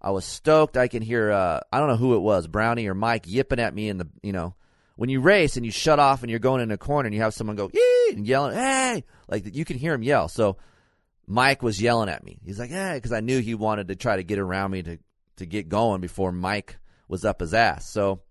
I 0.00 0.10
was 0.10 0.24
stoked. 0.24 0.76
I 0.76 0.86
can 0.86 1.02
hear, 1.02 1.32
uh, 1.32 1.60
I 1.72 1.80
don't 1.80 1.88
know 1.88 1.96
who 1.96 2.14
it 2.14 2.20
was, 2.20 2.46
Brownie 2.46 2.86
or 2.86 2.94
Mike, 2.94 3.24
yipping 3.26 3.58
at 3.58 3.74
me 3.74 3.88
in 3.88 3.98
the, 3.98 4.08
you 4.22 4.32
know, 4.32 4.54
when 4.98 5.08
you 5.08 5.20
race 5.20 5.56
and 5.56 5.64
you 5.64 5.70
shut 5.70 6.00
off 6.00 6.22
and 6.22 6.30
you're 6.30 6.40
going 6.40 6.60
in 6.60 6.72
a 6.72 6.76
corner 6.76 7.06
and 7.06 7.14
you 7.14 7.22
have 7.22 7.32
someone 7.32 7.54
go, 7.54 7.70
yee, 7.72 8.12
and 8.16 8.26
yelling, 8.26 8.56
hey, 8.56 9.04
like 9.28 9.54
you 9.54 9.64
can 9.64 9.78
hear 9.78 9.94
him 9.94 10.02
yell. 10.02 10.26
So 10.26 10.56
Mike 11.24 11.62
was 11.62 11.80
yelling 11.80 12.08
at 12.08 12.24
me. 12.24 12.40
He's 12.44 12.58
like, 12.58 12.70
hey, 12.70 12.94
because 12.96 13.12
I 13.12 13.20
knew 13.20 13.38
he 13.38 13.54
wanted 13.54 13.86
to 13.88 13.94
try 13.94 14.16
to 14.16 14.24
get 14.24 14.40
around 14.40 14.72
me 14.72 14.82
to, 14.82 14.98
to 15.36 15.46
get 15.46 15.68
going 15.68 16.00
before 16.00 16.32
Mike 16.32 16.78
was 17.06 17.24
up 17.24 17.38
his 17.38 17.54
ass. 17.54 17.88
So 17.88 18.22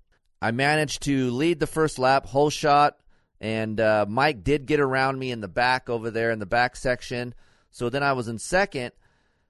I 0.41 0.51
managed 0.51 1.03
to 1.03 1.31
lead 1.31 1.61
the 1.61 1.67
first 1.67 1.99
lap, 1.99 2.25
whole 2.25 2.49
shot, 2.49 2.97
and 3.39 3.79
uh, 3.79 4.05
Mike 4.09 4.43
did 4.43 4.65
get 4.65 4.81
around 4.81 5.17
me 5.17 5.31
in 5.31 5.39
the 5.39 5.47
back 5.47 5.89
over 5.89 6.11
there 6.11 6.31
in 6.31 6.39
the 6.39 6.45
back 6.45 6.75
section. 6.75 7.33
So 7.71 7.89
then 7.89 8.03
I 8.03 8.11
was 8.11 8.27
in 8.27 8.39
second, 8.39 8.91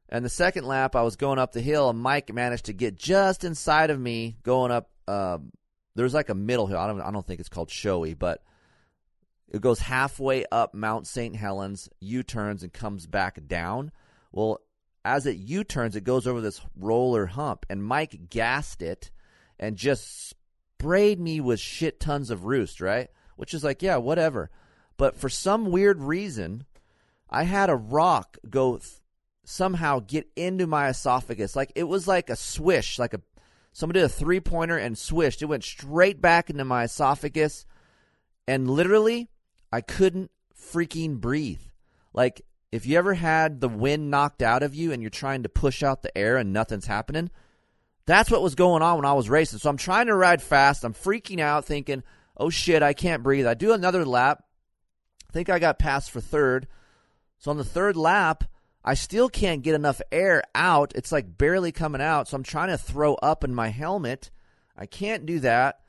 and 0.08 0.24
the 0.24 0.30
second 0.30 0.66
lap 0.68 0.96
I 0.96 1.02
was 1.02 1.16
going 1.16 1.40
up 1.40 1.52
the 1.52 1.62
hill, 1.62 1.90
and 1.90 1.98
Mike 1.98 2.32
managed 2.32 2.66
to 2.66 2.74
get 2.74 2.96
just 2.96 3.44
inside 3.44 3.90
of 3.90 4.00
me 4.00 4.38
going 4.44 4.70
up. 4.72 4.92
Uh, 5.08 5.40
there's 5.98 6.14
like 6.14 6.30
a 6.30 6.36
middle 6.36 6.68
hill. 6.68 6.78
I 6.78 6.88
don't, 6.88 7.02
I 7.02 7.12
don't 7.12 7.26
think 7.26 7.40
it's 7.40 7.50
called 7.50 7.70
Showy, 7.70 8.14
but 8.14 8.44
it 9.50 9.62
goes 9.62 9.80
halfway 9.80 10.46
up 10.52 10.76
Mount 10.76 11.08
St. 11.08 11.36
Helens, 11.36 11.90
U 12.00 12.22
turns, 12.22 12.62
and 12.62 12.72
comes 12.72 13.08
back 13.08 13.46
down. 13.48 13.92
Well, 14.32 14.60
as 15.04 15.26
it 15.26 15.38
U 15.38 15.64
turns, 15.64 15.96
it 15.96 16.04
goes 16.04 16.28
over 16.28 16.40
this 16.40 16.62
roller 16.76 17.26
hump, 17.26 17.66
and 17.70 17.84
Mike 17.84 18.30
gassed 18.30 18.84
it 18.84 19.10
and 19.60 19.76
just 19.76 20.36
sprayed 20.78 21.20
me 21.20 21.42
with 21.42 21.60
shit 21.60 22.00
tons 22.00 22.30
of 22.30 22.46
roost, 22.46 22.80
right? 22.80 23.10
Which 23.36 23.56
is 23.56 23.64
like, 23.64 23.82
yeah, 23.82 23.98
whatever. 23.98 24.52
But 24.98 25.18
for 25.18 25.30
some 25.30 25.72
weird 25.72 26.00
reason, 26.00 26.66
I 27.28 27.44
had 27.44 27.72
a 27.72 27.76
rock 27.76 28.38
go 28.48 28.78
th- 28.78 28.92
somehow 29.46 30.00
get 30.00 30.28
into 30.36 30.68
my 30.68 30.90
esophagus. 30.90 31.56
Like 31.56 31.72
it 31.76 31.86
was 31.86 32.08
like 32.08 32.30
a 32.30 32.36
swish, 32.36 33.00
like 33.00 33.16
a 33.16 33.22
somebody 33.72 34.00
did 34.00 34.06
a 34.06 34.10
three 34.10 34.40
pointer 34.40 34.78
and 34.78 34.98
swished. 34.98 35.42
It 35.42 35.46
went 35.46 35.64
straight 35.64 36.22
back 36.22 36.50
into 36.50 36.66
my 36.66 36.84
esophagus, 36.84 37.66
and 38.48 38.70
literally, 38.70 39.30
I 39.72 39.82
couldn't 39.82 40.32
freaking 40.60 41.20
breathe. 41.20 41.62
Like 42.14 42.42
if 42.72 42.86
you 42.86 42.98
ever 42.98 43.14
had 43.14 43.62
the 43.62 43.70
wind 43.70 44.12
knocked 44.12 44.42
out 44.42 44.64
of 44.64 44.76
you 44.76 44.92
and 44.92 45.02
you're 45.02 45.10
trying 45.10 45.44
to 45.44 45.50
push 45.50 45.84
out 45.84 46.02
the 46.02 46.18
air 46.18 46.38
and 46.38 46.52
nothing's 46.52 46.88
happening, 46.88 47.30
that's 48.06 48.32
what 48.32 48.42
was 48.42 48.56
going 48.56 48.82
on 48.82 48.98
when 48.98 49.06
I 49.06 49.14
was 49.14 49.30
racing. 49.30 49.60
So 49.60 49.70
I'm 49.70 49.78
trying 49.78 50.08
to 50.08 50.16
ride 50.16 50.42
fast. 50.42 50.84
I'm 50.84 50.94
freaking 50.94 51.40
out, 51.40 51.66
thinking, 51.66 52.04
oh 52.36 52.50
shit, 52.50 52.84
I 52.84 52.94
can't 52.94 53.24
breathe. 53.24 53.48
I 53.48 53.54
do 53.54 53.74
another 53.74 54.06
lap. 54.06 54.44
I 55.30 55.34
think 55.34 55.50
I 55.50 55.60
got 55.60 55.80
passed 55.80 56.12
for 56.12 56.22
third. 56.22 56.68
So 57.38 57.52
on 57.52 57.58
the 57.58 57.64
third 57.64 57.96
lap, 57.96 58.46
I 58.88 58.94
still 58.94 59.28
can't 59.28 59.64
get 59.64 59.76
enough 59.76 60.02
air 60.14 60.44
out. 60.56 60.94
It's 60.96 61.12
like 61.12 61.38
barely 61.38 61.74
coming 61.74 62.00
out. 62.00 62.30
So 62.30 62.38
I'm 62.38 62.44
trying 62.44 62.70
to 62.70 62.78
throw 62.78 63.16
up 63.16 63.44
in 63.44 63.54
my 63.54 63.68
helmet. 63.68 64.32
I 64.78 64.86
can't 64.86 65.26
do 65.26 65.42
that. 65.42 65.82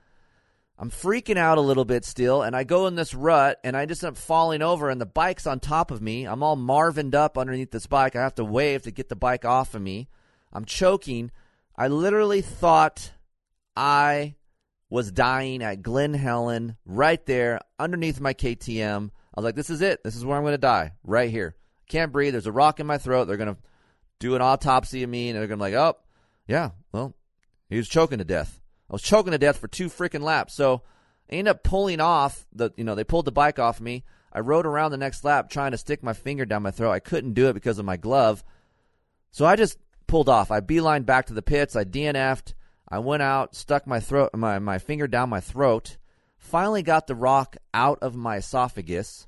I'm 0.77 0.91
freaking 0.91 1.37
out 1.37 1.59
a 1.59 1.61
little 1.61 1.85
bit 1.85 2.05
still, 2.05 2.43
and 2.43 2.57
I 2.57 2.65
go 2.65 2.89
in 2.89 2.97
this 2.97 3.15
rut, 3.15 3.61
and 3.63 3.77
I 3.77 3.87
just 3.87 4.03
end 4.03 4.17
up 4.17 4.19
falling 4.19 4.63
over, 4.63 4.91
and 4.91 5.01
the 5.01 5.07
bike's 5.07 5.47
on 5.47 5.61
top 5.61 5.93
of 5.93 6.03
me. 6.03 6.25
I'm 6.25 6.43
all 6.43 6.57
marvined 6.57 7.15
up 7.15 7.39
underneath 7.39 7.71
this 7.71 7.87
bike. 7.87 8.17
I 8.17 8.23
have 8.23 8.35
to 8.35 8.45
wave 8.45 8.83
to 8.83 8.91
get 8.91 9.09
the 9.09 9.15
bike 9.15 9.45
off 9.45 9.77
of 9.77 9.83
me. 9.83 10.09
I'm 10.53 10.65
choking. 10.65 11.31
I 11.77 11.87
literally 11.87 12.41
thought 12.41 13.13
I 13.77 14.35
was 14.91 15.13
dying 15.13 15.63
at 15.63 15.83
Glen 15.83 16.15
Helen 16.15 16.77
right 16.85 17.25
there 17.27 17.61
underneath 17.79 18.21
my 18.21 18.35
KTM. 18.35 19.11
I 19.13 19.41
was 19.41 19.45
like, 19.45 19.55
this 19.55 19.71
is 19.71 19.83
it. 19.83 20.03
This 20.03 20.17
is 20.17 20.25
where 20.25 20.37
I'm 20.37 20.43
going 20.43 20.55
to 20.55 20.59
die 20.59 20.95
right 21.05 21.31
here. 21.31 21.55
Can't 21.89 22.13
breathe. 22.13 22.33
There's 22.33 22.47
a 22.47 22.53
rock 22.53 22.81
in 22.81 22.87
my 22.87 22.99
throat. 22.99 23.25
They're 23.25 23.37
going 23.37 23.55
to 23.55 23.61
do 24.19 24.35
an 24.35 24.43
autopsy 24.43 25.03
of 25.03 25.11
me, 25.11 25.29
and 25.29 25.39
they're 25.39 25.47
going 25.47 25.59
to 25.59 25.65
be 25.65 25.73
like, 25.73 25.81
oh, 25.81 25.99
yeah, 26.47 26.71
well, 26.93 27.15
he 27.69 27.77
was 27.77 27.89
choking 27.89 28.19
to 28.19 28.25
death. 28.25 28.61
I 28.91 28.95
was 28.95 29.03
choking 29.03 29.33
to 29.33 29.39
death 29.39 29.59
for 29.59 29.69
two 29.69 29.89
freaking 29.89 30.23
laps. 30.23 30.55
So 30.55 30.83
I 31.31 31.35
ended 31.35 31.51
up 31.51 31.63
pulling 31.63 32.01
off 32.01 32.47
the, 32.53 32.71
you 32.77 32.85
know, 32.85 32.95
they 32.95 33.05
pulled 33.05 33.27
the 33.27 33.33
bike 33.33 33.59
off 33.59 33.81
me. 33.81 34.05
I 34.33 34.41
rode 34.41 34.67
around 34.67 34.91
the 34.91 34.97
next 34.97 35.25
lap 35.25 35.51
trying 35.51 35.73
to 35.73 35.79
stick 35.79 36.03
my 36.03 36.13
finger 36.13 36.45
down 36.45 36.63
my 36.63 36.71
throat. 36.71 36.93
I 36.93 37.01
couldn't 37.01 37.35
do 37.35 37.49
it 37.49 37.55
because 37.55 37.79
of 37.79 37.85
my 37.85 37.97
glove. 37.97 38.43
So 39.31 39.45
I 39.45 39.57
just 39.57 39.79
pulled 40.07 40.29
off. 40.29 40.51
I 40.51 40.61
beelined 40.61 41.07
back 41.07 41.27
to 41.27 41.35
the 41.35 41.43
pits. 41.43 41.77
I 41.77 41.85
DNF'd. 41.85 42.55
I 42.89 42.99
went 42.99 43.23
out, 43.23 43.55
stuck 43.55 43.87
my 43.87 44.01
throat, 44.01 44.31
my, 44.35 44.59
my 44.59 44.79
finger 44.79 45.07
down 45.07 45.29
my 45.29 45.41
throat. 45.41 45.99
Finally 46.39 46.83
got 46.83 47.07
the 47.07 47.15
rock 47.15 47.57
out 47.75 47.99
of 48.01 48.15
my 48.15 48.37
esophagus, 48.37 49.27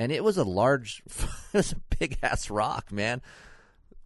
and 0.00 0.10
it 0.10 0.24
was 0.24 0.38
a 0.38 0.44
large, 0.44 1.02
it 1.08 1.28
was 1.52 1.72
a 1.72 1.96
big 1.98 2.16
ass 2.22 2.48
rock, 2.48 2.90
man. 2.90 3.20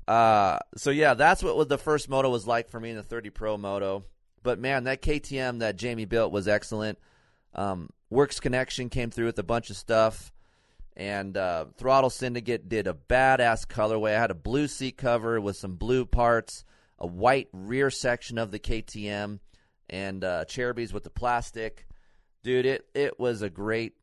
Uh, 0.09 0.59
so 0.76 0.90
yeah, 0.90 1.14
that's 1.14 1.40
what 1.40 1.68
the 1.68 1.78
first 1.78 2.09
moto 2.09 2.30
was 2.30 2.49
like 2.49 2.68
for 2.68 2.80
me 2.80 2.90
in 2.90 2.97
the 2.97 3.03
30 3.05 3.30
Pro 3.30 3.57
moto. 3.57 4.05
But 4.42 4.59
man, 4.59 4.84
that 4.84 5.03
KTM 5.03 5.61
that 5.61 5.76
Jamie 5.76 6.05
built 6.05 6.32
was 6.32 6.49
excellent. 6.49 6.99
Um, 7.55 7.90
Works 8.11 8.40
Connection 8.40 8.88
came 8.90 9.12
through 9.12 9.26
with 9.26 9.38
a 9.38 9.45
bunch 9.45 9.70
of 9.70 9.76
stuff, 9.76 10.32
and 10.97 11.36
uh, 11.36 11.66
Throttle 11.76 12.11
Syndicate 12.11 12.68
did 12.68 12.88
a 12.88 12.95
badass 13.09 13.64
colorway. 13.64 14.16
I 14.16 14.20
had 14.20 14.32
a 14.32 14.34
blue 14.34 14.66
seat 14.66 14.97
cover 14.97 15.40
with 15.40 15.57
some 15.57 15.76
blue 15.76 16.05
parts, 16.05 16.64
a 16.99 17.07
white 17.07 17.49
rear 17.53 17.88
section 17.88 18.36
of 18.36 18.51
the 18.51 18.59
KTM, 18.59 19.38
and 19.88 20.24
uh, 20.24 20.45
Cherubies 20.47 20.92
with 20.92 21.05
the 21.05 21.11
plastic. 21.11 21.86
Dude, 22.42 22.66
it 22.66 22.84
it 22.95 23.20
was 23.20 23.42
a 23.42 23.49
great, 23.49 23.95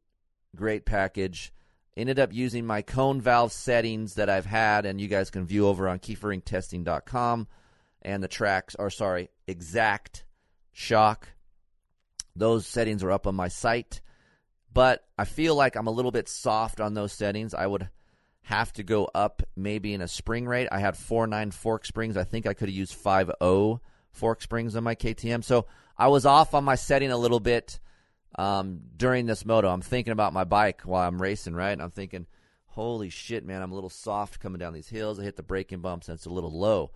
great 0.55 0.85
package. 0.85 1.51
Ended 1.97 2.19
up 2.19 2.33
using 2.33 2.65
my 2.65 2.81
cone 2.81 3.19
valve 3.19 3.51
settings 3.51 4.15
that 4.15 4.29
I've 4.29 4.45
had, 4.45 4.85
and 4.85 4.99
you 4.99 5.07
guys 5.07 5.29
can 5.29 5.45
view 5.45 5.67
over 5.67 5.89
on 5.89 5.99
keeferinctesting.com. 5.99 7.47
And 8.01 8.23
the 8.23 8.27
tracks 8.27 8.75
are 8.75 8.89
sorry, 8.89 9.29
exact 9.45 10.23
shock. 10.71 11.27
Those 12.35 12.65
settings 12.65 13.03
are 13.03 13.11
up 13.11 13.27
on 13.27 13.35
my 13.35 13.49
site, 13.49 14.01
but 14.73 15.03
I 15.17 15.25
feel 15.25 15.53
like 15.53 15.75
I'm 15.75 15.87
a 15.87 15.91
little 15.91 16.11
bit 16.11 16.29
soft 16.29 16.79
on 16.79 16.93
those 16.93 17.11
settings. 17.11 17.53
I 17.53 17.67
would 17.67 17.89
have 18.43 18.71
to 18.73 18.83
go 18.83 19.09
up 19.13 19.43
maybe 19.55 19.93
in 19.93 20.01
a 20.01 20.07
spring 20.07 20.47
rate. 20.47 20.69
I 20.71 20.79
had 20.79 20.95
4.9 20.95 21.53
fork 21.53 21.85
springs. 21.85 22.17
I 22.17 22.23
think 22.23 22.47
I 22.47 22.53
could 22.53 22.69
have 22.69 22.75
used 22.75 22.97
5.0 22.97 23.79
fork 24.11 24.41
springs 24.41 24.75
on 24.75 24.83
my 24.83 24.95
KTM. 24.95 25.43
So 25.43 25.67
I 25.97 26.07
was 26.07 26.25
off 26.25 26.53
on 26.53 26.63
my 26.63 26.75
setting 26.75 27.11
a 27.11 27.17
little 27.17 27.39
bit 27.39 27.79
um, 28.35 28.81
during 28.95 29.25
this 29.25 29.45
moto. 29.45 29.69
I'm 29.69 29.81
thinking 29.81 30.13
about 30.13 30.33
my 30.33 30.43
bike 30.43 30.81
while 30.83 31.07
I'm 31.07 31.21
racing, 31.21 31.53
right? 31.53 31.71
And 31.71 31.81
I'm 31.81 31.91
thinking, 31.91 32.25
holy 32.67 33.09
shit, 33.09 33.45
man, 33.45 33.61
I'm 33.61 33.71
a 33.71 33.75
little 33.75 33.89
soft 33.89 34.39
coming 34.39 34.59
down 34.59 34.73
these 34.73 34.89
hills. 34.89 35.19
I 35.19 35.23
hit 35.23 35.35
the 35.35 35.43
braking 35.43 35.81
bumps 35.81 36.07
and 36.07 36.15
it's 36.15 36.25
a 36.25 36.31
little 36.31 36.57
low. 36.57 36.91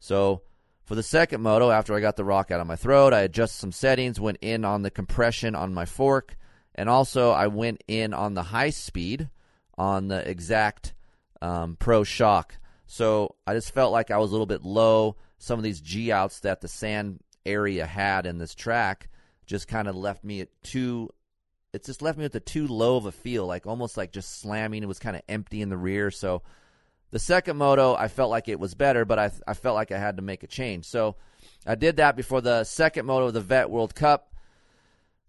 So 0.00 0.42
for 0.84 0.94
the 0.94 1.02
second 1.02 1.42
moto, 1.42 1.70
after 1.70 1.94
I 1.94 2.00
got 2.00 2.16
the 2.16 2.24
rock 2.24 2.50
out 2.50 2.60
of 2.60 2.66
my 2.66 2.76
throat, 2.76 3.12
I 3.12 3.20
adjusted 3.20 3.58
some 3.58 3.72
settings, 3.72 4.20
went 4.20 4.38
in 4.40 4.64
on 4.64 4.82
the 4.82 4.90
compression 4.90 5.54
on 5.54 5.74
my 5.74 5.84
fork, 5.84 6.36
and 6.74 6.88
also 6.88 7.30
I 7.30 7.48
went 7.48 7.84
in 7.86 8.14
on 8.14 8.34
the 8.34 8.44
high 8.44 8.70
speed 8.70 9.28
on 9.76 10.08
the 10.08 10.28
exact 10.28 10.94
um, 11.42 11.76
Pro 11.76 12.04
Shock. 12.04 12.56
So 12.86 13.36
I 13.46 13.52
just 13.52 13.74
felt 13.74 13.92
like 13.92 14.10
I 14.10 14.16
was 14.16 14.30
a 14.30 14.32
little 14.32 14.46
bit 14.46 14.64
low. 14.64 15.16
Some 15.38 15.58
of 15.58 15.62
these 15.62 15.82
G 15.82 16.10
outs 16.10 16.40
that 16.40 16.62
the 16.62 16.68
sand 16.68 17.20
area 17.44 17.84
had 17.84 18.24
in 18.24 18.38
this 18.38 18.54
track 18.54 19.08
just 19.48 19.66
kind 19.66 19.88
of 19.88 19.96
left 19.96 20.22
me 20.22 20.42
at 20.42 20.48
too 20.62 21.10
it 21.72 21.84
just 21.84 22.02
left 22.02 22.16
me 22.16 22.24
with 22.24 22.34
a 22.34 22.40
too 22.40 22.66
low 22.66 22.96
of 22.96 23.06
a 23.06 23.12
feel, 23.12 23.46
like 23.46 23.66
almost 23.66 23.96
like 23.96 24.12
just 24.12 24.40
slamming. 24.40 24.82
It 24.82 24.88
was 24.88 24.98
kind 24.98 25.16
of 25.16 25.22
empty 25.28 25.60
in 25.60 25.68
the 25.68 25.76
rear. 25.76 26.10
So 26.10 26.42
the 27.10 27.18
second 27.18 27.56
moto, 27.56 27.94
I 27.94 28.08
felt 28.08 28.30
like 28.30 28.48
it 28.48 28.60
was 28.60 28.74
better, 28.74 29.04
but 29.04 29.18
I 29.18 29.30
I 29.46 29.54
felt 29.54 29.74
like 29.74 29.92
I 29.92 29.98
had 29.98 30.16
to 30.16 30.22
make 30.22 30.42
a 30.42 30.46
change. 30.46 30.86
So 30.86 31.16
I 31.66 31.74
did 31.74 31.96
that 31.96 32.16
before 32.16 32.40
the 32.40 32.64
second 32.64 33.06
moto 33.06 33.26
of 33.26 33.34
the 33.34 33.40
Vet 33.40 33.70
World 33.70 33.94
Cup. 33.94 34.34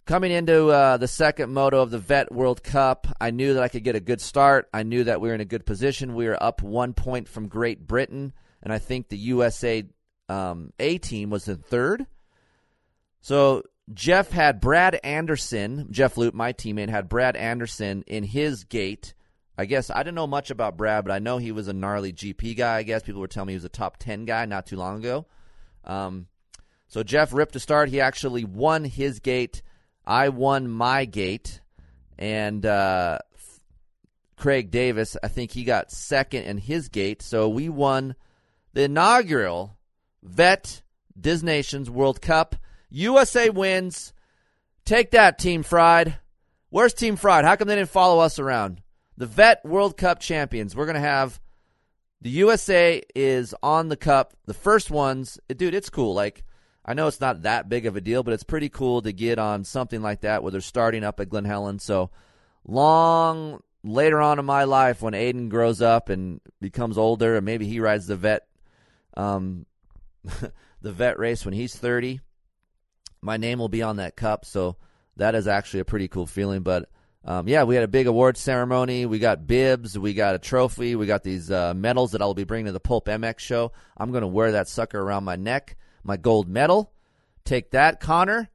Coming 0.06 0.32
into 0.32 0.70
uh, 0.70 0.98
the 0.98 1.08
second 1.08 1.54
moto 1.54 1.82
of 1.82 1.92
the 1.92 2.00
Vet 2.00 2.32
World 2.32 2.64
Cup, 2.64 3.06
I 3.22 3.30
knew 3.30 3.54
that 3.54 3.62
I 3.62 3.68
could 3.68 3.84
get 3.84 3.96
a 3.96 4.00
good 4.00 4.22
start. 4.22 4.68
I 4.74 4.82
knew 4.82 5.04
that 5.04 5.22
we 5.22 5.30
were 5.30 5.36
in 5.36 5.42
a 5.42 5.46
good 5.46 5.68
position. 5.68 6.16
We 6.16 6.26
were 6.26 6.42
up 6.42 6.64
one 6.64 6.94
point 6.94 7.28
from 7.28 7.48
Great 7.48 7.86
Britain, 7.86 8.34
and 8.64 8.74
I 8.74 8.80
think 8.80 9.08
the 9.08 9.18
USA 9.18 9.84
um, 10.28 10.74
A 10.80 10.98
team 10.98 11.30
was 11.30 11.48
in 11.48 11.58
third. 11.58 12.08
So 13.22 13.64
Jeff 13.94 14.30
had 14.32 14.62
Brad 14.62 15.00
Anderson, 15.04 15.88
Jeff 15.90 16.18
Loop, 16.18 16.34
my 16.34 16.54
teammate, 16.54 16.90
had 16.90 17.10
Brad 17.10 17.36
Anderson 17.36 18.04
in 18.08 18.24
his 18.24 18.64
gate. 18.64 19.14
I 19.58 19.66
guess 19.66 19.90
I 19.90 20.04
didn't 20.04 20.16
know 20.16 20.28
much 20.28 20.52
about 20.52 20.78
Brad, 20.78 21.04
but 21.04 21.14
I 21.14 21.20
know 21.20 21.38
he 21.38 21.52
was 21.52 21.68
a 21.68 21.74
gnarly 21.74 22.14
GP 22.14 22.56
guy. 22.56 22.78
I 22.78 22.84
guess 22.84 23.04
people 23.04 23.20
were 23.20 23.28
telling 23.28 23.48
me 23.48 23.54
he 23.54 23.58
was 23.58 23.66
a 23.66 23.70
top 23.70 23.98
10 23.98 24.26
guy 24.26 24.46
not 24.46 24.68
too 24.68 24.78
long 24.78 25.00
ago. 25.00 25.26
Um, 25.84 26.28
so 26.88 27.04
Jeff 27.04 27.34
ripped 27.34 27.54
to 27.54 27.60
start. 27.60 27.90
He 27.90 28.00
actually 28.00 28.44
won 28.44 28.86
his 28.86 29.20
gate. 29.20 29.62
I 30.06 30.30
won 30.30 30.70
my 30.70 31.06
gate. 31.06 31.60
And 32.18 32.66
uh, 32.66 33.20
Craig 34.38 34.72
Davis, 34.72 35.18
I 35.22 35.28
think 35.28 35.52
he 35.52 35.64
got 35.64 35.92
second 35.92 36.44
in 36.44 36.58
his 36.58 36.90
gate. 36.90 37.22
So 37.22 37.50
we 37.50 37.70
won 37.70 38.16
the 38.74 38.84
inaugural 38.84 39.78
Vet 40.24 40.84
Des 41.20 41.44
Nations 41.44 41.90
World 41.90 42.22
Cup. 42.22 42.56
USA 42.90 43.50
wins. 43.50 44.14
Take 44.86 45.12
that, 45.12 45.38
Team 45.38 45.64
Fried. 45.64 46.18
Where's 46.70 46.94
Team 46.94 47.16
Fried? 47.16 47.46
How 47.46 47.56
come 47.56 47.68
they 47.68 47.76
didn't 47.76 47.90
follow 47.90 48.20
us 48.20 48.40
around? 48.40 48.82
The 49.18 49.26
Vet 49.26 49.66
World 49.66 49.98
Cup 49.98 50.20
champions. 50.20 50.76
We're 50.76 50.86
going 50.86 50.96
to 50.96 51.02
have 51.02 51.40
the 52.22 52.30
USA 52.32 53.02
is 53.16 53.56
on 53.64 53.90
the 53.90 53.98
cup. 53.98 54.34
The 54.46 54.54
first 54.54 54.92
ones, 54.92 55.40
dude, 55.48 55.74
it's 55.74 55.90
cool. 55.90 56.14
Like, 56.14 56.44
I 56.86 56.94
know 56.94 57.08
it's 57.08 57.22
not 57.22 57.44
that 57.44 57.70
big 57.70 57.86
of 57.86 57.96
a 57.96 58.02
deal, 58.02 58.24
but 58.24 58.34
it's 58.34 58.44
pretty 58.44 58.70
cool 58.70 59.02
to 59.04 59.14
get 59.14 59.40
on 59.40 59.64
something 59.64 60.02
like 60.02 60.22
that 60.22 60.44
where 60.44 60.52
they're 60.52 60.62
starting 60.62 61.04
up 61.04 61.20
at 61.20 61.30
Glen 61.30 61.46
Helen. 61.46 61.80
So, 61.80 62.10
long 62.68 63.62
later 63.84 64.22
on 64.22 64.40
in 64.40 64.46
my 64.46 64.66
life, 64.66 65.02
when 65.02 65.14
Aiden 65.14 65.50
grows 65.50 65.82
up 65.82 66.10
and 66.10 66.42
becomes 66.60 66.98
older, 66.98 67.38
and 67.38 67.46
maybe 67.46 67.68
he 67.68 67.80
rides 67.80 68.08
the 68.08 68.18
vet, 68.18 68.48
um, 69.16 69.66
the 70.82 70.92
vet 70.92 71.20
race 71.20 71.46
when 71.46 71.54
he's 71.54 71.76
30, 71.76 72.20
my 73.22 73.38
name 73.38 73.60
will 73.60 73.70
be 73.70 73.82
on 73.82 73.98
that 73.98 74.16
cup. 74.16 74.46
So 74.46 74.78
that 75.18 75.36
is 75.36 75.48
actually 75.48 75.82
a 75.82 75.86
pretty 75.86 76.08
cool 76.08 76.26
feeling. 76.26 76.62
But 76.62 76.90
um, 77.26 77.48
yeah, 77.48 77.64
we 77.64 77.76
had 77.76 77.84
a 77.84 77.90
big 77.90 78.08
award 78.08 78.38
ceremony. 78.38 79.06
We 79.06 79.20
got 79.20 79.46
bibs. 79.46 79.98
We 79.98 80.14
got 80.14 80.36
a 80.36 80.40
trophy. 80.40 80.96
We 80.96 81.06
got 81.06 81.24
these 81.24 81.52
uh, 81.52 81.74
medals 81.74 82.14
that 82.14 82.22
I'll 82.22 82.34
be 82.34 82.46
bringing 82.46 82.68
to 82.68 82.72
the 82.72 82.80
Pulp 82.80 83.06
MX 83.06 83.40
show. 83.40 83.72
I'm 83.98 84.12
going 84.12 84.22
to 84.22 84.28
wear 84.28 84.54
that 84.54 84.68
sucker 84.68 85.00
around 85.00 85.26
my 85.26 85.36
neck, 85.36 85.76
my 86.04 86.18
gold 86.18 86.48
medal. 86.48 86.92
Take 87.44 87.72
that, 87.72 88.00
Connor. 88.00 88.50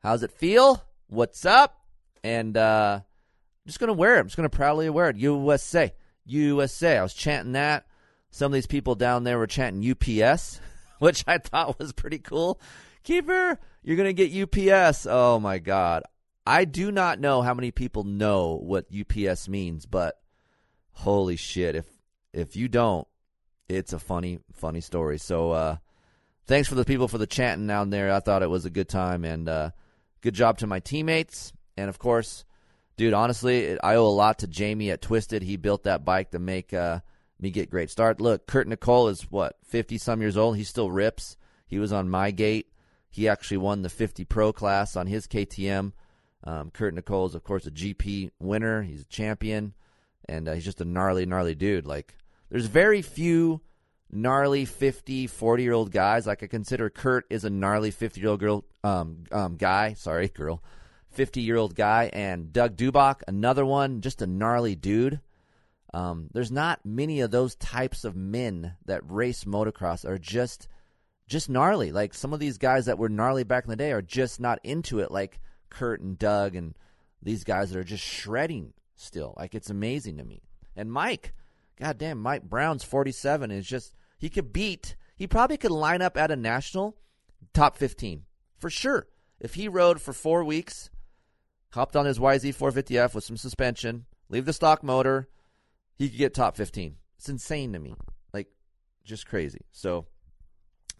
How's 0.00 0.22
it 0.22 0.30
feel? 0.32 0.84
What's 1.08 1.44
up? 1.44 1.80
And 2.22 2.56
uh, 2.56 3.00
I'm 3.02 3.66
just 3.66 3.80
going 3.80 3.88
to 3.88 3.94
wear 3.94 4.16
it. 4.16 4.20
I'm 4.20 4.26
just 4.26 4.36
going 4.36 4.48
to 4.48 4.56
proudly 4.56 4.88
wear 4.90 5.10
it. 5.10 5.16
USA. 5.16 5.92
USA. 6.26 6.98
I 6.98 7.02
was 7.02 7.14
chanting 7.14 7.52
that. 7.52 7.86
Some 8.30 8.46
of 8.46 8.54
these 8.54 8.66
people 8.66 8.94
down 8.94 9.24
there 9.24 9.38
were 9.38 9.46
chanting 9.46 9.88
UPS, 9.90 10.60
which 10.98 11.24
I 11.26 11.38
thought 11.38 11.78
was 11.78 11.92
pretty 11.92 12.18
cool. 12.18 12.60
Keeper, 13.04 13.58
you're 13.82 13.96
going 13.96 14.14
to 14.14 14.26
get 14.26 14.58
UPS. 14.58 15.06
Oh 15.08 15.38
my 15.38 15.58
God. 15.58 16.02
I 16.46 16.64
do 16.64 16.90
not 16.90 17.20
know 17.20 17.42
how 17.42 17.54
many 17.54 17.70
people 17.70 18.04
know 18.04 18.58
what 18.62 18.86
UPS 18.92 19.48
means, 19.48 19.86
but 19.86 20.18
holy 20.92 21.36
shit, 21.36 21.74
if 21.74 21.86
if 22.32 22.56
you 22.56 22.68
don't, 22.68 23.06
it's 23.68 23.92
a 23.92 23.98
funny 23.98 24.40
funny 24.52 24.80
story. 24.80 25.18
So 25.18 25.52
uh 25.52 25.76
thanks 26.46 26.68
for 26.68 26.74
the 26.74 26.84
people 26.84 27.08
for 27.08 27.18
the 27.18 27.26
chanting 27.26 27.66
down 27.66 27.90
there. 27.90 28.12
I 28.12 28.20
thought 28.20 28.42
it 28.42 28.50
was 28.50 28.66
a 28.66 28.70
good 28.70 28.88
time 28.88 29.24
and 29.24 29.48
uh 29.48 29.70
good 30.20 30.34
job 30.34 30.58
to 30.58 30.66
my 30.66 30.80
teammates 30.80 31.52
and 31.78 31.88
of 31.88 31.98
course, 31.98 32.44
dude, 32.98 33.14
honestly, 33.14 33.80
I 33.80 33.96
owe 33.96 34.06
a 34.06 34.08
lot 34.08 34.40
to 34.40 34.46
Jamie 34.46 34.90
at 34.90 35.00
Twisted. 35.00 35.42
He 35.42 35.56
built 35.56 35.84
that 35.84 36.04
bike 36.04 36.32
to 36.32 36.38
make 36.38 36.74
uh 36.74 37.00
me 37.40 37.50
get 37.50 37.70
great 37.70 37.90
start. 37.90 38.20
Look, 38.20 38.46
Kurt 38.46 38.68
Nicoll 38.68 39.10
is 39.10 39.22
what, 39.30 39.56
50 39.64 39.96
some 39.96 40.20
years 40.20 40.36
old. 40.36 40.58
He 40.58 40.64
still 40.64 40.90
rips. 40.90 41.38
He 41.66 41.78
was 41.78 41.92
on 41.92 42.10
my 42.10 42.30
gate. 42.30 42.68
He 43.14 43.28
actually 43.28 43.58
won 43.58 43.82
the 43.82 43.88
50 43.88 44.24
Pro 44.24 44.52
class 44.52 44.96
on 44.96 45.06
his 45.06 45.28
KTM. 45.28 45.92
Um, 46.42 46.72
Kurt 46.72 46.96
Nicoll 46.96 47.28
is, 47.28 47.36
of 47.36 47.44
course, 47.44 47.64
a 47.64 47.70
GP 47.70 48.32
winner. 48.40 48.82
He's 48.82 49.02
a 49.02 49.06
champion, 49.06 49.72
and 50.28 50.48
uh, 50.48 50.54
he's 50.54 50.64
just 50.64 50.80
a 50.80 50.84
gnarly, 50.84 51.24
gnarly 51.24 51.54
dude. 51.54 51.86
Like, 51.86 52.16
there's 52.50 52.66
very 52.66 53.02
few 53.02 53.60
gnarly 54.10 54.64
50, 54.64 55.28
40 55.28 55.62
year 55.62 55.72
old 55.74 55.92
guys. 55.92 56.26
Like, 56.26 56.42
I 56.42 56.48
consider 56.48 56.90
Kurt 56.90 57.24
is 57.30 57.44
a 57.44 57.50
gnarly 57.50 57.92
50 57.92 58.20
year 58.20 58.30
old 58.30 58.40
girl, 58.40 58.64
um, 58.82 59.22
um, 59.30 59.54
guy. 59.54 59.94
Sorry, 59.94 60.26
girl. 60.34 60.60
50 61.12 61.40
year 61.40 61.56
old 61.56 61.76
guy. 61.76 62.10
And 62.12 62.52
Doug 62.52 62.76
Dubach, 62.76 63.22
another 63.28 63.64
one, 63.64 64.00
just 64.00 64.22
a 64.22 64.26
gnarly 64.26 64.74
dude. 64.74 65.20
Um, 65.92 66.30
there's 66.32 66.50
not 66.50 66.84
many 66.84 67.20
of 67.20 67.30
those 67.30 67.54
types 67.54 68.02
of 68.02 68.16
men 68.16 68.74
that 68.86 69.08
race 69.08 69.44
motocross 69.44 70.04
are 70.04 70.18
just 70.18 70.66
just 71.26 71.48
gnarly. 71.48 71.92
Like 71.92 72.14
some 72.14 72.32
of 72.32 72.40
these 72.40 72.58
guys 72.58 72.86
that 72.86 72.98
were 72.98 73.08
gnarly 73.08 73.44
back 73.44 73.64
in 73.64 73.70
the 73.70 73.76
day 73.76 73.92
are 73.92 74.02
just 74.02 74.40
not 74.40 74.58
into 74.62 75.00
it, 75.00 75.10
like 75.10 75.40
Kurt 75.70 76.00
and 76.00 76.18
Doug 76.18 76.54
and 76.54 76.74
these 77.22 77.44
guys 77.44 77.70
that 77.70 77.78
are 77.78 77.84
just 77.84 78.04
shredding 78.04 78.72
still. 78.96 79.34
Like 79.36 79.54
it's 79.54 79.70
amazing 79.70 80.18
to 80.18 80.24
me. 80.24 80.42
And 80.76 80.92
Mike, 80.92 81.32
goddamn, 81.78 82.20
Mike 82.20 82.42
Brown's 82.42 82.84
47 82.84 83.50
is 83.50 83.66
just 83.66 83.94
he 84.18 84.28
could 84.28 84.52
beat. 84.52 84.96
He 85.16 85.26
probably 85.26 85.56
could 85.56 85.70
line 85.70 86.02
up 86.02 86.16
at 86.16 86.30
a 86.30 86.36
national 86.36 86.96
top 87.52 87.76
15 87.76 88.24
for 88.58 88.70
sure 88.70 89.06
if 89.40 89.54
he 89.54 89.68
rode 89.68 90.00
for 90.00 90.12
four 90.12 90.42
weeks, 90.42 90.90
hopped 91.72 91.96
on 91.96 92.06
his 92.06 92.18
YZ 92.18 92.56
450F 92.56 93.14
with 93.14 93.24
some 93.24 93.36
suspension, 93.36 94.06
leave 94.28 94.46
the 94.46 94.52
stock 94.52 94.82
motor, 94.82 95.28
he 95.96 96.08
could 96.08 96.18
get 96.18 96.34
top 96.34 96.56
15. 96.56 96.96
It's 97.18 97.28
insane 97.28 97.72
to 97.74 97.78
me, 97.78 97.94
like 98.32 98.48
just 99.04 99.26
crazy. 99.26 99.60
So 99.70 100.06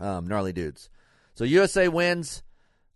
um, 0.00 0.26
gnarly 0.26 0.52
dudes. 0.52 0.90
So 1.34 1.44
USA 1.44 1.88
wins. 1.88 2.42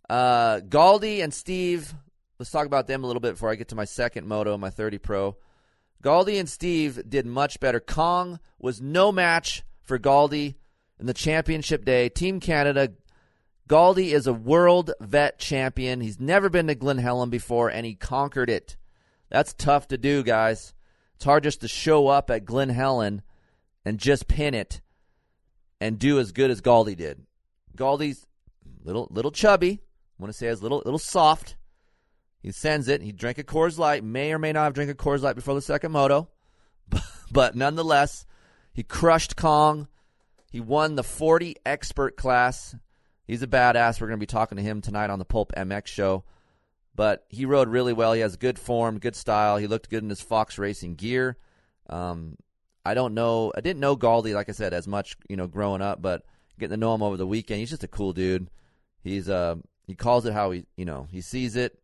Uh, 0.09 0.59
Galdi 0.61 1.23
and 1.23 1.33
Steve. 1.33 1.93
Let's 2.39 2.51
talk 2.51 2.65
about 2.65 2.87
them 2.87 3.03
a 3.03 3.07
little 3.07 3.19
bit 3.19 3.33
before 3.33 3.51
I 3.51 3.55
get 3.55 3.67
to 3.69 3.75
my 3.75 3.85
second 3.85 4.27
moto, 4.27 4.57
my 4.57 4.69
30 4.69 4.97
Pro. 4.97 5.37
Galdi 6.03 6.39
and 6.39 6.49
Steve 6.49 7.01
did 7.07 7.25
much 7.25 7.59
better. 7.59 7.79
Kong 7.79 8.39
was 8.57 8.81
no 8.81 9.11
match 9.11 9.63
for 9.81 9.99
Galdi 9.99 10.55
in 10.99 11.05
the 11.05 11.13
championship 11.13 11.83
day. 11.83 12.09
Team 12.09 12.39
Canada. 12.39 12.93
Galdi 13.67 14.13
is 14.13 14.25
a 14.25 14.33
world 14.33 14.91
vet 14.99 15.37
champion. 15.37 16.01
He's 16.01 16.19
never 16.19 16.49
been 16.49 16.67
to 16.67 16.75
Glen 16.75 16.97
Helen 16.97 17.29
before, 17.29 17.69
and 17.69 17.85
he 17.85 17.93
conquered 17.93 18.49
it. 18.49 18.77
That's 19.29 19.53
tough 19.53 19.89
to 19.89 19.97
do, 19.97 20.23
guys. 20.23 20.73
It's 21.15 21.25
hard 21.25 21.43
just 21.43 21.61
to 21.61 21.67
show 21.67 22.07
up 22.07 22.31
at 22.31 22.45
Glen 22.45 22.69
Helen 22.69 23.21
and 23.85 23.99
just 23.99 24.27
pin 24.27 24.53
it 24.53 24.81
and 25.81 25.99
do 25.99 26.19
as 26.19 26.31
good 26.31 26.51
as 26.51 26.61
Galdi 26.61 26.95
did. 26.95 27.25
Galdi's 27.77 28.27
little 28.83 29.07
little 29.11 29.31
chubby. 29.31 29.81
I 29.81 30.21
want 30.21 30.33
to 30.33 30.37
say 30.37 30.47
as 30.47 30.61
little 30.61 30.81
little 30.85 30.99
soft. 30.99 31.55
He 32.41 32.51
sends 32.51 32.87
it. 32.87 33.01
He 33.01 33.11
drank 33.11 33.37
a 33.37 33.43
Coors 33.43 33.77
Light. 33.77 34.03
May 34.03 34.31
or 34.31 34.39
may 34.39 34.53
not 34.53 34.63
have 34.63 34.73
drank 34.73 34.89
a 34.89 34.95
Coors 34.95 35.21
Light 35.21 35.35
before 35.35 35.55
the 35.55 35.61
second 35.61 35.91
moto, 35.91 36.29
but 37.31 37.55
nonetheless, 37.55 38.25
he 38.73 38.83
crushed 38.83 39.35
Kong. 39.35 39.87
He 40.51 40.59
won 40.59 40.95
the 40.95 41.03
40 41.03 41.57
expert 41.65 42.17
class. 42.17 42.75
He's 43.27 43.43
a 43.43 43.47
badass. 43.47 44.01
We're 44.01 44.07
going 44.07 44.19
to 44.19 44.23
be 44.23 44.25
talking 44.25 44.55
to 44.55 44.63
him 44.63 44.81
tonight 44.81 45.11
on 45.11 45.19
the 45.19 45.25
Pulp 45.25 45.51
MX 45.55 45.87
show. 45.87 46.23
But 46.95 47.25
he 47.29 47.45
rode 47.45 47.69
really 47.69 47.93
well. 47.93 48.13
He 48.13 48.21
has 48.21 48.35
good 48.35 48.57
form, 48.57 48.99
good 48.99 49.15
style. 49.15 49.57
He 49.57 49.67
looked 49.67 49.89
good 49.89 50.03
in 50.03 50.09
his 50.09 50.21
Fox 50.21 50.57
Racing 50.57 50.95
gear. 50.95 51.37
Um, 51.87 52.35
I 52.85 52.93
don't 52.93 53.13
know. 53.13 53.51
I 53.55 53.61
didn't 53.61 53.79
know 53.79 53.95
Galdi, 53.95 54.33
like 54.33 54.49
I 54.49 54.53
said, 54.53 54.73
as 54.73 54.87
much, 54.87 55.17
you 55.27 55.35
know, 55.35 55.47
growing 55.47 55.81
up, 55.81 56.01
but 56.01 56.23
getting 56.59 56.71
to 56.71 56.77
know 56.77 56.93
him 56.93 57.03
over 57.03 57.17
the 57.17 57.27
weekend, 57.27 57.59
he's 57.59 57.69
just 57.69 57.83
a 57.83 57.87
cool 57.87 58.13
dude. 58.13 58.49
He's 59.03 59.29
uh 59.29 59.55
he 59.87 59.95
calls 59.95 60.25
it 60.25 60.33
how 60.33 60.51
he 60.51 60.65
you 60.75 60.85
know 60.85 61.07
he 61.11 61.21
sees 61.21 61.55
it. 61.55 61.79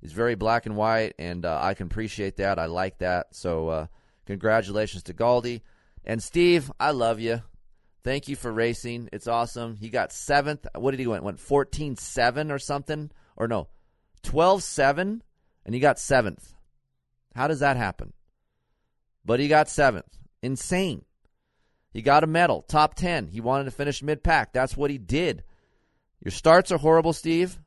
He's 0.00 0.12
very 0.12 0.34
black 0.34 0.66
and 0.66 0.76
white, 0.76 1.14
and 1.18 1.44
uh, 1.44 1.60
I 1.62 1.74
can 1.74 1.86
appreciate 1.86 2.38
that. 2.38 2.58
I 2.58 2.66
like 2.66 2.98
that. 2.98 3.34
So 3.34 3.68
uh, 3.68 3.86
congratulations 4.26 5.02
to 5.04 5.14
Galdi 5.14 5.60
and 6.04 6.22
Steve. 6.22 6.72
I 6.80 6.92
love 6.92 7.20
you. 7.20 7.42
Thank 8.02 8.28
you 8.28 8.36
for 8.36 8.50
racing. 8.50 9.10
It's 9.12 9.28
awesome. 9.28 9.76
He 9.76 9.90
got 9.90 10.10
seventh. 10.12 10.66
What 10.74 10.92
did 10.92 11.00
he 11.00 11.06
went? 11.06 11.22
Went 11.22 11.38
14-7 11.38 12.50
or 12.50 12.58
something? 12.58 13.10
Or 13.36 13.46
no, 13.46 13.68
12-7, 14.22 15.20
and 15.66 15.74
he 15.74 15.80
got 15.80 15.98
seventh. 15.98 16.54
How 17.34 17.46
does 17.46 17.60
that 17.60 17.76
happen? 17.76 18.14
But 19.24 19.38
he 19.38 19.48
got 19.48 19.68
seventh. 19.68 20.18
Insane. 20.42 21.04
He 21.92 22.02
got 22.02 22.24
a 22.24 22.28
medal, 22.28 22.62
top 22.62 22.94
10. 22.94 23.28
He 23.28 23.40
wanted 23.40 23.64
to 23.64 23.70
finish 23.70 24.02
mid 24.02 24.22
pack. 24.22 24.52
That's 24.52 24.76
what 24.76 24.90
he 24.90 24.98
did. 24.98 25.42
Your 26.24 26.32
starts 26.32 26.70
are 26.70 26.78
horrible, 26.78 27.12
Steve. 27.12 27.58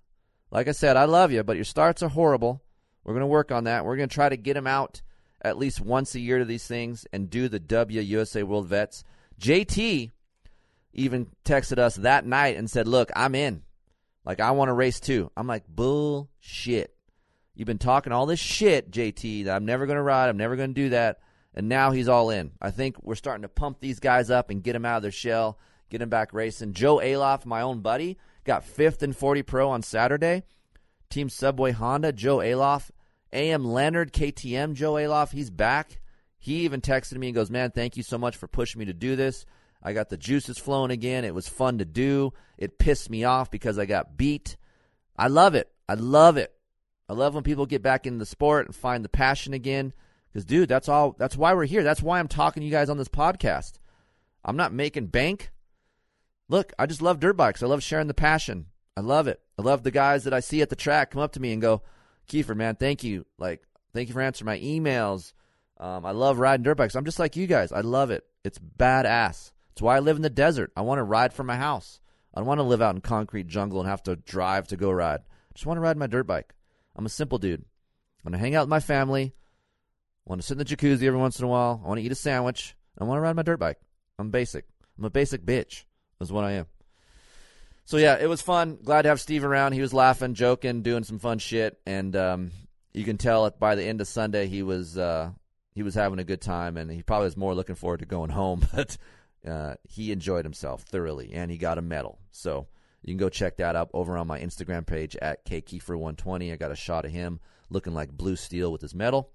Like 0.52 0.68
I 0.68 0.72
said, 0.72 0.96
I 0.96 1.06
love 1.06 1.32
you, 1.32 1.44
but 1.44 1.56
your 1.56 1.66
starts 1.66 2.04
are 2.04 2.10
horrible. 2.10 2.64
We're 3.04 3.14
going 3.14 3.22
to 3.22 3.28
work 3.28 3.52
on 3.52 3.66
that. 3.66 3.86
We're 3.86 3.98
going 3.98 4.10
to 4.10 4.14
try 4.14 4.30
to 4.30 4.38
get 4.38 4.56
him 4.56 4.68
out 4.68 5.02
at 5.42 5.58
least 5.58 5.82
once 5.82 6.16
a 6.16 6.20
year 6.20 6.40
to 6.40 6.46
these 6.46 6.66
things 6.68 7.06
and 7.12 7.30
do 7.30 7.50
the 7.50 7.60
WUSA 7.60 8.44
World 8.44 8.68
Vets. 8.68 9.04
JT 9.42 10.12
even 10.94 11.28
texted 11.44 11.80
us 11.80 11.96
that 11.96 12.26
night 12.26 12.56
and 12.56 12.70
said, 12.70 12.88
Look, 12.88 13.12
I'm 13.16 13.36
in. 13.36 13.64
Like, 14.26 14.40
I 14.40 14.52
want 14.52 14.70
to 14.70 14.74
race 14.74 15.00
too. 15.00 15.32
I'm 15.36 15.48
like, 15.48 15.68
Bullshit. 15.68 16.96
You've 17.56 17.68
been 17.68 17.78
talking 17.78 18.14
all 18.14 18.26
this 18.26 18.40
shit, 18.40 18.90
JT, 18.90 19.46
that 19.46 19.56
I'm 19.56 19.66
never 19.66 19.86
going 19.86 19.98
to 19.98 20.04
ride. 20.04 20.30
I'm 20.30 20.38
never 20.38 20.56
going 20.56 20.74
to 20.74 20.82
do 20.82 20.90
that. 20.90 21.20
And 21.54 21.70
now 21.70 21.92
he's 21.92 22.08
all 22.08 22.30
in. 22.30 22.52
I 22.62 22.72
think 22.72 23.02
we're 23.04 23.16
starting 23.16 23.44
to 23.44 23.50
pump 23.50 23.80
these 23.80 24.00
guys 24.00 24.30
up 24.30 24.50
and 24.50 24.64
get 24.64 24.74
them 24.74 24.86
out 24.86 24.98
of 24.98 25.02
their 25.04 25.12
shell, 25.12 25.60
get 25.90 26.00
them 26.00 26.10
back 26.10 26.34
racing. 26.34 26.74
Joe 26.74 26.98
Oehlhof, 26.98 27.46
my 27.46 27.62
own 27.62 27.82
buddy, 27.82 28.18
got 28.44 28.64
fifth 28.66 29.04
in 29.04 29.14
40 29.14 29.44
Pro 29.44 29.70
on 29.70 29.84
Saturday. 29.84 30.44
Team 31.10 31.30
Subway 31.30 31.72
Honda, 31.72 32.12
Joe 32.12 32.38
Oehlhof. 32.38 32.90
AM 33.32 33.66
Leonard, 33.66 34.14
KTM, 34.14 34.74
Joe 34.74 34.94
Oehlhof, 34.94 35.32
he's 35.32 35.50
back. 35.50 36.00
He 36.40 36.62
even 36.62 36.82
texted 36.82 37.18
me 37.18 37.28
and 37.28 37.36
goes, 37.36 37.50
Man, 37.50 37.72
thank 37.72 37.98
you 37.98 38.04
so 38.04 38.18
much 38.18 38.38
for 38.38 38.48
pushing 38.48 38.80
me 38.80 38.86
to 38.86 38.94
do 38.94 39.16
this. 39.16 39.46
I 39.82 39.94
got 39.94 40.10
the 40.10 40.18
juices 40.18 40.58
flowing 40.58 40.92
again. 40.92 41.26
It 41.26 41.34
was 41.34 41.48
fun 41.48 41.80
to 41.80 41.86
do. 41.86 42.34
It 42.58 42.78
pissed 42.78 43.10
me 43.10 43.24
off 43.24 43.52
because 43.52 43.78
I 43.78 43.86
got 43.86 44.18
beat. 44.18 44.56
I 45.18 45.28
love 45.28 45.56
it. 45.56 45.70
I 45.90 45.96
love 45.96 46.38
it. 46.38 46.54
I 47.10 47.14
love 47.14 47.34
when 47.34 47.44
people 47.44 47.66
get 47.66 47.82
back 47.82 48.08
into 48.08 48.20
the 48.20 48.26
sport 48.26 48.66
and 48.66 48.76
find 48.76 49.04
the 49.04 49.10
passion 49.10 49.54
again. 49.54 49.94
Because, 50.34 50.46
dude, 50.46 50.68
that's 50.68 50.90
all. 50.90 51.16
That's 51.20 51.38
why 51.38 51.54
we're 51.54 51.66
here. 51.66 51.84
That's 51.84 52.02
why 52.02 52.18
I'm 52.20 52.28
talking 52.28 52.62
to 52.62 52.66
you 52.66 52.72
guys 52.72 52.90
on 52.90 52.98
this 52.98 53.08
podcast. 53.08 53.74
I'm 54.44 54.58
not 54.58 54.74
making 54.74 55.08
bank. 55.08 55.52
Look, 56.50 56.74
I 56.80 56.88
just 56.88 57.04
love 57.04 57.20
dirt 57.20 57.38
bikes. 57.38 57.62
I 57.62 57.68
love 57.68 57.84
sharing 57.84 58.08
the 58.08 58.14
passion. 58.14 58.66
I 58.98 59.02
love 59.02 59.28
it. 59.28 59.40
I 59.58 59.62
love 59.62 59.84
the 59.84 59.92
guys 59.92 60.24
that 60.24 60.34
I 60.34 60.40
see 60.40 60.62
at 60.62 60.70
the 60.70 60.76
track 60.76 61.12
come 61.12 61.22
up 61.22 61.34
to 61.34 61.40
me 61.40 61.54
and 61.54 61.62
go, 61.62 61.84
Keefer, 62.28 62.56
man, 62.56 62.76
thank 62.76 63.04
you. 63.04 63.26
Like, 63.38 63.62
thank 63.94 64.08
you 64.08 64.14
for 64.14 64.22
answering 64.22 64.48
my 64.48 64.60
emails. 64.60 65.34
Um, 65.80 66.06
I 66.06 66.12
love 66.12 66.40
riding 66.40 66.64
dirt 66.64 66.78
bikes. 66.78 66.96
I'm 66.96 67.06
just 67.06 67.20
like 67.20 67.36
you 67.36 67.48
guys. 67.48 67.72
I 67.72 67.82
love 67.82 68.12
it. 68.12 68.24
It's 68.44 68.60
badass. 68.60 69.52
It's 69.72 69.82
why 69.82 69.96
I 69.96 70.00
live 70.00 70.16
in 70.16 70.22
the 70.22 70.30
desert. 70.30 70.72
I 70.76 70.82
want 70.82 71.00
to 71.00 71.04
ride 71.04 71.34
from 71.34 71.48
my 71.48 71.58
house. 71.58 72.00
I 72.34 72.40
don't 72.40 72.48
want 72.48 72.60
to 72.60 72.64
live 72.64 72.82
out 72.82 72.96
in 72.96 73.02
concrete 73.02 73.48
jungle 73.48 73.80
and 73.80 73.90
have 73.90 74.04
to 74.04 74.16
drive 74.16 74.68
to 74.70 74.78
go 74.78 74.92
ride. 74.92 75.20
I 75.22 75.54
just 75.54 75.66
want 75.66 75.78
to 75.78 75.82
ride 75.82 75.98
my 75.98 76.08
dirt 76.08 76.26
bike. 76.26 76.54
I'm 76.96 77.06
a 77.06 77.10
simple 77.10 77.38
dude. 77.38 77.62
I 77.62 78.30
want 78.30 78.34
to 78.34 78.40
hang 78.40 78.56
out 78.56 78.64
with 78.64 78.70
my 78.70 78.80
family. 78.80 79.34
I 80.26 80.30
want 80.30 80.42
to 80.42 80.48
sit 80.48 80.54
in 80.54 80.60
the 80.60 80.66
jacuzzi 80.66 81.04
every 81.04 81.20
once 81.20 81.40
in 81.40 81.46
a 81.46 81.50
while. 81.50 81.82
I 81.84 81.88
want 81.88 82.00
to 82.00 82.06
eat 82.06 82.12
a 82.12 82.16
sandwich. 82.16 82.76
I 82.98 83.04
want 83.04 83.18
to 83.18 83.22
ride 83.22 83.36
my 83.36 83.42
dirt 83.42 83.60
bike. 83.60 83.80
I'm 84.18 84.30
basic. 84.30 84.66
I'm 84.98 85.06
a 85.06 85.10
basic 85.10 85.46
bitch. 85.46 85.84
That's 86.20 86.32
what 86.32 86.44
I 86.44 86.54
am. 86.54 86.66
So 87.86 87.98
yeah, 87.98 88.18
it 88.20 88.28
was 88.28 88.42
fun. 88.42 88.78
Glad 88.82 89.02
to 89.02 89.10
have 89.10 89.20
Steve 89.20 89.44
around. 89.44 89.74
He 89.74 89.82
was 89.82 89.94
laughing, 89.94 90.36
joking, 90.36 90.84
doing 90.84 91.04
some 91.04 91.20
fun 91.20 91.40
shit, 91.40 91.80
and 91.86 92.16
um, 92.16 92.52
you 92.94 93.04
can 93.04 93.18
tell 93.18 93.50
by 93.52 93.76
the 93.76 93.84
end 93.84 94.00
of 94.00 94.08
Sunday 94.08 94.48
he 94.48 94.64
was 94.64 94.98
uh, 94.98 95.32
he 95.74 95.84
was 95.84 95.96
having 95.96 96.20
a 96.20 96.24
good 96.24 96.42
time, 96.42 96.78
and 96.78 96.90
he 96.90 97.04
probably 97.04 97.26
was 97.26 97.38
more 97.38 97.54
looking 97.54 97.76
forward 97.76 98.00
to 98.00 98.06
going 98.06 98.30
home. 98.30 98.66
But 98.74 98.98
uh, 99.46 99.76
he 99.84 100.14
enjoyed 100.14 100.46
himself 100.46 100.84
thoroughly, 100.84 101.34
and 101.34 101.52
he 101.52 101.58
got 101.58 101.78
a 101.78 101.82
medal. 101.82 102.18
So 102.32 102.68
you 103.02 103.12
can 103.12 103.18
go 103.18 103.28
check 103.28 103.58
that 103.58 103.76
out 103.76 103.90
over 103.94 104.18
on 104.18 104.28
my 104.28 104.40
Instagram 104.40 104.86
page 104.86 105.18
at 105.18 105.46
kkiefer120. 105.46 106.54
I 106.54 106.56
got 106.56 106.72
a 106.72 106.78
shot 106.78 107.04
of 107.04 107.12
him 107.12 107.42
looking 107.70 107.94
like 107.94 108.12
blue 108.12 108.38
steel 108.38 108.72
with 108.72 108.82
his 108.82 108.96
medal, 108.96 109.32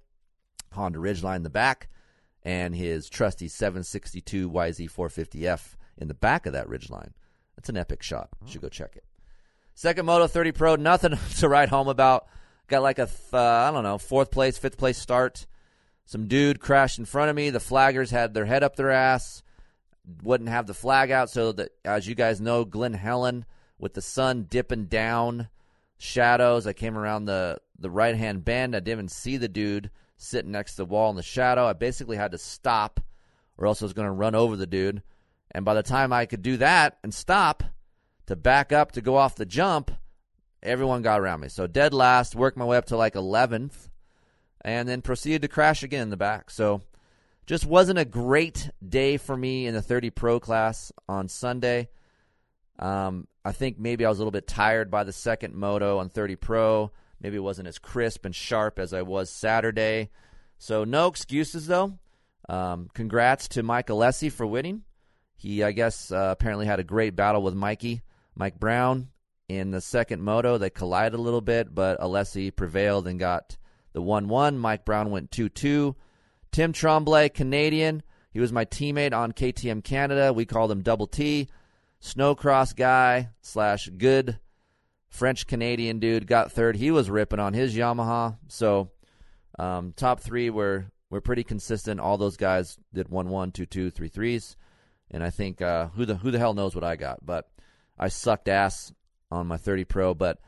Honda 0.72 0.98
Ridgeline 0.98 1.36
in 1.36 1.42
the 1.42 1.50
back, 1.50 1.88
and 2.42 2.74
his 2.74 3.08
trusty 3.08 3.48
762 3.48 4.50
YZ450F 4.50 5.76
in 5.96 6.08
the 6.08 6.14
back 6.14 6.46
of 6.46 6.52
that 6.52 6.68
Ridgeline. 6.68 7.12
That's 7.56 7.68
an 7.68 7.76
epic 7.76 8.02
shot. 8.02 8.28
You 8.44 8.52
should 8.52 8.62
go 8.62 8.68
check 8.68 8.96
it. 8.96 9.04
Second 9.74 10.06
Moto 10.06 10.26
30 10.26 10.52
Pro, 10.52 10.76
nothing 10.76 11.18
to 11.38 11.48
write 11.48 11.68
home 11.68 11.88
about. 11.88 12.26
Got 12.68 12.82
like 12.82 12.98
a 12.98 13.06
th- 13.06 13.18
uh, 13.32 13.38
I 13.38 13.70
don't 13.70 13.82
know 13.82 13.98
fourth 13.98 14.30
place, 14.30 14.58
fifth 14.58 14.76
place 14.76 14.98
start. 14.98 15.46
Some 16.04 16.26
dude 16.26 16.60
crashed 16.60 16.98
in 16.98 17.04
front 17.04 17.30
of 17.30 17.36
me. 17.36 17.50
The 17.50 17.58
flaggers 17.58 18.10
had 18.10 18.34
their 18.34 18.46
head 18.46 18.62
up 18.62 18.76
their 18.76 18.90
ass, 18.90 19.42
wouldn't 20.22 20.48
have 20.48 20.66
the 20.66 20.74
flag 20.74 21.10
out. 21.10 21.30
So 21.30 21.52
that, 21.52 21.70
as 21.84 22.06
you 22.06 22.14
guys 22.14 22.40
know, 22.40 22.64
Glen 22.64 22.94
Helen 22.94 23.44
with 23.78 23.94
the 23.94 24.02
sun 24.02 24.46
dipping 24.48 24.86
down, 24.86 25.48
shadows. 25.98 26.66
I 26.66 26.72
came 26.72 26.96
around 26.96 27.24
the 27.24 27.58
the 27.78 27.90
right 27.90 28.16
hand 28.16 28.44
bend. 28.44 28.74
I 28.74 28.80
didn't 28.80 28.98
even 28.98 29.08
see 29.08 29.36
the 29.36 29.48
dude 29.48 29.90
sitting 30.18 30.52
next 30.52 30.72
to 30.72 30.78
the 30.78 30.86
wall 30.86 31.08
in 31.08 31.16
the 31.16 31.22
shadow. 31.22 31.66
I 31.66 31.72
basically 31.72 32.18
had 32.18 32.32
to 32.32 32.38
stop, 32.38 33.00
or 33.56 33.66
else 33.66 33.80
I 33.80 33.86
was 33.86 33.94
going 33.94 34.06
to 34.06 34.12
run 34.12 34.34
over 34.34 34.56
the 34.56 34.66
dude. 34.66 35.02
And 35.50 35.64
by 35.64 35.72
the 35.72 35.82
time 35.82 36.12
I 36.12 36.26
could 36.26 36.42
do 36.42 36.58
that 36.58 36.98
and 37.02 37.14
stop 37.14 37.62
to 38.26 38.36
back 38.36 38.72
up 38.72 38.92
to 38.92 39.00
go 39.00 39.16
off 39.16 39.36
the 39.36 39.46
jump, 39.46 39.90
everyone 40.62 41.00
got 41.00 41.20
around 41.20 41.40
me. 41.40 41.48
So 41.48 41.66
dead 41.66 41.94
last, 41.94 42.34
worked 42.34 42.58
my 42.58 42.66
way 42.66 42.76
up 42.76 42.86
to 42.86 42.96
like 42.96 43.14
11th, 43.14 43.88
and 44.60 44.88
then 44.88 45.00
proceeded 45.00 45.42
to 45.42 45.48
crash 45.48 45.82
again 45.82 46.02
in 46.02 46.10
the 46.10 46.16
back. 46.16 46.50
So 46.50 46.82
just 47.46 47.64
wasn't 47.64 47.98
a 47.98 48.04
great 48.04 48.68
day 48.86 49.16
for 49.16 49.34
me 49.36 49.66
in 49.66 49.74
the 49.74 49.80
30 49.80 50.10
Pro 50.10 50.38
class 50.38 50.92
on 51.08 51.28
Sunday. 51.28 51.88
Um, 52.78 53.26
I 53.44 53.52
think 53.52 53.78
maybe 53.78 54.04
I 54.04 54.08
was 54.10 54.18
a 54.18 54.20
little 54.20 54.32
bit 54.32 54.46
tired 54.46 54.90
by 54.90 55.04
the 55.04 55.12
second 55.12 55.54
moto 55.54 55.98
on 55.98 56.10
30 56.10 56.36
Pro. 56.36 56.92
Maybe 57.20 57.36
it 57.36 57.40
wasn't 57.40 57.68
as 57.68 57.78
crisp 57.78 58.24
and 58.24 58.34
sharp 58.34 58.78
as 58.78 58.92
I 58.92 59.02
was 59.02 59.30
Saturday. 59.30 60.10
So 60.58 60.84
no 60.84 61.06
excuses 61.06 61.66
though. 61.66 61.98
Um, 62.48 62.88
congrats 62.94 63.48
to 63.48 63.62
Mike 63.62 63.88
Alessi 63.88 64.30
for 64.30 64.46
winning. 64.46 64.82
He, 65.36 65.62
I 65.62 65.72
guess, 65.72 66.10
uh, 66.10 66.30
apparently 66.32 66.66
had 66.66 66.80
a 66.80 66.84
great 66.84 67.14
battle 67.14 67.42
with 67.42 67.54
Mikey, 67.54 68.02
Mike 68.34 68.58
Brown, 68.58 69.08
in 69.48 69.70
the 69.70 69.80
second 69.80 70.22
moto. 70.22 70.58
They 70.58 70.70
collided 70.70 71.18
a 71.18 71.22
little 71.22 71.40
bit, 71.40 71.72
but 71.74 72.00
Alessi 72.00 72.54
prevailed 72.54 73.06
and 73.06 73.20
got 73.20 73.56
the 73.92 74.02
1 74.02 74.28
1. 74.28 74.58
Mike 74.58 74.84
Brown 74.84 75.10
went 75.10 75.30
2 75.30 75.48
2. 75.48 75.94
Tim 76.50 76.72
Tremblay, 76.72 77.28
Canadian. 77.28 78.02
He 78.30 78.40
was 78.40 78.52
my 78.52 78.64
teammate 78.64 79.12
on 79.12 79.32
KTM 79.32 79.84
Canada. 79.84 80.32
We 80.32 80.44
called 80.44 80.70
him 80.70 80.82
Double 80.82 81.06
T. 81.06 81.48
Snowcross 82.00 82.74
guy 82.74 83.30
slash 83.40 83.88
good 83.88 84.38
French 85.08 85.46
Canadian 85.46 85.98
dude 85.98 86.26
got 86.26 86.52
third. 86.52 86.76
He 86.76 86.90
was 86.90 87.10
ripping 87.10 87.40
on 87.40 87.54
his 87.54 87.74
Yamaha. 87.76 88.36
So 88.48 88.90
um, 89.58 89.92
top 89.96 90.20
three 90.20 90.50
were 90.50 90.86
were 91.10 91.20
pretty 91.20 91.44
consistent. 91.44 92.00
All 92.00 92.18
those 92.18 92.36
guys 92.36 92.78
did 92.92 93.08
one 93.08 93.28
one, 93.28 93.52
two 93.52 93.66
two, 93.66 93.90
three 93.90 94.08
threes 94.08 94.56
and 95.10 95.22
I 95.22 95.30
think 95.30 95.62
uh, 95.62 95.88
who 95.88 96.04
the 96.04 96.16
who 96.16 96.30
the 96.30 96.38
hell 96.38 96.54
knows 96.54 96.74
what 96.74 96.84
I 96.84 96.96
got, 96.96 97.24
but 97.24 97.48
I 97.98 98.08
sucked 98.08 98.48
ass 98.48 98.92
on 99.30 99.46
my 99.46 99.56
30 99.56 99.84
Pro, 99.84 100.14
but 100.14 100.38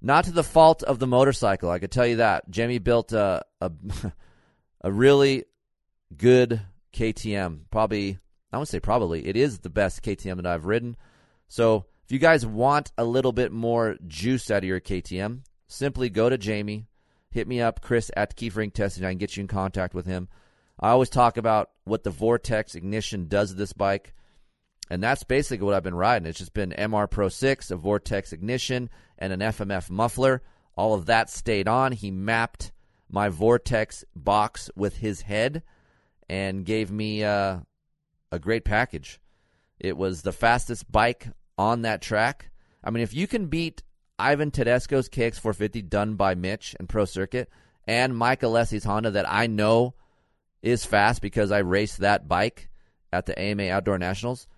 not 0.00 0.24
to 0.24 0.32
the 0.32 0.44
fault 0.44 0.82
of 0.82 0.98
the 0.98 1.06
motorcycle. 1.06 1.70
I 1.70 1.78
could 1.78 1.90
tell 1.90 2.06
you 2.06 2.16
that 2.16 2.50
Jimmy 2.50 2.78
built 2.78 3.12
a 3.12 3.44
a, 3.60 3.70
a 4.80 4.92
really 4.92 5.44
good 6.16 6.60
KTM. 6.94 7.60
Probably 7.70 8.18
I 8.52 8.58
would 8.58 8.68
say 8.68 8.80
probably 8.80 9.26
it 9.26 9.36
is 9.36 9.58
the 9.58 9.70
best 9.70 10.02
KTM 10.02 10.36
that 10.36 10.46
I've 10.46 10.66
ridden. 10.66 10.96
So 11.48 11.86
if 12.10 12.14
you 12.14 12.18
guys 12.18 12.44
want 12.44 12.90
a 12.98 13.04
little 13.04 13.30
bit 13.30 13.52
more 13.52 13.96
juice 14.08 14.50
out 14.50 14.64
of 14.64 14.68
your 14.68 14.80
KTM, 14.80 15.42
simply 15.68 16.10
go 16.10 16.28
to 16.28 16.36
Jamie, 16.36 16.88
hit 17.30 17.46
me 17.46 17.60
up, 17.60 17.82
Chris 17.82 18.10
at 18.16 18.36
Keefer 18.36 18.66
Inc 18.66 18.74
Testing. 18.74 19.04
I 19.04 19.12
can 19.12 19.18
get 19.18 19.36
you 19.36 19.42
in 19.42 19.46
contact 19.46 19.94
with 19.94 20.06
him. 20.06 20.26
I 20.80 20.88
always 20.88 21.08
talk 21.08 21.36
about 21.36 21.70
what 21.84 22.02
the 22.02 22.10
Vortex 22.10 22.74
ignition 22.74 23.28
does 23.28 23.50
to 23.50 23.56
this 23.56 23.72
bike. 23.72 24.12
And 24.90 25.00
that's 25.00 25.22
basically 25.22 25.64
what 25.64 25.74
I've 25.74 25.84
been 25.84 25.94
riding. 25.94 26.26
It's 26.26 26.40
just 26.40 26.52
been 26.52 26.72
MR 26.72 27.08
Pro 27.08 27.28
6, 27.28 27.70
a 27.70 27.76
Vortex 27.76 28.32
ignition, 28.32 28.90
and 29.16 29.32
an 29.32 29.38
FMF 29.38 29.88
muffler. 29.88 30.42
All 30.74 30.94
of 30.94 31.06
that 31.06 31.30
stayed 31.30 31.68
on. 31.68 31.92
He 31.92 32.10
mapped 32.10 32.72
my 33.08 33.28
Vortex 33.28 34.04
box 34.16 34.68
with 34.74 34.96
his 34.96 35.22
head 35.22 35.62
and 36.28 36.64
gave 36.64 36.90
me 36.90 37.22
uh, 37.22 37.58
a 38.32 38.38
great 38.40 38.64
package. 38.64 39.20
It 39.78 39.96
was 39.96 40.22
the 40.22 40.32
fastest 40.32 40.90
bike 40.90 41.28
on 41.60 41.82
that 41.82 42.00
track. 42.00 42.50
I 42.82 42.90
mean, 42.90 43.02
if 43.02 43.12
you 43.12 43.26
can 43.26 43.46
beat 43.46 43.82
Ivan 44.18 44.50
Tedesco's 44.50 45.10
KX450 45.10 45.90
done 45.90 46.14
by 46.14 46.34
Mitch 46.34 46.74
and 46.78 46.88
Pro 46.88 47.04
Circuit 47.04 47.50
and 47.86 48.16
Mike 48.16 48.40
Alessi's 48.40 48.84
Honda 48.84 49.10
that 49.10 49.30
I 49.30 49.46
know 49.46 49.94
is 50.62 50.86
fast 50.86 51.20
because 51.20 51.52
I 51.52 51.58
raced 51.58 51.98
that 51.98 52.26
bike 52.26 52.70
at 53.12 53.26
the 53.26 53.38
AMA 53.38 53.68
Outdoor 53.68 53.98
Nationals, 53.98 54.48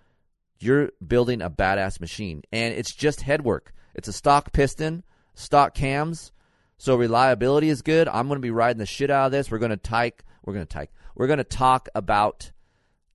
you're 0.59 0.91
building 1.05 1.41
a 1.41 1.49
badass 1.49 1.99
machine. 1.99 2.41
And 2.53 2.73
it's 2.73 2.93
just 2.93 3.19
headwork. 3.19 3.73
It's 3.93 4.07
a 4.07 4.13
stock 4.13 4.53
piston, 4.53 5.03
stock 5.35 5.75
cams, 5.75 6.31
so 6.77 6.95
reliability 6.95 7.67
is 7.67 7.81
good. 7.81 8.07
I'm 8.07 8.27
going 8.27 8.37
to 8.37 8.41
be 8.41 8.51
riding 8.51 8.79
the 8.79 8.85
shit 8.85 9.09
out 9.09 9.25
of 9.25 9.31
this. 9.33 9.51
We're 9.51 9.59
going 9.59 9.71
to 9.71 9.77
tyke, 9.77 10.23
we're 10.45 10.53
going 10.53 10.65
to 10.65 10.73
tyke, 10.73 10.91
we're 11.15 11.27
going 11.27 11.37
to 11.37 11.43
talk 11.43 11.89
about 11.95 12.51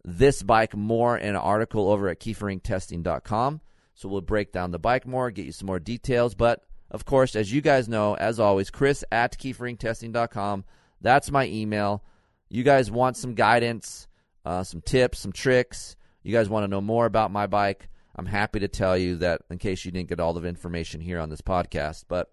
this 0.05 0.43
bike 0.43 0.77
more 0.77 1.17
in 1.17 1.31
an 1.31 1.37
article 1.37 1.91
over 1.91 2.09
at 2.09 2.21
keeferinctesting.com. 2.21 3.63
So 3.99 4.09
we'll 4.09 4.21
break 4.21 4.53
down 4.53 4.71
the 4.71 4.79
bike 4.79 5.07
more, 5.07 5.31
get 5.31 5.47
you 5.47 5.53
some 5.53 5.67
more 5.67 5.81
details. 5.81 6.35
But 6.35 6.63
of 6.91 7.05
course, 7.05 7.37
as 7.37 7.53
you 7.53 7.61
guys 7.61 7.89
know, 7.89 8.15
as 8.15 8.39
always, 8.41 8.71
Chris 8.71 9.05
at 9.13 9.37
keeferinctesting.com. 9.39 10.65
That's 11.01 11.31
my 11.31 11.47
email 11.47 12.03
you 12.49 12.63
guys 12.63 12.91
want 12.91 13.17
some 13.17 13.35
guidance, 13.35 14.09
uh, 14.45 14.63
some 14.65 14.81
tips, 14.81 15.19
some 15.19 15.33
tricks, 15.33 15.97
you 16.23 16.33
guys 16.33 16.49
want 16.49 16.65
to 16.65 16.69
know 16.69 16.81
more 16.81 17.07
about 17.07 17.31
my 17.31 17.47
bike, 17.47 17.89
I'm 18.17 18.27
happy 18.27 18.61
to 18.61 18.69
tell 18.69 18.97
you 18.97 19.17
that 19.19 19.43
in 19.51 19.59
case 19.59 19.85
you 19.85 19.93
didn't 19.93 20.09
get 20.09 20.21
all 20.21 20.33
the 20.33 20.47
information 20.49 21.01
here 21.01 21.21
on 21.21 21.31
this 21.31 21.41
podcast. 21.41 22.05
But 22.09 22.33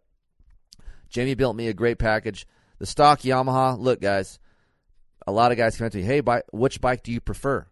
Jamie 1.10 1.36
built 1.36 1.56
me 1.56 1.68
a 1.68 1.74
great 1.74 2.00
package. 2.00 2.48
The 2.80 2.86
stock 2.86 3.22
Yamaha, 3.22 3.78
look, 3.78 4.02
guys, 4.02 4.40
a 5.28 5.32
lot 5.32 5.52
of 5.52 5.58
guys 5.58 5.78
come 5.78 5.90
to 5.90 5.98
me, 5.98 6.04
hey, 6.04 6.22
bi- 6.22 6.44
which 6.52 6.82
bike 6.82 7.04
do 7.04 7.12
you 7.12 7.22
prefer? 7.22 7.68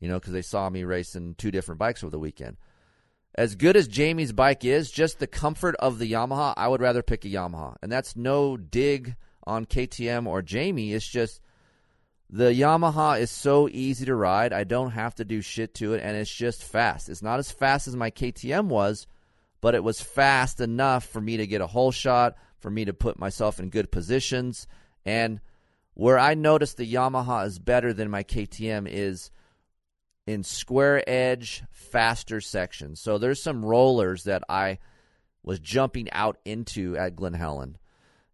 You 0.00 0.08
know, 0.08 0.18
because 0.18 0.32
they 0.32 0.42
saw 0.42 0.68
me 0.68 0.84
racing 0.84 1.36
two 1.36 1.50
different 1.50 1.78
bikes 1.78 2.02
over 2.02 2.10
the 2.10 2.18
weekend. 2.18 2.56
As 3.34 3.56
good 3.56 3.76
as 3.76 3.88
Jamie's 3.88 4.32
bike 4.32 4.64
is, 4.64 4.90
just 4.90 5.18
the 5.18 5.26
comfort 5.26 5.74
of 5.76 5.98
the 5.98 6.12
Yamaha, 6.12 6.54
I 6.56 6.68
would 6.68 6.80
rather 6.80 7.02
pick 7.02 7.24
a 7.24 7.28
Yamaha. 7.28 7.76
And 7.82 7.90
that's 7.90 8.14
no 8.14 8.56
dig 8.56 9.16
on 9.44 9.66
KTM 9.66 10.26
or 10.26 10.40
Jamie. 10.40 10.92
It's 10.92 11.06
just 11.06 11.40
the 12.30 12.52
Yamaha 12.52 13.20
is 13.20 13.30
so 13.30 13.68
easy 13.68 14.04
to 14.06 14.14
ride. 14.14 14.52
I 14.52 14.64
don't 14.64 14.92
have 14.92 15.16
to 15.16 15.24
do 15.24 15.40
shit 15.40 15.74
to 15.74 15.94
it, 15.94 16.02
and 16.02 16.16
it's 16.16 16.32
just 16.32 16.62
fast. 16.62 17.08
It's 17.08 17.22
not 17.22 17.40
as 17.40 17.50
fast 17.50 17.88
as 17.88 17.96
my 17.96 18.10
KTM 18.10 18.66
was, 18.66 19.06
but 19.60 19.74
it 19.74 19.82
was 19.82 20.00
fast 20.00 20.60
enough 20.60 21.04
for 21.04 21.20
me 21.20 21.36
to 21.36 21.46
get 21.46 21.60
a 21.60 21.66
hole 21.66 21.92
shot, 21.92 22.36
for 22.60 22.70
me 22.70 22.84
to 22.84 22.94
put 22.94 23.18
myself 23.18 23.58
in 23.58 23.68
good 23.68 23.90
positions. 23.90 24.68
And 25.04 25.40
where 25.94 26.18
I 26.18 26.34
noticed 26.34 26.76
the 26.76 26.92
Yamaha 26.92 27.46
is 27.46 27.58
better 27.58 27.92
than 27.92 28.10
my 28.10 28.22
KTM 28.22 28.88
is 28.88 29.30
in 30.26 30.42
square 30.42 31.02
edge, 31.08 31.62
faster 31.70 32.40
sections. 32.40 33.00
So 33.00 33.18
there's 33.18 33.42
some 33.42 33.64
rollers 33.64 34.24
that 34.24 34.42
I 34.48 34.78
was 35.42 35.60
jumping 35.60 36.10
out 36.12 36.38
into 36.44 36.96
at 36.96 37.16
Glen 37.16 37.34
Helen. 37.34 37.76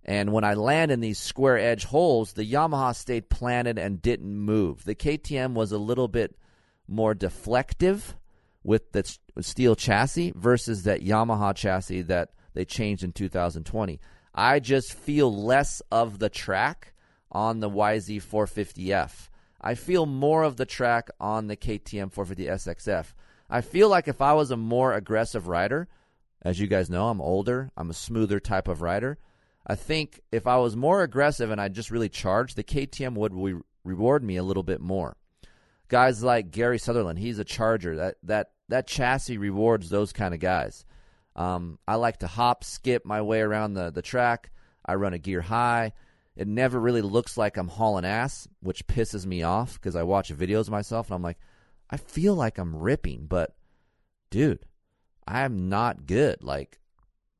And 0.05 0.32
when 0.32 0.45
I 0.45 0.55
land 0.55 0.91
in 0.91 1.01
these 1.01 1.18
square 1.18 1.59
edge 1.59 1.84
holes, 1.84 2.32
the 2.32 2.51
Yamaha 2.51 2.95
stayed 2.95 3.28
planted 3.28 3.78
and 3.78 4.01
didn't 4.01 4.34
move. 4.34 4.84
The 4.84 4.95
KTM 4.95 5.53
was 5.53 5.72
a 5.72 5.78
little 5.78 6.09
bit 6.09 6.36
more 6.88 7.14
deflective 7.14 8.14
with 8.62 8.93
the 8.93 9.16
steel 9.41 9.76
chassis 9.76 10.32
versus 10.34 10.84
that 10.84 11.03
Yamaha 11.05 11.55
chassis 11.55 12.03
that 12.03 12.30
they 12.55 12.64
changed 12.64 13.05
in 13.05 13.12
2020. 13.12 14.01
I 14.34 14.61
just 14.61 14.93
feel 14.93 15.34
less 15.34 15.82
of 15.91 16.18
the 16.18 16.28
track 16.28 16.95
on 17.30 17.61
the 17.61 17.70
YZ450F. 17.70 19.29
I 19.61 19.74
feel 19.74 20.06
more 20.06 20.42
of 20.42 20.56
the 20.56 20.66
track 20.66 21.11
on 21.20 21.46
the 21.46 21.56
KTM 21.56 22.12
450 22.12 22.46
SXF. 22.46 23.12
I 23.48 23.61
feel 23.61 23.88
like 23.88 24.08
if 24.08 24.22
I 24.22 24.32
was 24.32 24.50
a 24.50 24.56
more 24.56 24.94
aggressive 24.94 25.48
rider, 25.48 25.88
as 26.42 26.58
you 26.58 26.66
guys 26.66 26.88
know, 26.88 27.08
I'm 27.08 27.20
older, 27.20 27.70
I'm 27.76 27.90
a 27.90 27.94
smoother 27.94 28.40
type 28.40 28.68
of 28.68 28.80
rider. 28.80 29.18
I 29.66 29.74
think 29.74 30.20
if 30.32 30.46
I 30.46 30.56
was 30.56 30.76
more 30.76 31.02
aggressive 31.02 31.50
and 31.50 31.61
I 31.61 31.68
just 31.68 31.90
really 31.90 32.08
charged, 32.08 32.56
the 32.56 32.64
KTM 32.64 33.14
would 33.14 33.34
re- 33.34 33.61
reward 33.84 34.24
me 34.24 34.36
a 34.36 34.42
little 34.42 34.62
bit 34.62 34.80
more. 34.80 35.16
Guys 35.88 36.22
like 36.22 36.50
Gary 36.50 36.78
Sutherland, 36.78 37.18
he's 37.18 37.38
a 37.38 37.44
charger. 37.44 37.96
That 37.96 38.16
that 38.22 38.52
that 38.68 38.86
chassis 38.86 39.36
rewards 39.36 39.90
those 39.90 40.12
kind 40.12 40.32
of 40.32 40.40
guys. 40.40 40.84
Um, 41.36 41.78
I 41.86 41.96
like 41.96 42.18
to 42.18 42.26
hop, 42.26 42.64
skip 42.64 43.04
my 43.04 43.20
way 43.22 43.40
around 43.40 43.74
the 43.74 43.90
the 43.90 44.02
track. 44.02 44.50
I 44.84 44.94
run 44.94 45.12
a 45.12 45.18
gear 45.18 45.40
high. 45.40 45.92
It 46.36 46.48
never 46.48 46.78
really 46.78 47.02
looks 47.02 47.36
like 47.36 47.56
I'm 47.56 47.68
hauling 47.68 48.04
ass, 48.04 48.48
which 48.60 48.86
pisses 48.86 49.26
me 49.26 49.42
off 49.42 49.74
because 49.74 49.96
I 49.96 50.04
watch 50.04 50.34
videos 50.34 50.70
myself 50.70 51.08
and 51.08 51.16
I'm 51.16 51.22
like, 51.22 51.38
I 51.90 51.96
feel 51.96 52.34
like 52.34 52.58
I'm 52.58 52.76
ripping, 52.76 53.26
but 53.26 53.54
dude, 54.30 54.64
I'm 55.26 55.68
not 55.68 56.06
good. 56.06 56.42
Like 56.42 56.78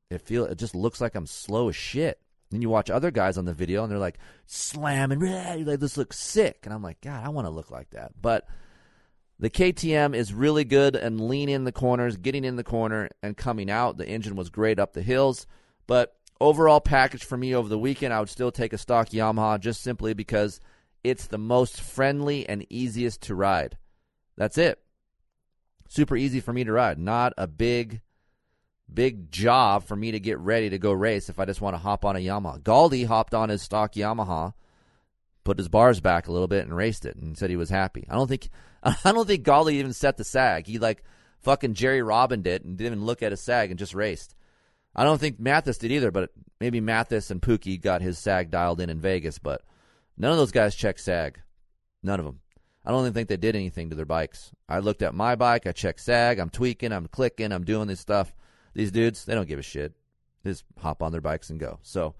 it 0.09 0.21
feel 0.21 0.45
it 0.45 0.57
just 0.57 0.75
looks 0.75 1.01
like 1.01 1.15
I'm 1.15 1.25
slow 1.25 1.69
as 1.69 1.75
shit. 1.75 2.19
Then 2.49 2.61
you 2.61 2.69
watch 2.69 2.89
other 2.89 3.11
guys 3.11 3.37
on 3.37 3.45
the 3.45 3.53
video 3.53 3.83
and 3.83 3.91
they're 3.91 3.97
like 3.97 4.19
slamming, 4.45 5.19
like 5.65 5.79
this 5.79 5.97
looks 5.97 6.19
sick, 6.19 6.59
and 6.63 6.73
I'm 6.73 6.83
like, 6.83 6.99
God, 7.01 7.25
I 7.25 7.29
want 7.29 7.47
to 7.47 7.51
look 7.51 7.71
like 7.71 7.91
that. 7.91 8.11
But 8.21 8.45
the 9.39 9.49
KTM 9.49 10.13
is 10.13 10.33
really 10.33 10.65
good 10.65 10.95
and 10.95 11.29
lean 11.29 11.49
in 11.49 11.63
the 11.63 11.71
corners, 11.71 12.17
getting 12.17 12.43
in 12.43 12.57
the 12.57 12.63
corner 12.63 13.09
and 13.23 13.35
coming 13.37 13.71
out. 13.71 13.97
The 13.97 14.07
engine 14.07 14.35
was 14.35 14.49
great 14.49 14.79
up 14.79 14.93
the 14.93 15.01
hills, 15.01 15.47
but 15.87 16.13
overall 16.41 16.81
package 16.81 17.23
for 17.23 17.37
me 17.37 17.55
over 17.55 17.69
the 17.69 17.77
weekend, 17.77 18.13
I 18.13 18.19
would 18.19 18.29
still 18.29 18.51
take 18.51 18.73
a 18.73 18.77
stock 18.77 19.09
Yamaha 19.09 19.59
just 19.59 19.81
simply 19.81 20.13
because 20.13 20.59
it's 21.03 21.27
the 21.27 21.37
most 21.37 21.79
friendly 21.79 22.49
and 22.49 22.65
easiest 22.69 23.21
to 23.23 23.35
ride. 23.35 23.77
That's 24.37 24.57
it. 24.57 24.79
Super 25.87 26.17
easy 26.17 26.39
for 26.39 26.51
me 26.51 26.63
to 26.63 26.71
ride. 26.71 26.97
Not 26.97 27.33
a 27.37 27.47
big 27.47 28.01
big 28.93 29.31
job 29.31 29.85
for 29.85 29.95
me 29.95 30.11
to 30.11 30.19
get 30.19 30.37
ready 30.39 30.69
to 30.69 30.77
go 30.77 30.91
race 30.91 31.29
if 31.29 31.39
I 31.39 31.45
just 31.45 31.61
want 31.61 31.75
to 31.75 31.81
hop 31.81 32.03
on 32.03 32.17
a 32.17 32.19
Yamaha. 32.19 32.61
Galdi 32.61 33.05
hopped 33.05 33.33
on 33.33 33.47
his 33.47 33.61
stock 33.61 33.93
Yamaha, 33.93 34.53
put 35.45 35.57
his 35.57 35.69
bars 35.69 36.01
back 36.01 36.27
a 36.27 36.31
little 36.31 36.49
bit 36.49 36.65
and 36.65 36.75
raced 36.75 37.05
it 37.05 37.15
and 37.15 37.37
said 37.37 37.49
he 37.49 37.55
was 37.55 37.69
happy. 37.69 38.05
I 38.09 38.15
don't 38.15 38.27
think 38.27 38.49
I 38.83 39.11
don't 39.11 39.27
think 39.27 39.45
Galdi 39.45 39.73
even 39.73 39.93
set 39.93 40.17
the 40.17 40.23
sag. 40.23 40.67
He 40.67 40.79
like 40.79 41.03
fucking 41.41 41.75
Jerry 41.75 42.01
Robin 42.01 42.41
did 42.41 42.65
and 42.65 42.77
didn't 42.77 42.93
even 42.93 43.05
look 43.05 43.21
at 43.23 43.33
a 43.33 43.37
sag 43.37 43.69
and 43.69 43.79
just 43.79 43.93
raced. 43.93 44.35
I 44.95 45.03
don't 45.03 45.19
think 45.19 45.39
Matthes 45.39 45.77
did 45.77 45.91
either, 45.91 46.11
but 46.11 46.31
maybe 46.59 46.81
Matthes 46.81 47.31
and 47.31 47.41
Pookie 47.41 47.81
got 47.81 48.01
his 48.01 48.19
sag 48.19 48.51
dialed 48.51 48.81
in 48.81 48.89
in 48.89 48.99
Vegas, 48.99 49.39
but 49.39 49.61
none 50.17 50.31
of 50.31 50.37
those 50.37 50.51
guys 50.51 50.75
checked 50.75 50.99
sag. 50.99 51.39
None 52.03 52.19
of 52.19 52.25
them. 52.25 52.39
I 52.85 52.91
don't 52.91 53.01
even 53.01 53.13
think 53.13 53.29
they 53.29 53.37
did 53.37 53.55
anything 53.55 53.89
to 53.89 53.95
their 53.95 54.05
bikes. 54.05 54.51
I 54.67 54.79
looked 54.79 55.01
at 55.01 55.13
my 55.13 55.35
bike, 55.35 55.67
I 55.67 55.71
checked 55.71 56.01
sag, 56.01 56.39
I'm 56.39 56.49
tweaking, 56.49 56.91
I'm 56.91 57.07
clicking, 57.07 57.51
I'm 57.51 57.63
doing 57.63 57.87
this 57.87 57.99
stuff. 57.99 58.33
These 58.73 58.91
dudes, 58.91 59.25
they 59.25 59.35
don't 59.35 59.47
give 59.47 59.59
a 59.59 59.63
shit. 59.63 59.93
They 60.43 60.51
just 60.51 60.63
hop 60.79 61.03
on 61.03 61.11
their 61.11 61.21
bikes 61.21 61.49
and 61.49 61.59
go. 61.59 61.79
So, 61.83 62.15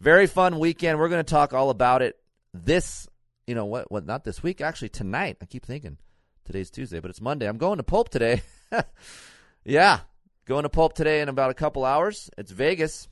very 0.00 0.26
fun 0.26 0.58
weekend. 0.58 0.98
We're 0.98 1.08
going 1.08 1.24
to 1.24 1.30
talk 1.30 1.54
all 1.54 1.70
about 1.70 2.02
it 2.02 2.18
this, 2.52 3.08
you 3.46 3.54
know, 3.54 3.66
what, 3.66 3.90
what, 3.90 4.04
not 4.04 4.24
this 4.24 4.42
week, 4.42 4.60
actually 4.60 4.88
tonight. 4.88 5.36
I 5.40 5.46
keep 5.46 5.64
thinking 5.64 5.98
today's 6.44 6.70
Tuesday, 6.70 7.00
but 7.00 7.10
it's 7.10 7.20
Monday. 7.20 7.46
I'm 7.46 7.58
going 7.58 7.76
to 7.78 7.82
Pulp 7.82 8.08
today. 8.08 8.42
yeah, 9.64 10.00
going 10.46 10.62
to 10.62 10.68
Pulp 10.68 10.94
today 10.94 11.20
in 11.20 11.28
about 11.28 11.50
a 11.50 11.54
couple 11.54 11.84
hours. 11.84 12.30
It's 12.38 12.52
Vegas. 12.52 13.08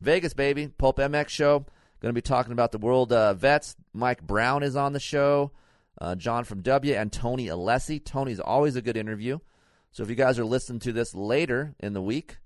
Vegas, 0.00 0.34
baby. 0.34 0.66
Pulp 0.66 0.98
MX 0.98 1.28
show. 1.28 1.64
Going 2.00 2.10
to 2.10 2.12
be 2.12 2.20
talking 2.20 2.52
about 2.52 2.72
the 2.72 2.78
world 2.78 3.12
uh, 3.12 3.34
vets. 3.34 3.76
Mike 3.94 4.20
Brown 4.20 4.64
is 4.64 4.74
on 4.74 4.92
the 4.92 5.00
show. 5.00 5.52
Uh, 6.00 6.16
John 6.16 6.42
from 6.42 6.62
W 6.62 6.94
and 6.94 7.12
Tony 7.12 7.46
Alessi. 7.46 8.04
Tony's 8.04 8.40
always 8.40 8.74
a 8.74 8.82
good 8.82 8.96
interview. 8.96 9.38
So 9.92 10.02
if 10.02 10.10
you 10.10 10.16
guys 10.16 10.38
are 10.38 10.44
listening 10.44 10.80
to 10.80 10.92
this 10.92 11.14
later 11.14 11.76
in 11.78 11.92
the 11.92 12.02
week, 12.02 12.38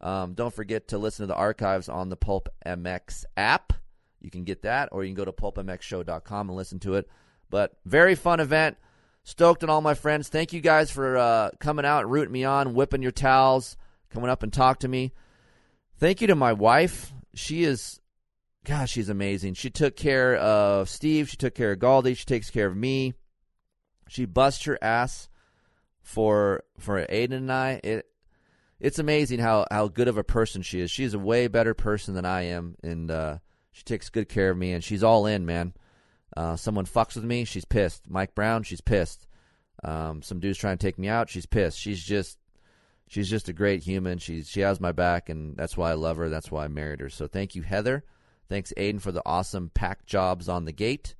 um, 0.00 0.34
don't 0.34 0.54
forget 0.54 0.88
to 0.88 0.98
listen 0.98 1.24
to 1.24 1.26
the 1.26 1.34
archives 1.34 1.88
on 1.88 2.08
the 2.08 2.16
Pulp 2.16 2.48
MX 2.64 3.24
app. 3.36 3.72
You 4.20 4.30
can 4.30 4.44
get 4.44 4.62
that, 4.62 4.90
or 4.92 5.02
you 5.02 5.08
can 5.08 5.16
go 5.16 5.24
to 5.24 5.32
pulpmxshow.com 5.32 6.48
and 6.48 6.56
listen 6.56 6.78
to 6.80 6.94
it. 6.94 7.08
But 7.48 7.72
very 7.84 8.14
fun 8.14 8.38
event. 8.38 8.76
Stoked 9.22 9.62
on 9.62 9.70
all 9.70 9.80
my 9.80 9.94
friends. 9.94 10.28
Thank 10.28 10.52
you 10.52 10.60
guys 10.60 10.90
for 10.90 11.16
uh, 11.16 11.50
coming 11.60 11.84
out, 11.84 12.08
rooting 12.08 12.32
me 12.32 12.44
on, 12.44 12.74
whipping 12.74 13.02
your 13.02 13.12
towels, 13.12 13.76
coming 14.10 14.30
up 14.30 14.42
and 14.42 14.52
talk 14.52 14.80
to 14.80 14.88
me. 14.88 15.12
Thank 15.98 16.20
you 16.20 16.26
to 16.28 16.34
my 16.34 16.52
wife. 16.52 17.12
She 17.34 17.64
is, 17.64 18.00
gosh, 18.64 18.90
she's 18.90 19.08
amazing. 19.08 19.54
She 19.54 19.70
took 19.70 19.96
care 19.96 20.36
of 20.36 20.88
Steve. 20.88 21.28
She 21.28 21.36
took 21.36 21.54
care 21.54 21.72
of 21.72 21.78
Galdi. 21.78 22.16
She 22.16 22.24
takes 22.24 22.50
care 22.50 22.66
of 22.66 22.76
me. 22.76 23.14
She 24.08 24.24
busts 24.24 24.64
her 24.64 24.78
ass 24.82 25.28
for 26.02 26.64
for 26.78 27.04
Aiden 27.06 27.32
and 27.32 27.52
I, 27.52 27.80
it 27.84 28.06
it's 28.80 28.98
amazing 28.98 29.38
how 29.40 29.66
how 29.70 29.88
good 29.88 30.08
of 30.08 30.16
a 30.18 30.24
person 30.24 30.62
she 30.62 30.80
is. 30.80 30.90
She's 30.90 31.14
a 31.14 31.18
way 31.18 31.46
better 31.46 31.74
person 31.74 32.14
than 32.14 32.24
I 32.24 32.42
am, 32.42 32.76
and 32.82 33.10
uh, 33.10 33.38
she 33.72 33.84
takes 33.84 34.08
good 34.08 34.28
care 34.28 34.50
of 34.50 34.56
me. 34.56 34.72
And 34.72 34.82
she's 34.82 35.04
all 35.04 35.26
in, 35.26 35.44
man. 35.46 35.74
Uh, 36.36 36.56
someone 36.56 36.86
fucks 36.86 37.14
with 37.16 37.24
me, 37.24 37.44
she's 37.44 37.64
pissed. 37.64 38.08
Mike 38.08 38.34
Brown, 38.34 38.62
she's 38.62 38.80
pissed. 38.80 39.26
Um, 39.82 40.22
some 40.22 40.40
dude's 40.40 40.58
trying 40.58 40.78
to 40.78 40.86
take 40.86 40.98
me 40.98 41.08
out, 41.08 41.30
she's 41.30 41.46
pissed. 41.46 41.78
She's 41.78 42.02
just 42.02 42.38
she's 43.08 43.28
just 43.28 43.48
a 43.48 43.52
great 43.52 43.82
human. 43.82 44.18
She's 44.18 44.48
she 44.48 44.60
has 44.60 44.80
my 44.80 44.92
back, 44.92 45.28
and 45.28 45.56
that's 45.56 45.76
why 45.76 45.90
I 45.90 45.94
love 45.94 46.16
her. 46.16 46.28
That's 46.28 46.50
why 46.50 46.64
I 46.64 46.68
married 46.68 47.00
her. 47.00 47.10
So 47.10 47.26
thank 47.26 47.54
you, 47.54 47.62
Heather. 47.62 48.04
Thanks, 48.48 48.72
Aiden, 48.76 49.00
for 49.00 49.12
the 49.12 49.22
awesome 49.24 49.70
pack 49.74 50.06
jobs 50.06 50.48
on 50.48 50.64
the 50.64 50.72
gate, 50.72 51.14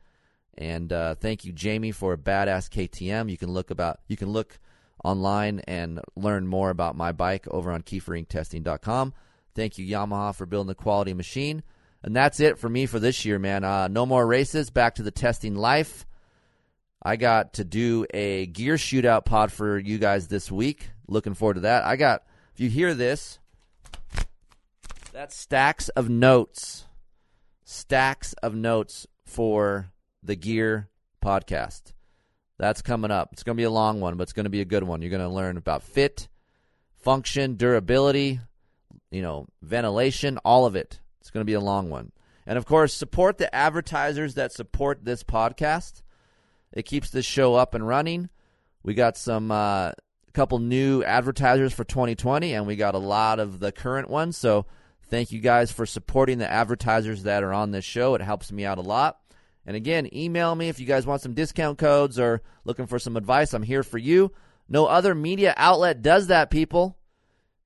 and 0.56 0.92
uh, 0.92 1.14
thank 1.14 1.44
you, 1.44 1.52
Jamie, 1.52 1.92
for 1.92 2.12
a 2.12 2.18
badass 2.18 2.68
KTM. 2.68 3.30
You 3.30 3.36
can 3.36 3.50
look 3.50 3.70
about 3.70 4.00
you 4.08 4.16
can 4.16 4.30
look 4.30 4.58
online 5.04 5.61
and 5.61 6.00
learn 6.16 6.46
more 6.46 6.70
about 6.70 6.96
my 6.96 7.12
bike 7.12 7.46
over 7.48 7.70
on 7.70 7.82
keeferinctesting.com. 7.82 9.14
Thank 9.54 9.78
you, 9.78 9.86
Yamaha, 9.86 10.34
for 10.34 10.46
building 10.46 10.68
the 10.68 10.74
quality 10.74 11.14
machine. 11.14 11.62
And 12.03 12.16
that's 12.16 12.40
it 12.40 12.59
for 12.59 12.68
me 12.68 12.86
for 12.86 12.98
this 12.98 13.24
year, 13.24 13.38
man. 13.38 13.62
Uh, 13.62 13.88
no 13.88 14.07
more 14.07 14.26
races. 14.26 14.70
Back 14.70 14.94
to 14.96 15.03
the 15.03 15.11
testing 15.11 15.55
life. 15.55 16.07
I 17.03 17.16
got 17.16 17.55
to 17.55 17.64
do 17.64 18.07
a 18.12 18.46
gear 18.46 18.74
shootout 18.74 19.24
pod 19.24 19.53
for 19.53 19.78
you 19.78 19.98
guys 19.98 20.28
this 20.28 20.51
week. 20.51 20.90
Looking 21.09 21.34
forward 21.34 21.55
to 21.55 21.61
that. 21.61 21.84
I 21.84 21.96
got, 21.96 22.24
if 22.55 22.61
you 22.61 22.68
hear 22.68 22.94
this, 22.94 23.38
that's 25.12 25.36
stacks 25.36 25.88
of 25.90 26.09
notes. 26.09 26.86
Stacks 27.64 28.32
of 28.42 28.55
notes 28.55 29.07
for 29.24 29.92
the 30.22 30.36
gear 30.36 30.88
podcast. 31.24 31.92
That's 32.59 32.82
coming 32.82 33.11
up. 33.11 33.30
It's 33.32 33.42
going 33.42 33.57
to 33.57 33.61
be 33.61 33.64
a 33.64 33.70
long 33.70 34.01
one, 34.01 34.16
but 34.16 34.24
it's 34.24 34.34
going 34.34 34.44
to 34.44 34.51
be 34.51 34.61
a 34.61 34.66
good 34.66 34.84
one. 34.84 35.01
You're 35.01 35.11
going 35.11 35.22
to 35.22 35.28
learn 35.28 35.57
about 35.57 35.82
fit, 35.82 36.28
function, 36.96 37.57
durability, 37.57 38.40
you 39.11 39.22
know, 39.22 39.46
ventilation, 39.62 40.38
all 40.44 40.66
of 40.66 40.76
it. 40.76 40.99
It's 41.20 41.30
going 41.30 41.42
to 41.42 41.50
be 41.50 41.54
a 41.54 41.60
long 41.60 41.90
one. 41.90 42.12
And 42.46 42.58
of 42.58 42.66
course, 42.66 42.94
support 42.94 43.38
the 43.38 43.54
advertisers 43.54 44.34
that 44.34 44.52
support 44.52 45.04
this 45.04 45.22
podcast. 45.22 46.02
It 46.72 46.84
keeps 46.84 47.10
this 47.10 47.26
show 47.26 47.54
up 47.54 47.74
and 47.74 47.86
running. 47.86 48.30
We 48.82 48.94
got 48.94 49.16
some 49.16 49.50
uh, 49.50 49.90
a 49.90 50.32
couple 50.32 50.58
new 50.58 51.04
advertisers 51.04 51.72
for 51.72 51.84
2020 51.84 52.54
and 52.54 52.66
we 52.66 52.76
got 52.76 52.94
a 52.94 52.98
lot 52.98 53.38
of 53.38 53.60
the 53.60 53.72
current 53.72 54.08
ones. 54.08 54.36
So 54.36 54.66
Thank 55.10 55.32
you 55.32 55.40
guys 55.40 55.72
for 55.72 55.86
supporting 55.86 56.38
the 56.38 56.50
advertisers 56.50 57.24
that 57.24 57.42
are 57.42 57.52
on 57.52 57.72
this 57.72 57.84
show. 57.84 58.14
It 58.14 58.20
helps 58.20 58.52
me 58.52 58.64
out 58.64 58.78
a 58.78 58.82
lot. 58.82 59.18
And 59.66 59.76
again, 59.76 60.08
email 60.14 60.54
me 60.54 60.68
if 60.68 60.78
you 60.78 60.86
guys 60.86 61.04
want 61.04 61.20
some 61.20 61.34
discount 61.34 61.78
codes 61.78 62.16
or 62.16 62.42
looking 62.64 62.86
for 62.86 63.00
some 63.00 63.16
advice. 63.16 63.52
I'm 63.52 63.64
here 63.64 63.82
for 63.82 63.98
you. 63.98 64.32
No 64.68 64.86
other 64.86 65.12
media 65.16 65.52
outlet 65.56 66.00
does 66.00 66.28
that, 66.28 66.48
people. 66.48 66.96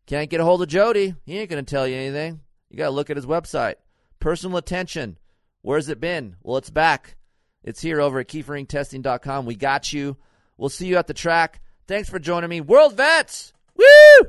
Can't 0.07 0.31
get 0.31 0.41
a 0.41 0.45
hold 0.45 0.63
of 0.63 0.69
Jody. 0.69 1.15
He 1.27 1.39
ain't 1.39 1.51
going 1.51 1.63
to 1.63 1.71
tell 1.71 1.87
you 1.87 1.97
anything. 1.97 2.41
You 2.75 2.79
got 2.79 2.87
to 2.87 2.91
look 2.91 3.09
at 3.09 3.17
his 3.17 3.25
website. 3.25 3.77
Personal 4.19 4.57
attention. 4.57 5.17
Where's 5.63 5.89
it 5.89 6.01
been? 6.01 6.35
Well, 6.43 6.57
it's 6.57 6.71
back. 6.71 7.15
It's 7.63 7.81
here 7.81 8.01
over 8.01 8.19
at 8.19 8.27
keeferinctesting.com. 8.27 9.47
We 9.47 9.55
got 9.55 9.93
you. 9.93 10.17
We'll 10.57 10.71
see 10.71 10.89
you 10.89 10.97
at 10.97 11.07
the 11.07 11.15
track. 11.15 11.61
Thanks 11.87 12.09
for 12.09 12.19
joining 12.19 12.51
me. 12.51 12.61
World 12.61 12.97
Vets! 12.97 13.53
Woo! 13.77 14.27